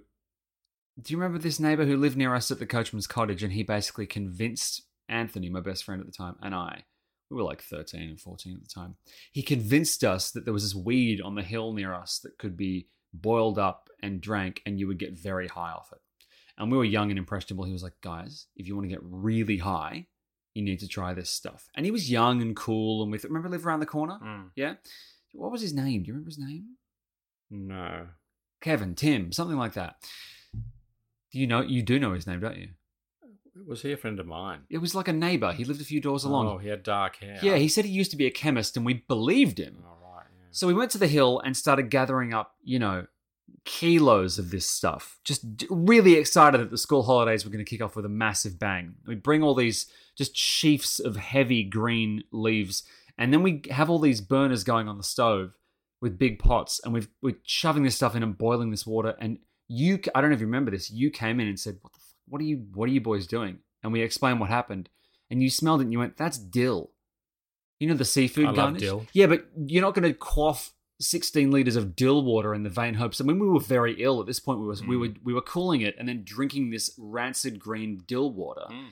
Do 1.02 1.12
you 1.12 1.18
remember 1.18 1.40
this 1.40 1.60
neighbor 1.60 1.86
who 1.86 1.98
lived 1.98 2.16
near 2.16 2.34
us 2.34 2.52
at 2.52 2.60
the 2.60 2.66
coachman's 2.66 3.06
cottage? 3.06 3.44
And 3.44 3.52
he 3.52 3.64
basically 3.64 4.08
convinced 4.08 4.84
Anthony, 5.10 5.50
my 5.50 5.60
best 5.60 5.84
friend 5.84 6.00
at 6.00 6.08
the 6.08 6.14
time, 6.14 6.36
and 6.42 6.56
I, 6.56 6.86
we 7.30 7.38
were 7.38 7.44
like 7.44 7.62
13 7.62 8.02
and 8.02 8.20
14 8.20 8.54
at 8.54 8.62
the 8.62 8.74
time. 8.74 8.96
He 9.32 9.42
convinced 9.42 10.04
us 10.04 10.32
that 10.32 10.46
there 10.46 10.54
was 10.54 10.64
this 10.64 10.76
weed 10.76 11.22
on 11.22 11.36
the 11.36 11.42
hill 11.42 11.74
near 11.74 11.94
us 11.94 12.20
that 12.20 12.38
could 12.38 12.56
be 12.56 12.88
boiled 13.14 13.60
up 13.60 13.90
and 14.02 14.22
drank, 14.22 14.62
and 14.66 14.80
you 14.80 14.88
would 14.88 15.00
get 15.00 15.18
very 15.18 15.48
high 15.48 15.72
off 15.72 15.92
it. 15.92 16.00
And 16.58 16.72
we 16.72 16.78
were 16.78 16.86
young 16.86 17.10
and 17.10 17.20
impressionable. 17.20 17.66
He 17.66 17.74
was 17.74 17.84
like, 17.84 18.00
guys, 18.02 18.48
if 18.56 18.68
you 18.68 18.76
want 18.76 18.86
to 18.86 18.94
get 18.96 19.04
really 19.04 19.58
high, 19.58 20.08
you 20.56 20.64
need 20.64 20.80
to 20.80 20.88
try 20.88 21.14
this 21.14 21.30
stuff. 21.30 21.70
And 21.76 21.86
he 21.86 21.92
was 21.92 22.10
young 22.10 22.42
and 22.42 22.56
cool. 22.56 23.04
And 23.04 23.12
with, 23.12 23.26
remember, 23.26 23.50
live 23.50 23.68
around 23.68 23.82
the 23.82 23.86
corner? 23.86 24.18
Mm. 24.24 24.50
Yeah. 24.56 24.76
What 25.34 25.52
was 25.52 25.62
his 25.62 25.74
name? 25.74 26.02
Do 26.02 26.08
you 26.08 26.14
remember 26.14 26.30
his 26.30 26.40
name? 26.40 26.78
No. 27.52 28.08
Kevin, 28.62 28.96
Tim, 28.96 29.32
something 29.32 29.58
like 29.58 29.74
that. 29.74 29.98
Do 30.54 31.40
you 31.40 31.46
know? 31.46 31.62
You 31.62 31.84
do 31.84 32.00
know 32.00 32.14
his 32.14 32.26
name, 32.26 32.40
don't 32.40 32.58
you? 32.58 32.70
Was 33.68 33.82
he 33.82 33.92
a 33.92 33.98
friend 33.98 34.20
of 34.20 34.26
mine? 34.26 34.62
It 34.70 34.80
was 34.80 34.96
like 34.96 35.08
a 35.08 35.14
neighbor. 35.14 35.52
He 35.52 35.66
lived 35.66 35.82
a 35.82 35.86
few 35.86 36.02
doors 36.02 36.24
along. 36.24 36.48
Oh, 36.48 36.58
he 36.58 36.70
had 36.70 36.84
dark 36.84 37.18
hair. 37.18 37.38
Yeah, 37.42 37.58
he 37.58 37.68
said 37.68 37.86
he 37.86 37.92
used 37.92 38.12
to 38.12 38.18
be 38.18 38.26
a 38.26 38.32
chemist, 38.32 38.76
and 38.76 38.86
we 38.86 39.06
believed 39.08 39.60
him. 39.60 39.84
All 39.86 39.98
right. 40.02 40.26
Yeah. 40.30 40.48
So 40.52 40.68
we 40.68 40.74
went 40.74 40.92
to 40.92 40.98
the 40.98 41.08
hill 41.08 41.42
and 41.44 41.56
started 41.56 41.90
gathering 41.90 42.34
up, 42.34 42.56
you 42.64 42.80
know, 42.80 43.08
kilos 43.66 44.38
of 44.40 44.52
this 44.52 44.66
stuff. 44.66 45.20
Just 45.24 45.66
really 45.70 46.16
excited 46.16 46.62
that 46.62 46.72
the 46.72 46.78
school 46.78 47.04
holidays 47.04 47.44
were 47.44 47.52
going 47.52 47.64
to 47.64 47.70
kick 47.70 47.82
off 47.82 47.96
with 47.96 48.06
a 48.06 48.10
massive 48.10 48.60
bang. 48.60 48.96
We 49.06 49.16
bring 49.16 49.44
all 49.44 49.56
these 49.56 49.88
just 50.16 50.36
sheafs 50.36 51.04
of 51.04 51.18
heavy 51.18 51.64
green 51.64 52.24
leaves, 52.32 52.84
and 53.18 53.34
then 53.34 53.44
we 53.44 53.64
have 53.72 53.90
all 53.90 54.00
these 54.00 54.22
burners 54.22 54.64
going 54.64 54.88
on 54.88 54.98
the 54.98 55.04
stove 55.04 55.58
with 56.02 56.20
big 56.20 56.40
pots, 56.40 56.80
and 56.84 56.94
we've, 56.94 57.08
we're 57.22 57.38
shoving 57.44 57.84
this 57.84 57.96
stuff 57.96 58.16
in 58.16 58.24
and 58.24 58.38
boiling 58.38 58.72
this 58.72 58.86
water. 58.86 59.16
And 59.20 59.40
you, 59.68 60.00
I 60.14 60.22
don't 60.22 60.30
know 60.30 60.36
if 60.36 60.42
you 60.42 60.48
remember 60.48 60.72
this, 60.72 60.92
you 60.92 61.10
came 61.10 61.40
in 61.40 61.48
and 61.48 61.60
said, 61.60 61.78
"What 61.82 61.94
the 61.94 62.00
fuck? 62.00 62.16
What 62.28 62.42
are 62.42 62.46
you? 62.46 62.66
What 62.74 62.90
are 62.90 62.94
you 62.94 63.02
boys 63.02 63.28
doing?" 63.28 63.60
And 63.84 63.92
we 63.92 64.02
explained 64.02 64.40
what 64.40 64.50
happened, 64.50 64.90
and 65.30 65.42
you 65.42 65.50
smelled 65.50 65.82
it, 65.82 65.86
and 65.86 65.94
you 65.94 66.00
went, 66.00 66.18
"That's 66.18 66.38
dill." 66.38 66.92
You 67.80 67.90
know 67.90 67.96
the 67.96 68.06
seafood 68.06 68.46
I 68.46 68.48
love 68.50 68.56
garnish? 68.56 68.82
dill. 68.82 69.06
Yeah, 69.12 69.28
but 69.28 69.46
you're 69.66 69.82
not 69.82 69.96
going 69.96 70.08
to 70.08 70.14
quaff 70.14 70.72
16 71.00 71.52
liters 71.52 71.76
of 71.76 71.96
dill 71.96 72.24
water 72.24 72.54
in 72.54 72.64
the 72.64 72.70
vain 72.70 72.94
hopes. 72.94 73.20
I 73.20 73.26
mean, 73.26 73.40
we 73.40 73.48
were 73.48 73.60
very 73.60 74.02
ill 74.02 74.22
at 74.22 74.28
this 74.28 74.40
point. 74.40 74.60
We 74.62 74.68
was 74.68 74.82
we 74.84 74.96
Mm. 74.96 75.00
were 75.00 75.14
we 75.24 75.34
were 75.34 75.42
cooling 75.42 75.82
it 75.82 75.96
and 76.00 76.08
then 76.08 76.24
drinking 76.24 76.70
this 76.70 76.94
rancid 76.98 77.60
green 77.60 78.04
dill 78.08 78.32
water. 78.32 78.66
Mm. 78.72 78.90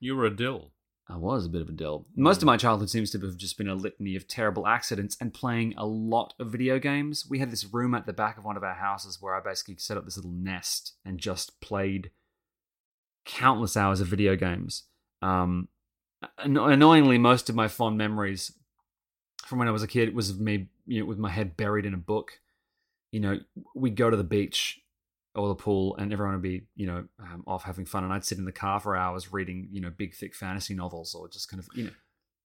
You 0.00 0.16
were 0.16 0.24
a 0.26 0.34
dill. 0.34 0.72
I 1.08 1.16
was 1.18 1.44
a 1.44 1.50
bit 1.50 1.60
of 1.60 1.68
a 1.68 1.72
dill. 1.72 2.06
Most 2.16 2.42
of 2.42 2.46
my 2.46 2.56
childhood 2.56 2.88
seems 2.88 3.10
to 3.10 3.18
have 3.20 3.36
just 3.36 3.58
been 3.58 3.68
a 3.68 3.74
litany 3.74 4.16
of 4.16 4.26
terrible 4.26 4.66
accidents 4.66 5.16
and 5.20 5.34
playing 5.34 5.74
a 5.76 5.84
lot 5.86 6.32
of 6.38 6.50
video 6.50 6.78
games. 6.78 7.26
We 7.28 7.38
had 7.40 7.50
this 7.50 7.72
room 7.72 7.94
at 7.94 8.06
the 8.06 8.14
back 8.14 8.38
of 8.38 8.44
one 8.46 8.56
of 8.56 8.62
our 8.64 8.74
houses 8.74 9.18
where 9.20 9.34
I 9.34 9.40
basically 9.40 9.76
set 9.76 9.98
up 9.98 10.06
this 10.06 10.16
little 10.16 10.32
nest 10.32 10.94
and 11.04 11.18
just 11.18 11.60
played 11.60 12.10
countless 13.26 13.76
hours 13.76 14.00
of 14.00 14.06
video 14.08 14.34
games. 14.36 14.84
Um, 15.22 15.68
anno- 16.38 16.66
annoyingly, 16.66 17.18
most 17.18 17.48
of 17.50 17.54
my 17.54 17.68
fond 17.68 17.98
memories 17.98 18.52
from 19.46 19.58
when 19.58 19.68
I 19.68 19.72
was 19.72 19.82
a 19.82 19.86
kid 19.88 20.08
it 20.08 20.14
was 20.14 20.38
me, 20.38 20.68
you 20.86 21.00
know, 21.00 21.06
with 21.06 21.18
my 21.18 21.30
head 21.30 21.56
buried 21.56 21.86
in 21.86 21.94
a 21.94 21.98
book. 21.98 22.32
You 23.12 23.20
know, 23.20 23.38
we'd 23.74 23.96
go 23.96 24.10
to 24.10 24.16
the 24.16 24.24
beach 24.24 24.80
or 25.36 25.48
the 25.48 25.54
pool, 25.54 25.96
and 25.96 26.12
everyone 26.12 26.34
would 26.34 26.42
be, 26.42 26.62
you 26.76 26.86
know, 26.86 27.04
um, 27.20 27.42
off 27.46 27.64
having 27.64 27.84
fun, 27.84 28.04
and 28.04 28.12
I'd 28.12 28.24
sit 28.24 28.38
in 28.38 28.44
the 28.44 28.52
car 28.52 28.78
for 28.80 28.96
hours 28.96 29.32
reading, 29.32 29.68
you 29.72 29.80
know, 29.80 29.90
big 29.90 30.14
thick 30.14 30.34
fantasy 30.34 30.74
novels, 30.74 31.14
or 31.14 31.28
just 31.28 31.48
kind 31.50 31.58
of, 31.60 31.68
you 31.74 31.84
know, 31.84 31.90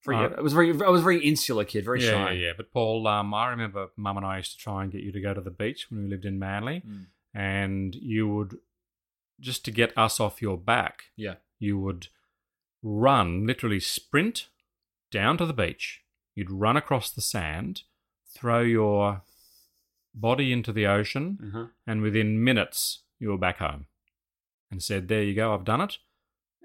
very, 0.06 0.18
Uh, 0.18 0.30
I 0.38 0.41
was 0.41 0.54
very, 0.54 0.70
I 0.72 0.89
was 0.89 1.02
a 1.02 1.04
very 1.04 1.20
insular 1.24 1.66
kid, 1.66 1.86
very 1.86 2.04
yeah, 2.04 2.12
shy. 2.12 2.32
yeah, 2.34 2.47
yeah. 2.47 2.54
But 2.58 2.72
Paul, 2.72 3.06
um, 3.08 3.34
I 3.34 3.50
remember 3.50 3.89
Mum 3.95 4.18
and 4.18 4.26
I 4.26 4.38
used 4.38 4.54
to 4.54 4.58
try 4.58 4.82
and 4.84 4.91
get 4.91 5.02
you 5.02 5.12
to 5.12 5.22
go 5.22 5.34
to 5.34 5.41
the 5.41 5.52
beach 5.52 5.88
when 5.91 6.04
we 6.04 6.10
lived 6.10 6.26
in 6.26 6.39
Manly, 6.39 6.82
Mm. 6.88 7.06
and 7.34 7.95
you 7.95 8.28
would 8.28 8.58
just 9.39 9.64
to 9.66 9.72
get 9.72 9.95
us 9.97 10.20
off 10.20 10.41
your 10.41 10.58
back, 10.58 11.04
yeah. 11.16 11.36
you 11.60 11.78
would 11.80 12.08
run, 12.82 13.45
literally 13.45 13.80
sprint 13.80 14.47
down 15.12 15.38
to 15.38 15.45
the 15.45 15.54
beach. 15.54 16.02
You'd 16.36 16.51
run 16.51 16.77
across 16.77 17.11
the 17.11 17.21
sand, 17.21 17.84
throw 18.34 18.61
your 18.61 19.23
body 20.13 20.51
into 20.51 20.71
the 20.71 20.86
ocean, 20.88 21.38
Uh-huh. 21.47 21.67
and 21.86 22.01
within 22.01 22.43
minutes 22.43 22.99
you 23.19 23.30
were 23.30 23.38
back 23.38 23.57
home 23.59 23.86
and 24.71 24.82
said, 24.82 25.07
There 25.07 25.23
you 25.23 25.34
go, 25.36 25.53
I've 25.53 25.65
done 25.65 25.82
it. 25.82 25.97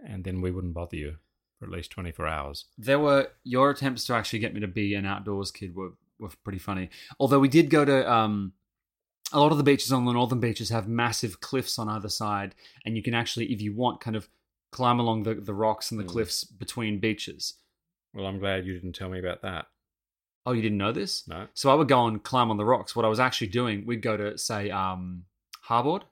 and 0.06 0.24
then 0.24 0.42
we 0.42 0.50
wouldn't 0.50 0.74
bother 0.74 0.96
you 0.96 1.16
for 1.58 1.64
at 1.64 1.70
least 1.70 1.90
24 1.92 2.26
hours. 2.26 2.66
There 2.76 2.98
were 2.98 3.28
your 3.42 3.70
attempts 3.70 4.04
to 4.06 4.12
actually 4.14 4.38
get 4.40 4.52
me 4.52 4.60
to 4.60 4.66
be 4.68 4.94
an 4.94 5.06
outdoors 5.06 5.50
kid 5.50 5.74
were 5.74 5.92
were 6.18 6.30
pretty 6.44 6.58
funny. 6.58 6.90
Although 7.18 7.38
we 7.40 7.48
did 7.48 7.70
go 7.70 7.84
to 7.86 8.12
um, 8.12 8.52
a 9.32 9.40
lot 9.40 9.50
of 9.50 9.56
the 9.58 9.64
beaches 9.64 9.90
on 9.92 10.04
the 10.04 10.12
northern 10.12 10.40
beaches 10.40 10.68
have 10.68 10.86
massive 10.86 11.40
cliffs 11.40 11.78
on 11.78 11.88
either 11.88 12.08
side, 12.10 12.54
and 12.84 12.96
you 12.96 13.02
can 13.02 13.14
actually, 13.14 13.46
if 13.52 13.60
you 13.62 13.72
want, 13.74 14.00
kind 14.00 14.14
of 14.14 14.28
climb 14.70 15.00
along 15.00 15.22
the, 15.24 15.34
the 15.34 15.54
rocks 15.54 15.90
and 15.90 15.98
the 15.98 16.04
Mm. 16.04 16.08
cliffs 16.08 16.44
between 16.44 17.00
beaches. 17.00 17.54
Well, 18.14 18.26
I'm 18.26 18.38
glad 18.38 18.64
you 18.64 18.72
didn't 18.74 18.94
tell 18.94 19.08
me 19.08 19.18
about 19.18 19.42
that. 19.42 19.66
Oh, 20.46 20.52
you 20.52 20.62
didn't 20.62 20.78
know 20.78 20.92
this? 20.92 21.26
No. 21.26 21.48
So 21.54 21.70
I 21.70 21.74
would 21.74 21.88
go 21.88 22.06
and 22.06 22.22
climb 22.22 22.50
on 22.50 22.56
the 22.58 22.64
rocks. 22.64 22.94
What 22.94 23.04
I 23.04 23.08
was 23.08 23.20
actually 23.20 23.48
doing, 23.48 23.84
we'd 23.86 24.02
go 24.02 24.16
to 24.16 24.36
say 24.38 24.70
um, 24.70 25.24
Harbord, 25.68 26.02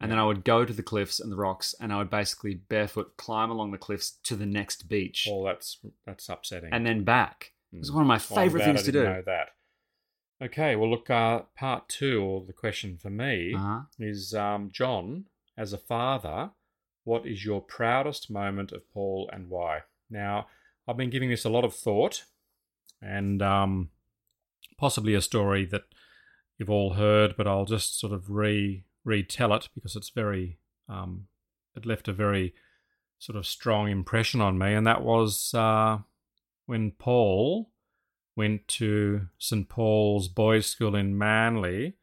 and 0.00 0.10
then 0.10 0.18
I 0.18 0.24
would 0.24 0.44
go 0.44 0.64
to 0.64 0.72
the 0.72 0.82
cliffs 0.82 1.20
and 1.20 1.30
the 1.30 1.36
rocks, 1.36 1.74
and 1.80 1.92
I 1.92 1.98
would 1.98 2.10
basically 2.10 2.54
barefoot 2.54 3.16
climb 3.16 3.50
along 3.50 3.70
the 3.70 3.78
cliffs 3.78 4.18
to 4.24 4.36
the 4.36 4.46
next 4.46 4.88
beach, 4.88 5.28
Oh, 5.30 5.44
that's 5.44 5.78
that's 6.06 6.28
upsetting. 6.28 6.70
and 6.72 6.84
then 6.86 7.04
back. 7.04 7.52
It 7.72 7.78
was 7.78 7.90
Mm. 7.90 7.94
one 7.94 8.02
of 8.02 8.08
my 8.08 8.18
favorite 8.18 8.60
glad 8.60 8.64
things 8.66 8.80
I 8.80 8.84
to 8.86 8.92
didn't 8.92 9.04
do. 9.06 9.12
Know 9.14 9.22
that. 9.26 9.48
Okay, 10.42 10.76
well, 10.76 10.90
look, 10.90 11.08
uh, 11.10 11.42
part 11.56 11.88
two, 11.88 12.22
or 12.22 12.44
the 12.44 12.52
question 12.52 12.96
for 12.98 13.10
me, 13.10 13.54
Uh-huh. 13.54 13.82
is 13.98 14.34
um, 14.34 14.70
John, 14.72 15.26
as 15.56 15.72
a 15.72 15.78
father, 15.78 16.50
what 17.04 17.26
is 17.26 17.44
your 17.44 17.60
proudest 17.60 18.30
moment 18.30 18.72
of 18.72 18.90
Paul 18.92 19.30
and 19.32 19.48
why? 19.48 19.82
Now, 20.10 20.48
I've 20.86 20.96
been 20.96 21.10
giving 21.10 21.30
this 21.30 21.44
a 21.44 21.50
lot 21.50 21.64
of 21.64 21.74
thought, 21.74 22.24
and 23.00 23.40
um, 23.42 23.90
possibly 24.76 25.14
a 25.14 25.22
story 25.22 25.64
that 25.66 25.84
you've 26.58 26.70
all 26.70 26.94
heard, 26.94 27.36
but 27.36 27.46
I'll 27.46 27.64
just 27.64 27.98
sort 27.98 28.12
of 28.12 28.30
re 28.30 28.84
retell 29.04 29.54
it 29.54 29.68
because 29.74 29.96
it's 29.96 30.10
very, 30.10 30.58
um, 30.88 31.26
it 31.74 31.86
left 31.86 32.08
a 32.08 32.12
very 32.12 32.54
sort 33.18 33.36
of 33.36 33.46
strong 33.46 33.88
impression 33.88 34.40
on 34.40 34.58
me, 34.58 34.74
and 34.74 34.86
that 34.86 35.02
was 35.02 35.54
uh, 35.54 35.98
when 36.66 36.90
Paul 36.92 37.70
went 38.36 38.66
to 38.68 39.28
St 39.38 39.68
Paul's 39.68 40.28
Boys' 40.28 40.66
School 40.66 40.94
in 40.94 41.16
Manly 41.16 41.94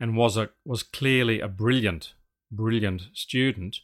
and 0.00 0.16
was 0.16 0.36
a 0.36 0.50
was 0.64 0.82
clearly 0.82 1.40
a 1.40 1.48
brilliant, 1.48 2.14
brilliant 2.50 3.08
student. 3.14 3.80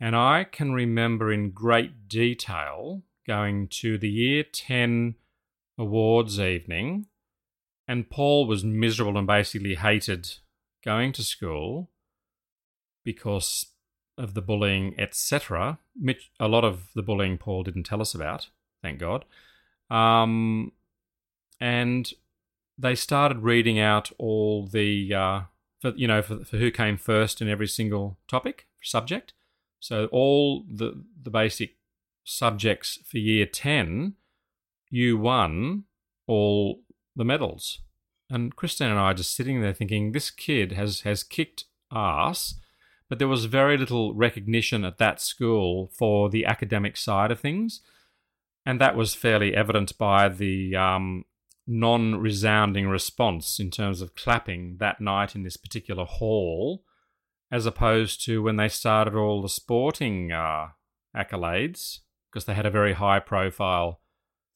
And 0.00 0.16
I 0.16 0.44
can 0.44 0.72
remember 0.72 1.32
in 1.32 1.52
great 1.52 2.08
detail 2.08 3.02
going 3.26 3.68
to 3.68 3.98
the 3.98 4.08
year 4.08 4.42
10 4.42 5.14
awards 5.78 6.38
evening, 6.38 7.06
and 7.88 8.08
Paul 8.08 8.46
was 8.46 8.64
miserable 8.64 9.18
and 9.18 9.26
basically 9.26 9.74
hated 9.74 10.34
going 10.84 11.12
to 11.12 11.22
school 11.22 11.90
because 13.04 13.66
of 14.18 14.34
the 14.34 14.42
bullying, 14.42 14.94
etc. 14.98 15.78
A 16.38 16.48
lot 16.48 16.64
of 16.64 16.88
the 16.94 17.02
bullying 17.02 17.38
Paul 17.38 17.62
didn't 17.62 17.84
tell 17.84 18.00
us 18.00 18.14
about, 18.14 18.48
thank 18.82 18.98
God. 18.98 19.24
Um, 19.90 20.72
and 21.60 22.12
they 22.78 22.94
started 22.94 23.38
reading 23.38 23.78
out 23.78 24.10
all 24.18 24.66
the, 24.66 25.14
uh, 25.14 25.40
for, 25.80 25.90
you 25.96 26.06
know, 26.06 26.22
for, 26.22 26.44
for 26.44 26.56
who 26.56 26.70
came 26.70 26.96
first 26.96 27.40
in 27.40 27.48
every 27.48 27.68
single 27.68 28.18
topic 28.28 28.66
subject. 28.82 29.32
So 29.80 30.06
all 30.06 30.64
the 30.70 31.02
the 31.20 31.30
basic 31.30 31.74
subjects 32.24 32.98
for 33.04 33.18
year 33.18 33.46
ten, 33.46 34.14
you 34.90 35.18
won 35.18 35.84
all 36.26 36.82
the 37.16 37.24
medals. 37.24 37.80
And 38.30 38.56
Christine 38.56 38.90
and 38.90 38.98
I 38.98 39.10
are 39.10 39.14
just 39.14 39.36
sitting 39.36 39.60
there 39.60 39.74
thinking, 39.74 40.12
this 40.12 40.30
kid 40.30 40.72
has 40.72 41.02
has 41.02 41.22
kicked 41.22 41.64
ass, 41.92 42.54
but 43.08 43.18
there 43.18 43.28
was 43.28 43.44
very 43.44 43.76
little 43.76 44.14
recognition 44.14 44.84
at 44.84 44.98
that 44.98 45.20
school 45.20 45.90
for 45.98 46.30
the 46.30 46.46
academic 46.46 46.96
side 46.96 47.30
of 47.30 47.40
things, 47.40 47.80
and 48.64 48.80
that 48.80 48.96
was 48.96 49.14
fairly 49.14 49.54
evident 49.54 49.98
by 49.98 50.28
the 50.28 50.74
um, 50.74 51.24
non-resounding 51.66 52.88
response 52.88 53.60
in 53.60 53.70
terms 53.70 54.00
of 54.00 54.14
clapping 54.14 54.78
that 54.78 55.00
night 55.00 55.34
in 55.34 55.42
this 55.42 55.56
particular 55.58 56.04
hall, 56.04 56.84
as 57.50 57.66
opposed 57.66 58.24
to 58.24 58.42
when 58.42 58.56
they 58.56 58.68
started 58.68 59.14
all 59.14 59.42
the 59.42 59.48
sporting 59.48 60.32
uh, 60.32 60.68
accolades, 61.14 61.98
because 62.32 62.46
they 62.46 62.54
had 62.54 62.64
a 62.66 62.70
very 62.70 62.94
high-profile 62.94 64.00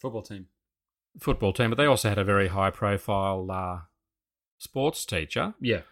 Football 0.00 0.22
team. 0.22 0.46
football 1.20 1.52
team, 1.52 1.70
but 1.70 1.76
they 1.76 1.84
also 1.86 2.08
had 2.08 2.18
a 2.18 2.24
very 2.24 2.48
high 2.48 2.70
profile 2.70 3.50
uh, 3.50 3.80
sports 4.58 5.04
teacher 5.04 5.54
Yeah. 5.60 5.82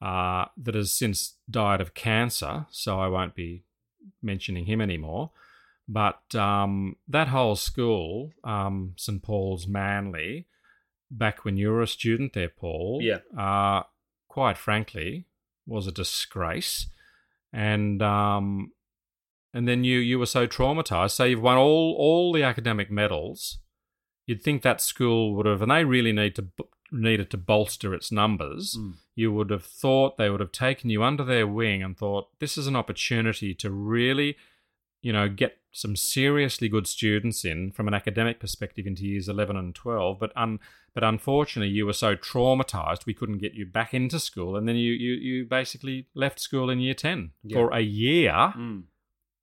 uh, 0.00 0.46
that 0.56 0.74
has 0.74 0.90
since 0.92 1.34
died 1.50 1.80
of 1.80 1.92
cancer, 1.94 2.66
so 2.70 2.98
I 2.98 3.08
won't 3.08 3.34
be 3.34 3.64
mentioning 4.22 4.64
him 4.66 4.80
anymore. 4.80 5.30
But 5.88 6.34
um, 6.34 6.96
that 7.08 7.28
whole 7.28 7.56
school, 7.56 8.32
um, 8.42 8.94
St. 8.96 9.22
Paul's 9.22 9.66
Manly, 9.66 10.46
back 11.10 11.44
when 11.44 11.56
you 11.58 11.70
were 11.70 11.82
a 11.82 11.86
student 11.86 12.32
there, 12.32 12.48
Paul, 12.48 13.00
Yeah. 13.02 13.18
uh, 13.38 13.82
quite 14.28 14.56
frankly, 14.58 15.26
was 15.66 15.86
a 15.86 15.92
disgrace. 15.92 16.86
And 17.52 18.02
um, 18.02 18.72
and 19.54 19.66
then 19.66 19.84
you 19.84 19.98
you 20.00 20.18
were 20.18 20.26
so 20.26 20.46
traumatized. 20.46 21.12
So 21.12 21.24
you've 21.24 21.40
won 21.40 21.56
all 21.56 21.94
all 21.98 22.32
the 22.32 22.42
academic 22.42 22.90
medals. 22.90 23.58
You'd 24.26 24.42
think 24.42 24.62
that 24.62 24.80
school 24.80 25.34
would 25.36 25.46
have, 25.46 25.62
and 25.62 25.70
they 25.70 25.84
really 25.84 26.12
need 26.12 26.34
to 26.36 26.48
needed 26.92 27.30
to 27.30 27.36
bolster 27.36 27.94
its 27.94 28.12
numbers. 28.12 28.76
Mm. 28.78 28.94
You 29.14 29.32
would 29.32 29.50
have 29.50 29.64
thought 29.64 30.16
they 30.16 30.30
would 30.30 30.40
have 30.40 30.52
taken 30.52 30.90
you 30.90 31.02
under 31.02 31.24
their 31.24 31.46
wing 31.46 31.82
and 31.82 31.96
thought 31.96 32.28
this 32.40 32.58
is 32.58 32.66
an 32.66 32.76
opportunity 32.76 33.54
to 33.54 33.70
really, 33.70 34.36
you 35.02 35.12
know, 35.12 35.28
get 35.28 35.58
some 35.72 35.96
seriously 35.96 36.68
good 36.68 36.86
students 36.86 37.44
in 37.44 37.72
from 37.72 37.88
an 37.88 37.94
academic 37.94 38.38
perspective 38.38 38.86
into 38.86 39.04
years 39.04 39.28
eleven 39.28 39.56
and 39.56 39.74
twelve. 39.74 40.18
But 40.20 40.32
un, 40.36 40.58
but 40.94 41.02
unfortunately, 41.04 41.72
you 41.74 41.84
were 41.84 41.92
so 41.92 42.14
traumatized 42.16 43.06
we 43.06 43.14
couldn't 43.14 43.38
get 43.38 43.54
you 43.54 43.66
back 43.66 43.92
into 43.92 44.18
school, 44.20 44.56
and 44.56 44.68
then 44.68 44.76
you 44.76 44.92
you 44.92 45.14
you 45.14 45.44
basically 45.44 46.06
left 46.14 46.38
school 46.40 46.70
in 46.70 46.78
year 46.80 46.94
ten 46.94 47.32
Yeah. 47.42 47.56
for 47.56 47.74
a 47.74 47.80
year 47.80 48.32
Mm. 48.32 48.84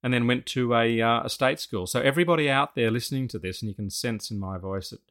And 0.04 0.14
then 0.14 0.28
went 0.28 0.46
to 0.48 0.74
a, 0.74 1.02
uh, 1.02 1.24
a 1.24 1.30
state 1.30 1.60
school. 1.60 1.86
So 1.88 2.02
everybody 2.02 2.50
out 2.50 2.76
there 2.76 2.92
listening 2.92 3.28
to 3.30 3.40
this, 3.40 3.62
and 3.62 3.70
you 3.70 3.76
can 3.76 3.90
sense 3.90 4.32
in 4.32 4.40
my 4.40 4.58
voice 4.58 4.90
that 4.90 5.02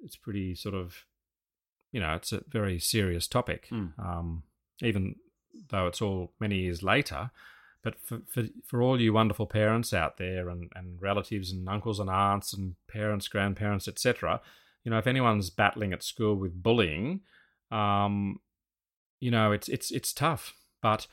it's 0.00 0.16
pretty 0.16 0.54
sort 0.54 0.74
of, 0.74 1.04
you 1.92 2.00
know, 2.00 2.14
it's 2.14 2.32
a 2.32 2.42
very 2.48 2.78
serious 2.78 3.26
topic, 3.26 3.68
Mm. 3.70 3.98
um, 3.98 4.42
even 4.82 5.16
though 5.70 5.86
it's 5.86 6.02
all 6.02 6.32
many 6.40 6.56
years 6.58 6.82
later. 6.82 7.30
But 7.82 8.00
for, 8.00 8.22
for, 8.28 8.44
for 8.66 8.82
all 8.82 9.00
you 9.00 9.12
wonderful 9.12 9.46
parents 9.46 9.92
out 9.92 10.16
there 10.16 10.48
and, 10.48 10.70
and 10.74 11.00
relatives 11.00 11.52
and 11.52 11.68
uncles 11.68 12.00
and 12.00 12.08
aunts 12.10 12.52
and 12.52 12.76
parents, 12.88 13.28
grandparents, 13.28 13.86
etc., 13.86 14.40
you 14.84 14.90
know, 14.90 14.98
if 14.98 15.06
anyone's 15.06 15.50
battling 15.50 15.92
at 15.92 16.02
school 16.02 16.34
with 16.34 16.62
bullying, 16.62 17.20
um, 17.70 18.40
you 19.20 19.30
know, 19.30 19.52
it's 19.52 19.68
it's 19.68 19.90
it's 19.90 20.12
tough. 20.12 20.54
But 20.82 21.06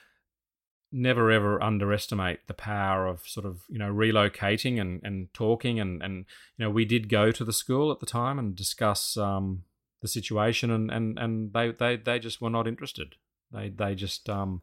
never 0.92 1.32
ever 1.32 1.62
underestimate 1.64 2.40
the 2.48 2.54
power 2.54 3.08
of 3.08 3.22
sort 3.26 3.46
of 3.46 3.62
you 3.70 3.80
know 3.80 3.92
relocating 3.92 4.80
and, 4.80 5.00
and 5.04 5.34
talking 5.34 5.80
and, 5.80 6.02
and 6.04 6.26
you 6.58 6.66
know 6.66 6.70
we 6.70 6.84
did 6.86 7.08
go 7.08 7.32
to 7.32 7.46
the 7.46 7.54
school 7.54 7.92
at 7.92 8.00
the 8.00 8.06
time 8.06 8.38
and 8.38 8.56
discuss 8.56 9.16
um, 9.16 9.64
the 10.02 10.08
situation 10.08 10.70
and, 10.70 10.92
and, 10.92 11.18
and 11.18 11.54
they, 11.54 11.72
they, 11.72 11.96
they 11.96 12.20
just 12.20 12.42
were 12.42 12.50
not 12.50 12.68
interested. 12.68 13.16
They 13.52 13.70
they 13.70 13.96
just 13.96 14.30
um, 14.30 14.62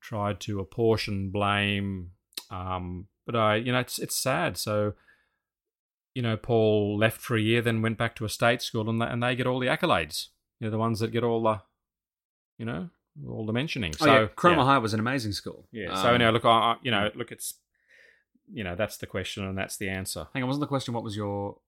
tried 0.00 0.40
to 0.40 0.60
apportion 0.60 1.30
blame 1.30 2.12
um, 2.50 3.08
but 3.24 3.36
I 3.36 3.56
you 3.56 3.72
know 3.72 3.80
it's 3.80 3.98
it's 3.98 4.16
sad. 4.16 4.56
So 4.56 4.94
you 6.14 6.22
know 6.22 6.36
Paul 6.36 6.96
left 6.96 7.20
for 7.20 7.36
a 7.36 7.40
year 7.40 7.60
then 7.60 7.82
went 7.82 7.98
back 7.98 8.14
to 8.16 8.24
a 8.24 8.30
state 8.30 8.62
school 8.62 8.88
and 8.88 9.00
they, 9.00 9.06
and 9.06 9.22
they 9.22 9.36
get 9.36 9.46
all 9.46 9.60
the 9.60 9.66
accolades. 9.66 10.28
You 10.60 10.66
know 10.66 10.70
the 10.70 10.78
ones 10.78 11.00
that 11.00 11.12
get 11.12 11.24
all 11.24 11.42
the 11.42 11.60
you 12.58 12.64
know 12.64 12.90
all 13.28 13.46
the 13.46 13.52
mentioning 13.52 13.92
Oh, 14.00 14.04
so 14.04 14.20
yeah. 14.22 14.26
Cromer 14.36 14.58
yeah. 14.58 14.64
High 14.64 14.78
was 14.78 14.92
an 14.94 15.00
amazing 15.00 15.32
school. 15.32 15.66
Yeah. 15.72 15.90
Um, 15.92 15.96
so 16.02 16.08
anyway, 16.14 16.30
look, 16.32 16.44
I, 16.44 16.48
I- 16.48 16.76
you 16.82 16.90
know, 16.90 17.10
look, 17.14 17.32
it's 17.32 17.54
you 18.52 18.62
know, 18.62 18.74
that's 18.76 18.96
the 18.98 19.06
question 19.06 19.44
and 19.44 19.58
that's 19.58 19.76
the 19.76 19.88
answer. 19.88 20.28
Hang 20.32 20.42
on, 20.42 20.48
wasn't 20.48 20.60
the 20.60 20.66
question 20.68 20.94
what 20.94 21.02
was 21.02 21.16
your 21.16 21.58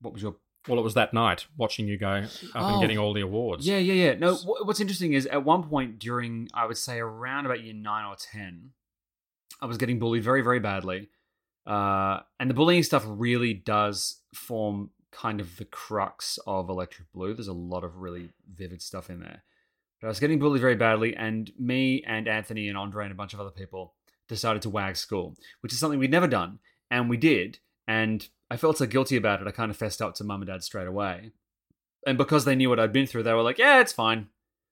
what 0.00 0.12
was 0.12 0.22
your 0.22 0.36
Well, 0.68 0.78
it 0.78 0.82
was 0.82 0.94
that 0.94 1.12
night 1.12 1.46
watching 1.56 1.86
you 1.88 1.98
go 1.98 2.08
up 2.08 2.22
and 2.22 2.50
Oh. 2.54 2.80
getting 2.80 2.98
all 2.98 3.12
the 3.12 3.20
awards. 3.20 3.66
Yeah, 3.66 3.78
yeah, 3.78 3.94
yeah. 3.94 4.14
No, 4.14 4.34
what's 4.36 4.80
interesting 4.80 5.12
is 5.12 5.26
at 5.26 5.44
one 5.44 5.62
point 5.64 5.98
during, 5.98 6.48
I 6.54 6.66
would 6.66 6.78
say 6.78 6.98
around 7.00 7.46
about 7.46 7.62
year 7.62 7.74
nine 7.74 8.06
or 8.06 8.16
10, 8.16 8.70
I 9.60 9.66
was 9.66 9.76
getting 9.76 9.98
bullied 9.98 10.22
very, 10.24 10.40
very 10.42 10.58
badly. 10.60 11.08
Uh, 11.66 12.20
and 12.40 12.48
the 12.50 12.54
bullying 12.54 12.82
stuff 12.82 13.04
really 13.06 13.54
does 13.54 14.20
form 14.34 14.90
kind 15.12 15.40
of 15.40 15.56
the 15.58 15.64
crux 15.64 16.38
of 16.46 16.68
Electric 16.68 17.12
Blue. 17.12 17.34
There's 17.34 17.46
a 17.48 17.52
lot 17.52 17.84
of 17.84 17.98
really 17.98 18.30
vivid 18.52 18.80
stuff 18.82 19.10
in 19.10 19.20
there. 19.20 19.42
But 20.02 20.08
I 20.08 20.10
was 20.10 20.20
getting 20.20 20.40
bullied 20.40 20.60
very 20.60 20.74
badly, 20.74 21.14
and 21.16 21.48
me 21.58 22.02
and 22.04 22.26
Anthony 22.28 22.68
and 22.68 22.76
Andre 22.76 23.04
and 23.04 23.12
a 23.12 23.14
bunch 23.14 23.32
of 23.34 23.40
other 23.40 23.50
people 23.50 23.94
decided 24.28 24.60
to 24.62 24.68
wag 24.68 24.96
school, 24.96 25.36
which 25.60 25.72
is 25.72 25.78
something 25.78 25.98
we'd 26.00 26.10
never 26.10 26.26
done. 26.26 26.58
And 26.90 27.08
we 27.08 27.16
did. 27.16 27.60
And 27.86 28.28
I 28.50 28.56
felt 28.56 28.78
so 28.78 28.86
guilty 28.86 29.16
about 29.16 29.40
it, 29.40 29.46
I 29.46 29.52
kind 29.52 29.70
of 29.70 29.76
fessed 29.76 30.02
up 30.02 30.14
to 30.16 30.24
mum 30.24 30.42
and 30.42 30.48
dad 30.48 30.64
straight 30.64 30.88
away. 30.88 31.30
And 32.04 32.18
because 32.18 32.44
they 32.44 32.56
knew 32.56 32.68
what 32.68 32.80
I'd 32.80 32.92
been 32.92 33.06
through, 33.06 33.22
they 33.22 33.32
were 33.32 33.42
like, 33.42 33.58
yeah, 33.58 33.80
it's 33.80 33.92
fine. 33.92 34.18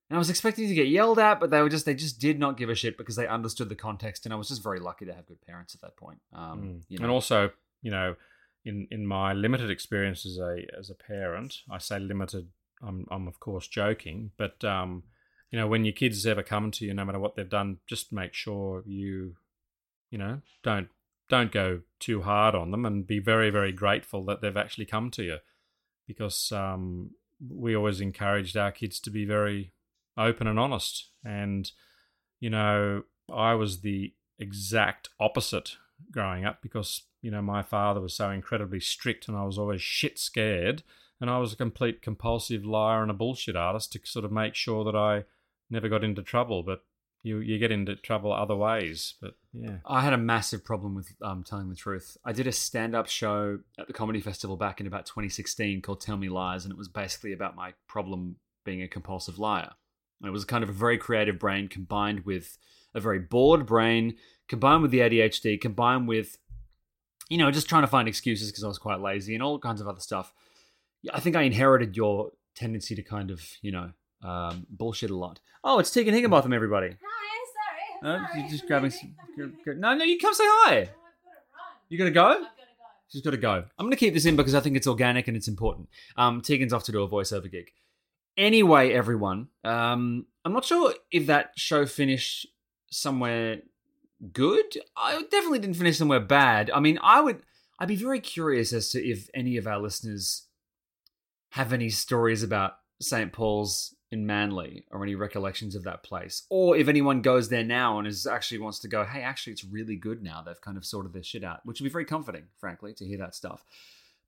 And 0.09 0.17
I 0.17 0.19
was 0.19 0.31
expecting 0.31 0.67
to 0.69 0.75
get 0.75 0.89
yelled 0.89 1.21
at, 1.21 1.39
but 1.39 1.51
they 1.51 1.63
were 1.63 1.69
just 1.69 1.87
they 1.87 1.95
just 1.95 2.19
did 2.19 2.41
not 2.41 2.57
give 2.57 2.69
a 2.69 2.75
shit 2.75 2.99
because 2.99 3.15
they 3.15 3.29
understood 3.29 3.69
the 3.69 3.77
context, 3.77 4.27
and 4.27 4.35
I 4.35 4.37
was 4.37 4.49
just 4.49 4.65
very 4.65 4.81
lucky 4.81 5.05
to 5.07 5.15
have 5.15 5.27
good 5.27 5.41
parents 5.47 5.73
at 5.77 5.81
that 5.83 5.97
point. 5.97 6.19
Um, 6.33 6.61
Mm. 6.61 6.83
you 6.89 6.99
know. 6.99 7.05
And 7.05 7.13
also, 7.13 7.53
you 7.83 7.93
know, 7.93 8.17
in 8.65 8.89
in 8.91 9.07
my 9.07 9.33
limited 9.33 9.71
experience 9.71 10.27
as 10.27 10.39
a 10.39 10.67
as 10.77 10.91
a 10.91 10.95
parent, 10.97 11.59
I 11.71 11.79
say 11.79 12.01
limited. 12.01 12.49
I'm 12.83 13.07
I'm 13.13 13.29
of 13.29 13.39
course 13.39 13.69
joking, 13.69 14.33
but 14.37 14.65
um, 14.65 15.05
you 15.51 15.59
know, 15.59 15.67
when 15.67 15.85
your 15.85 15.93
kids 15.93 16.27
ever 16.27 16.43
come 16.43 16.71
to 16.71 16.85
you, 16.85 16.95
no 16.95 17.05
matter 17.05 17.19
what 17.19 17.35
they've 17.35 17.49
done, 17.49 17.79
just 17.87 18.13
make 18.13 18.35
sure 18.35 18.83
you, 18.87 19.35
you 20.11 20.19
know, 20.19 20.41
don't 20.63 20.89
don't 21.29 21.53
go 21.53 21.81
too 21.99 22.23
hard 22.23 22.55
on 22.55 22.71
them, 22.71 22.85
and 22.85 23.07
be 23.07 23.19
very 23.19 23.51
very 23.51 23.73
grateful 23.73 24.25
that 24.25 24.41
they've 24.41 24.57
actually 24.57 24.87
come 24.87 25.11
to 25.13 25.23
you, 25.23 25.37
because 26.07 26.53
um, 26.53 27.11
we 27.49 27.75
always 27.75 28.01
encouraged 28.01 28.57
our 28.57 28.73
kids 28.73 29.01
to 29.01 29.11
be 29.11 29.25
very 29.25 29.73
open 30.17 30.47
and 30.47 30.59
honest, 30.59 31.11
and 31.25 31.73
you 32.39 32.51
know, 32.51 33.03
I 33.33 33.55
was 33.55 33.81
the 33.81 34.15
exact 34.39 35.11
opposite 35.19 35.77
growing 36.11 36.47
up 36.47 36.63
because 36.63 37.03
you 37.21 37.31
know 37.31 37.43
my 37.43 37.63
father 37.63 38.01
was 38.01 38.15
so 38.15 38.31
incredibly 38.31 38.81
strict 38.81 39.29
and 39.29 39.37
I 39.37 39.45
was 39.45 39.59
always 39.59 39.83
shit 39.83 40.19
scared. 40.19 40.83
And 41.21 41.29
I 41.29 41.37
was 41.37 41.53
a 41.53 41.57
complete 41.57 42.01
compulsive 42.01 42.65
liar 42.65 43.03
and 43.03 43.11
a 43.11 43.15
bullshit 43.15 43.55
artist 43.55 43.93
to 43.93 44.01
sort 44.05 44.25
of 44.25 44.33
make 44.33 44.55
sure 44.55 44.85
that 44.85 44.97
I 44.97 45.25
never 45.71 45.89
got 45.89 46.05
into 46.05 46.23
trouble 46.23 46.63
but 46.63 46.83
you 47.23 47.39
you 47.39 47.59
get 47.59 47.71
into 47.71 47.95
trouble 47.97 48.33
other 48.33 48.57
ways 48.57 49.15
but 49.21 49.35
yeah 49.53 49.77
I 49.85 50.01
had 50.03 50.13
a 50.13 50.19
massive 50.19 50.65
problem 50.65 50.95
with 50.95 51.13
um, 51.23 51.43
telling 51.43 51.69
the 51.69 51.75
truth. 51.75 52.17
I 52.25 52.33
did 52.33 52.47
a 52.47 52.53
stand 52.53 52.95
up 52.95 53.09
show 53.09 53.59
at 53.79 53.87
the 53.87 53.93
Comedy 53.93 54.21
Festival 54.21 54.57
back 54.57 54.81
in 54.81 54.87
about 54.87 55.07
2016 55.07 55.83
called 55.83 56.01
Tell 56.01 56.17
Me 56.17 56.29
Lies, 56.29 56.65
and 56.65 56.73
it 56.73 56.79
was 56.79 56.89
basically 56.89 57.33
about 57.33 57.57
my 57.57 57.75
problem 57.89 58.37
being 58.65 58.83
a 58.83 58.89
compulsive 58.89 59.39
liar. 59.39 59.73
It 60.25 60.31
was 60.31 60.45
kind 60.45 60.63
of 60.63 60.71
a 60.71 60.75
very 60.75 60.99
creative 60.99 61.39
brain 61.39 61.69
combined 61.69 62.25
with 62.25 62.59
a 62.95 63.01
very 63.01 63.19
bored 63.19 63.67
brain, 63.67 64.17
combined 64.49 64.83
with 64.83 64.91
the 64.91 64.99
ADHD, 64.99 65.61
combined 65.61 66.09
with, 66.09 66.39
you 67.29 67.39
know, 67.39 67.51
just 67.51 67.69
trying 67.69 67.83
to 67.83 67.89
find 67.89 68.07
excuses 68.07 68.51
because 68.51 68.65
I 68.65 68.69
was 68.69 68.79
quite 68.79 69.01
lazy 69.01 69.35
and 69.35 69.43
all 69.43 69.59
kinds 69.59 69.81
of 69.81 69.89
other 69.89 70.01
stuff. 70.01 70.33
I 71.13 71.21
think 71.21 71.37
I 71.37 71.43
inherited 71.43 71.97
your 71.97 72.33
tendency 72.55 72.95
to 72.95 73.03
kind 73.03 73.31
of, 73.31 73.43
you 73.63 73.73
know, 73.73 73.93
um, 74.23 74.67
bullshit 74.71 75.11
a 75.11 75.17
lot. 75.17 75.41
Oh, 75.63 75.79
it's 75.79 75.91
Tegan 75.91 76.15
Higginbotham, 76.15 76.53
everybody. 76.53 76.97
Hi, 77.03 78.01
sorry. 78.03 78.15
Uh, 78.15 78.27
sorry. 78.29 78.49
just 78.49 78.67
grabbing. 78.67 78.91
Some, 78.91 79.15
no, 79.37 79.95
no, 79.95 80.05
you 80.05 80.19
come 80.19 80.35
say 80.35 80.45
hi. 80.47 80.89
You 81.89 81.99
gotta 81.99 82.11
go. 82.11 82.47
She's 83.11 83.23
got 83.23 83.31
to 83.31 83.37
go. 83.37 83.65
I'm 83.77 83.87
going 83.87 83.91
to 83.91 83.97
keep 83.97 84.15
this 84.15 84.25
in 84.25 84.37
because 84.37 84.55
I 84.55 84.61
think 84.61 84.77
it's 84.77 84.87
organic 84.87 85.27
and 85.27 85.37
it's 85.37 85.49
important. 85.49 85.89
Um, 86.17 86.41
Tegan's 86.43 86.73
off 86.73 86.85
to 86.85 86.93
do 86.93 87.03
a 87.03 87.09
voiceover 87.09 87.51
gig. 87.51 87.73
Anyway, 88.37 88.93
everyone, 88.93 89.49
um, 89.65 90.27
I'm 90.45 90.53
not 90.53 90.65
sure 90.65 90.95
if 91.11 91.27
that 91.27 91.51
show 91.57 91.87
finished 91.87 92.47
somewhere 92.91 93.63
good. 94.33 94.79
I 94.97 95.23
definitely 95.23 95.59
didn't 95.59 95.77
finish 95.77 95.99
somewhere 95.99 96.21
bad. 96.21 96.71
I 96.71 96.79
mean, 96.79 96.99
I 97.03 97.21
would. 97.21 97.43
I'd 97.81 97.89
be 97.89 97.97
very 97.97 98.21
curious 98.21 98.73
as 98.73 98.91
to 98.91 99.05
if 99.05 99.29
any 99.35 99.57
of 99.57 99.67
our 99.67 99.79
listeners 99.79 100.47
have 101.51 101.73
any 101.73 101.89
stories 101.89 102.43
about 102.43 102.75
St. 103.01 103.33
Paul's 103.33 103.97
in 104.13 104.27
Manly 104.27 104.85
or 104.91 105.03
any 105.05 105.15
recollections 105.15 105.75
of 105.75 105.85
that 105.85 106.03
place, 106.03 106.43
or 106.51 106.77
if 106.77 106.89
anyone 106.89 107.23
goes 107.23 107.49
there 107.49 107.63
now 107.65 107.99
and 107.99 108.09
is 108.09 108.27
actually 108.27 108.59
wants 108.59 108.79
to 108.81 108.89
go, 108.89 109.05
hey, 109.05 109.23
actually, 109.23 109.53
it's 109.53 109.65
really 109.65 109.95
good 109.97 110.23
now. 110.23 110.43
They've 110.43 110.61
kind 110.61 110.77
of 110.77 110.85
sorted 110.85 111.13
their 111.13 111.23
shit 111.23 111.45
out, 111.45 111.65
which 111.65 111.81
would 111.81 111.85
be 111.89 111.93
very 111.93 112.05
comforting, 112.05 112.45
frankly, 112.59 112.93
to 112.95 113.05
hear 113.05 113.19
that 113.19 113.35
stuff. 113.35 113.65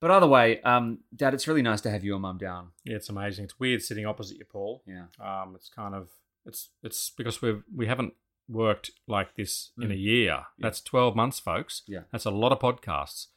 But 0.00 0.10
either 0.10 0.26
way, 0.26 0.60
um, 0.62 0.98
Dad, 1.14 1.34
it's 1.34 1.46
really 1.48 1.62
nice 1.62 1.80
to 1.82 1.90
have 1.90 2.02
you 2.04 2.14
and 2.14 2.22
Mum 2.22 2.38
down. 2.38 2.68
yeah 2.84 2.96
it's 2.96 3.08
amazing 3.08 3.44
it's 3.44 3.58
weird 3.60 3.82
sitting 3.82 4.06
opposite 4.06 4.36
you 4.38 4.44
Paul 4.44 4.82
Yeah. 4.86 5.04
um 5.20 5.54
it's 5.56 5.68
kind 5.68 5.94
of 5.94 6.08
it's 6.44 6.70
it's 6.82 7.10
because 7.10 7.40
we've 7.42 7.62
we 7.74 7.86
haven't 7.86 8.14
worked 8.48 8.90
like 9.06 9.36
this 9.36 9.70
in 9.80 9.88
Mm. 9.88 9.92
a 9.92 9.96
year 9.96 10.46
that's 10.58 10.80
12 10.80 11.14
months 11.14 11.38
folks 11.38 11.82
Yeah. 11.86 12.00
that's 12.10 12.24
a 12.24 12.30
lot 12.32 12.50
of 12.50 12.58
podcasts 12.58 13.28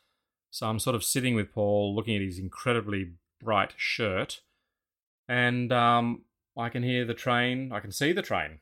so 0.49 0.65
i'm 0.67 0.79
sort 0.79 0.95
of 0.95 1.03
sitting 1.03 1.35
with 1.35 1.51
paul 1.53 1.95
looking 1.95 2.15
at 2.15 2.21
his 2.23 2.39
incredibly 2.39 3.11
bright 3.39 3.73
shirt 3.77 4.41
and 5.27 5.71
um 5.71 6.23
i 6.57 6.69
can 6.69 6.83
hear 6.83 7.05
the 7.05 7.13
train 7.13 7.71
i 7.71 7.79
can 7.79 7.91
see 7.91 8.11
the 8.11 8.21
train 8.21 8.59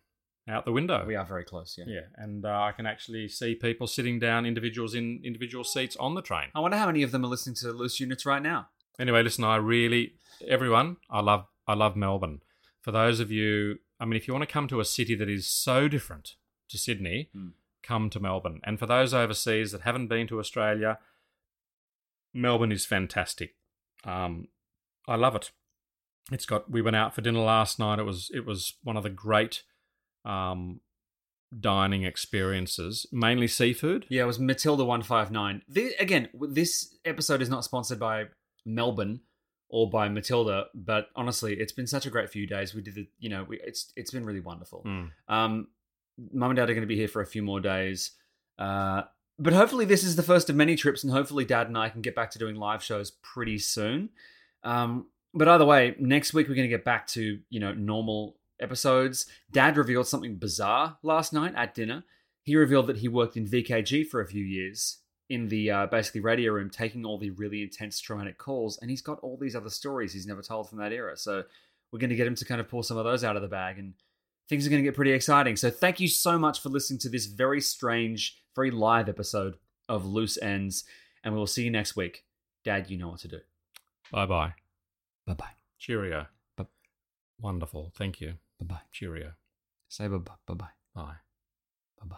out 0.48 0.66
the 0.66 0.72
window 0.74 1.06
We 1.08 1.16
are 1.16 1.26
very 1.26 1.46
close, 1.46 1.76
yeah. 1.78 1.86
yeah 1.88 2.02
and 2.18 2.46
uh, 2.46 2.50
i 2.50 2.72
can 2.74 2.86
actually 2.86 3.28
see 3.30 3.56
people 3.56 3.88
sitting 3.88 4.20
down 4.20 4.46
individuals 4.46 4.94
in 4.94 5.22
individual 5.24 5.64
seats 5.64 5.96
on 5.98 6.16
the 6.16 6.22
train 6.22 6.50
I 6.54 6.60
wonder 6.60 6.78
how 6.78 6.88
many 6.88 7.02
of 7.04 7.12
them 7.12 7.24
are 7.24 7.30
listening 7.30 7.56
to 7.58 7.72
Loose 7.72 8.00
Units 8.00 8.26
right 8.26 8.42
now. 8.42 8.68
Anyway, 9.00 9.24
listen, 9.24 9.44
I 9.44 9.56
really 9.56 10.14
everyone, 10.48 10.98
I 11.10 11.22
love 11.22 11.46
I 11.68 11.74
love 11.76 11.96
Melbourne. 11.96 12.42
For 12.82 12.92
those 12.92 13.20
of 13.22 13.32
you, 13.32 13.80
I 14.00 14.06
mean 14.06 14.18
if 14.18 14.28
you 14.28 14.34
want 14.34 14.48
to 14.48 14.54
come 14.54 14.68
to 14.68 14.80
a 14.82 14.86
city 14.86 15.16
that 15.16 15.30
is 15.30 15.48
so 15.48 15.88
different 15.88 16.36
to 16.70 16.78
Sydney, 16.78 17.30
Mm. 17.36 17.54
come 17.82 18.10
to 18.10 18.20
Melbourne. 18.20 18.60
And 18.66 18.78
for 18.78 18.86
those 18.86 19.14
overseas 19.14 19.72
that 19.72 19.82
haven't 19.82 20.08
been 20.10 20.28
to 20.28 20.40
Australia, 20.40 21.00
Melbourne 22.34 22.72
is 22.72 22.86
fantastic. 22.86 23.56
Um, 24.04 24.48
I 25.08 25.16
love 25.16 25.36
it. 25.36 25.52
It's 26.32 26.46
got 26.46 26.70
we 26.70 26.82
went 26.82 26.96
out 26.96 27.14
for 27.14 27.22
dinner 27.22 27.40
last 27.40 27.80
night. 27.80 28.00
It 28.00 28.04
was 28.04 28.32
it 28.34 28.46
was 28.46 28.76
one 28.84 28.98
of 28.98 29.04
the 29.04 29.10
great 29.10 29.64
um 30.26 30.80
dining 31.60 32.04
experiences, 32.04 33.06
mainly 33.12 33.48
seafood. 33.48 34.06
Yeah, 34.10 34.24
it 34.24 34.28
was 34.28 34.40
Matilda 34.40 34.86
one 34.86 35.04
five 35.04 35.32
nine. 35.32 35.62
Again, 36.00 36.30
this 36.34 36.96
episode 37.06 37.42
is 37.42 37.50
not 37.50 37.64
sponsored 37.64 38.00
by 38.00 38.26
Melbourne 38.66 39.22
or 39.70 39.90
by 39.90 40.08
Matilda, 40.08 40.68
but 40.74 41.10
honestly, 41.16 41.56
it's 41.56 41.72
been 41.72 41.88
such 41.88 42.06
a 42.06 42.10
great 42.10 42.30
few 42.30 42.46
days. 42.46 42.76
We 42.76 42.82
did 42.82 42.96
the, 42.96 43.08
you 43.20 43.30
know, 43.30 43.44
we, 43.44 43.60
it's 43.62 43.92
it's 43.96 44.12
been 44.12 44.26
really 44.26 44.40
wonderful. 44.40 44.84
Mm. 44.86 45.12
Um, 45.28 45.68
Mum 46.32 46.52
and 46.52 46.58
Dad 46.58 46.70
are 46.70 46.74
going 46.74 46.82
to 46.82 46.88
be 46.88 46.96
here 46.96 47.08
for 47.08 47.22
a 47.22 47.28
few 47.28 47.42
more 47.42 47.60
days, 47.60 48.12
uh, 48.60 49.02
but 49.40 49.54
hopefully 49.54 49.86
this 49.86 50.04
is 50.04 50.16
the 50.16 50.24
first 50.24 50.50
of 50.50 50.56
many 50.56 50.76
trips, 50.76 51.04
and 51.04 51.12
hopefully 51.12 51.44
Dad 51.44 51.68
and 51.68 51.78
I 51.78 51.90
can 51.90 52.02
get 52.02 52.16
back 52.16 52.30
to 52.32 52.40
doing 52.40 52.56
live 52.56 52.84
shows 52.84 53.12
pretty 53.12 53.58
soon. 53.58 54.10
Um, 54.64 55.08
but 55.34 55.48
either 55.48 55.66
way, 55.66 55.96
next 56.00 56.34
week 56.34 56.48
we're 56.48 56.56
going 56.56 56.70
to 56.70 56.76
get 56.76 56.86
back 56.86 57.08
to 57.08 57.40
you 57.50 57.60
know 57.60 57.74
normal 57.74 58.38
episodes. 58.60 59.26
Dad 59.52 59.78
revealed 59.78 60.08
something 60.08 60.36
bizarre 60.36 60.98
last 61.04 61.34
night 61.34 61.54
at 61.56 61.76
dinner. 61.76 62.04
He 62.44 62.56
revealed 62.56 62.88
that 62.88 62.98
he 62.98 63.08
worked 63.08 63.38
in 63.38 63.48
VKG 63.48 64.08
for 64.08 64.22
a 64.22 64.28
few 64.28 64.44
years 64.44 65.00
in 65.30 65.48
the 65.48 65.72
uh, 65.72 65.86
basically 65.88 66.22
radio 66.22 66.52
room, 66.52 66.70
taking 66.70 67.06
all 67.06 67.18
the 67.18 67.32
really 67.32 67.64
intense 67.64 68.00
traumatic 68.00 68.38
calls, 68.38 68.78
and 68.80 68.90
he's 68.90 69.02
got 69.02 69.20
all 69.20 69.38
these 69.38 69.56
other 69.56 69.70
stories 69.70 70.14
he's 70.14 70.28
never 70.28 70.42
told 70.42 70.70
from 70.70 70.80
that 70.80 70.92
era. 70.92 71.16
So 71.18 71.44
we're 71.92 72.00
going 72.00 72.10
to 72.10 72.16
get 72.16 72.28
him 72.28 72.36
to 72.36 72.46
kind 72.46 72.60
of 72.60 72.70
pull 72.70 72.84
some 72.84 72.98
of 72.98 73.06
those 73.06 73.24
out 73.24 73.36
of 73.36 73.42
the 73.42 73.48
bag, 73.48 73.80
and 73.80 73.94
things 74.50 74.68
are 74.68 74.70
going 74.70 74.82
to 74.82 74.88
get 74.88 74.96
pretty 74.96 75.12
exciting. 75.12 75.56
So 75.56 75.70
thank 75.70 76.00
you 76.00 76.08
so 76.08 76.38
much 76.38 76.62
for 76.62 76.70
listening 76.70 77.00
to 77.00 77.10
this 77.10 77.26
very 77.26 77.62
strange, 77.62 78.38
very 78.56 78.72
live 78.72 79.10
episode 79.10 79.56
of 79.88 80.06
Loose 80.06 80.38
Units, 80.42 80.84
and 81.24 81.34
we 81.34 81.40
will 81.40 81.48
see 81.48 81.64
you 81.64 81.72
next 81.72 81.96
week. 81.96 82.26
Dad, 82.64 82.90
you 82.90 82.98
know 82.98 83.10
what 83.10 83.20
to 83.20 83.28
do. 83.28 83.40
Bye 84.12 84.26
bye. 84.26 84.54
Bye 85.26 85.34
bye. 85.34 85.50
Cheerio. 85.78 86.28
Bu- 86.58 86.68
Wonderful. 87.40 87.92
Thank 87.96 88.22
you. 88.22 88.34
Bye 88.60 88.66
bye. 88.76 88.82
Cheerio. 88.92 89.34
Say 89.90 90.08
bye 90.08 90.18
bye. 90.18 90.34
Bye 90.48 90.54
bye. 90.56 90.68
Bye. 90.96 91.16
Bye 92.02 92.08
bye. 92.08 92.18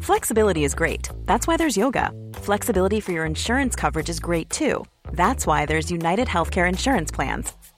Flexibility 0.00 0.64
is 0.64 0.74
great. 0.74 1.08
That's 1.26 1.46
why 1.46 1.56
there's 1.56 1.76
yoga. 1.76 2.10
Flexibility 2.34 3.00
for 3.00 3.12
your 3.12 3.24
insurance 3.24 3.74
coverage 3.76 4.08
is 4.08 4.20
great 4.20 4.50
too. 4.50 4.84
That's 5.12 5.46
why 5.46 5.66
there's 5.66 5.90
United 5.90 6.28
Healthcare 6.28 6.68
Insurance 6.68 7.10
Plans. 7.10 7.52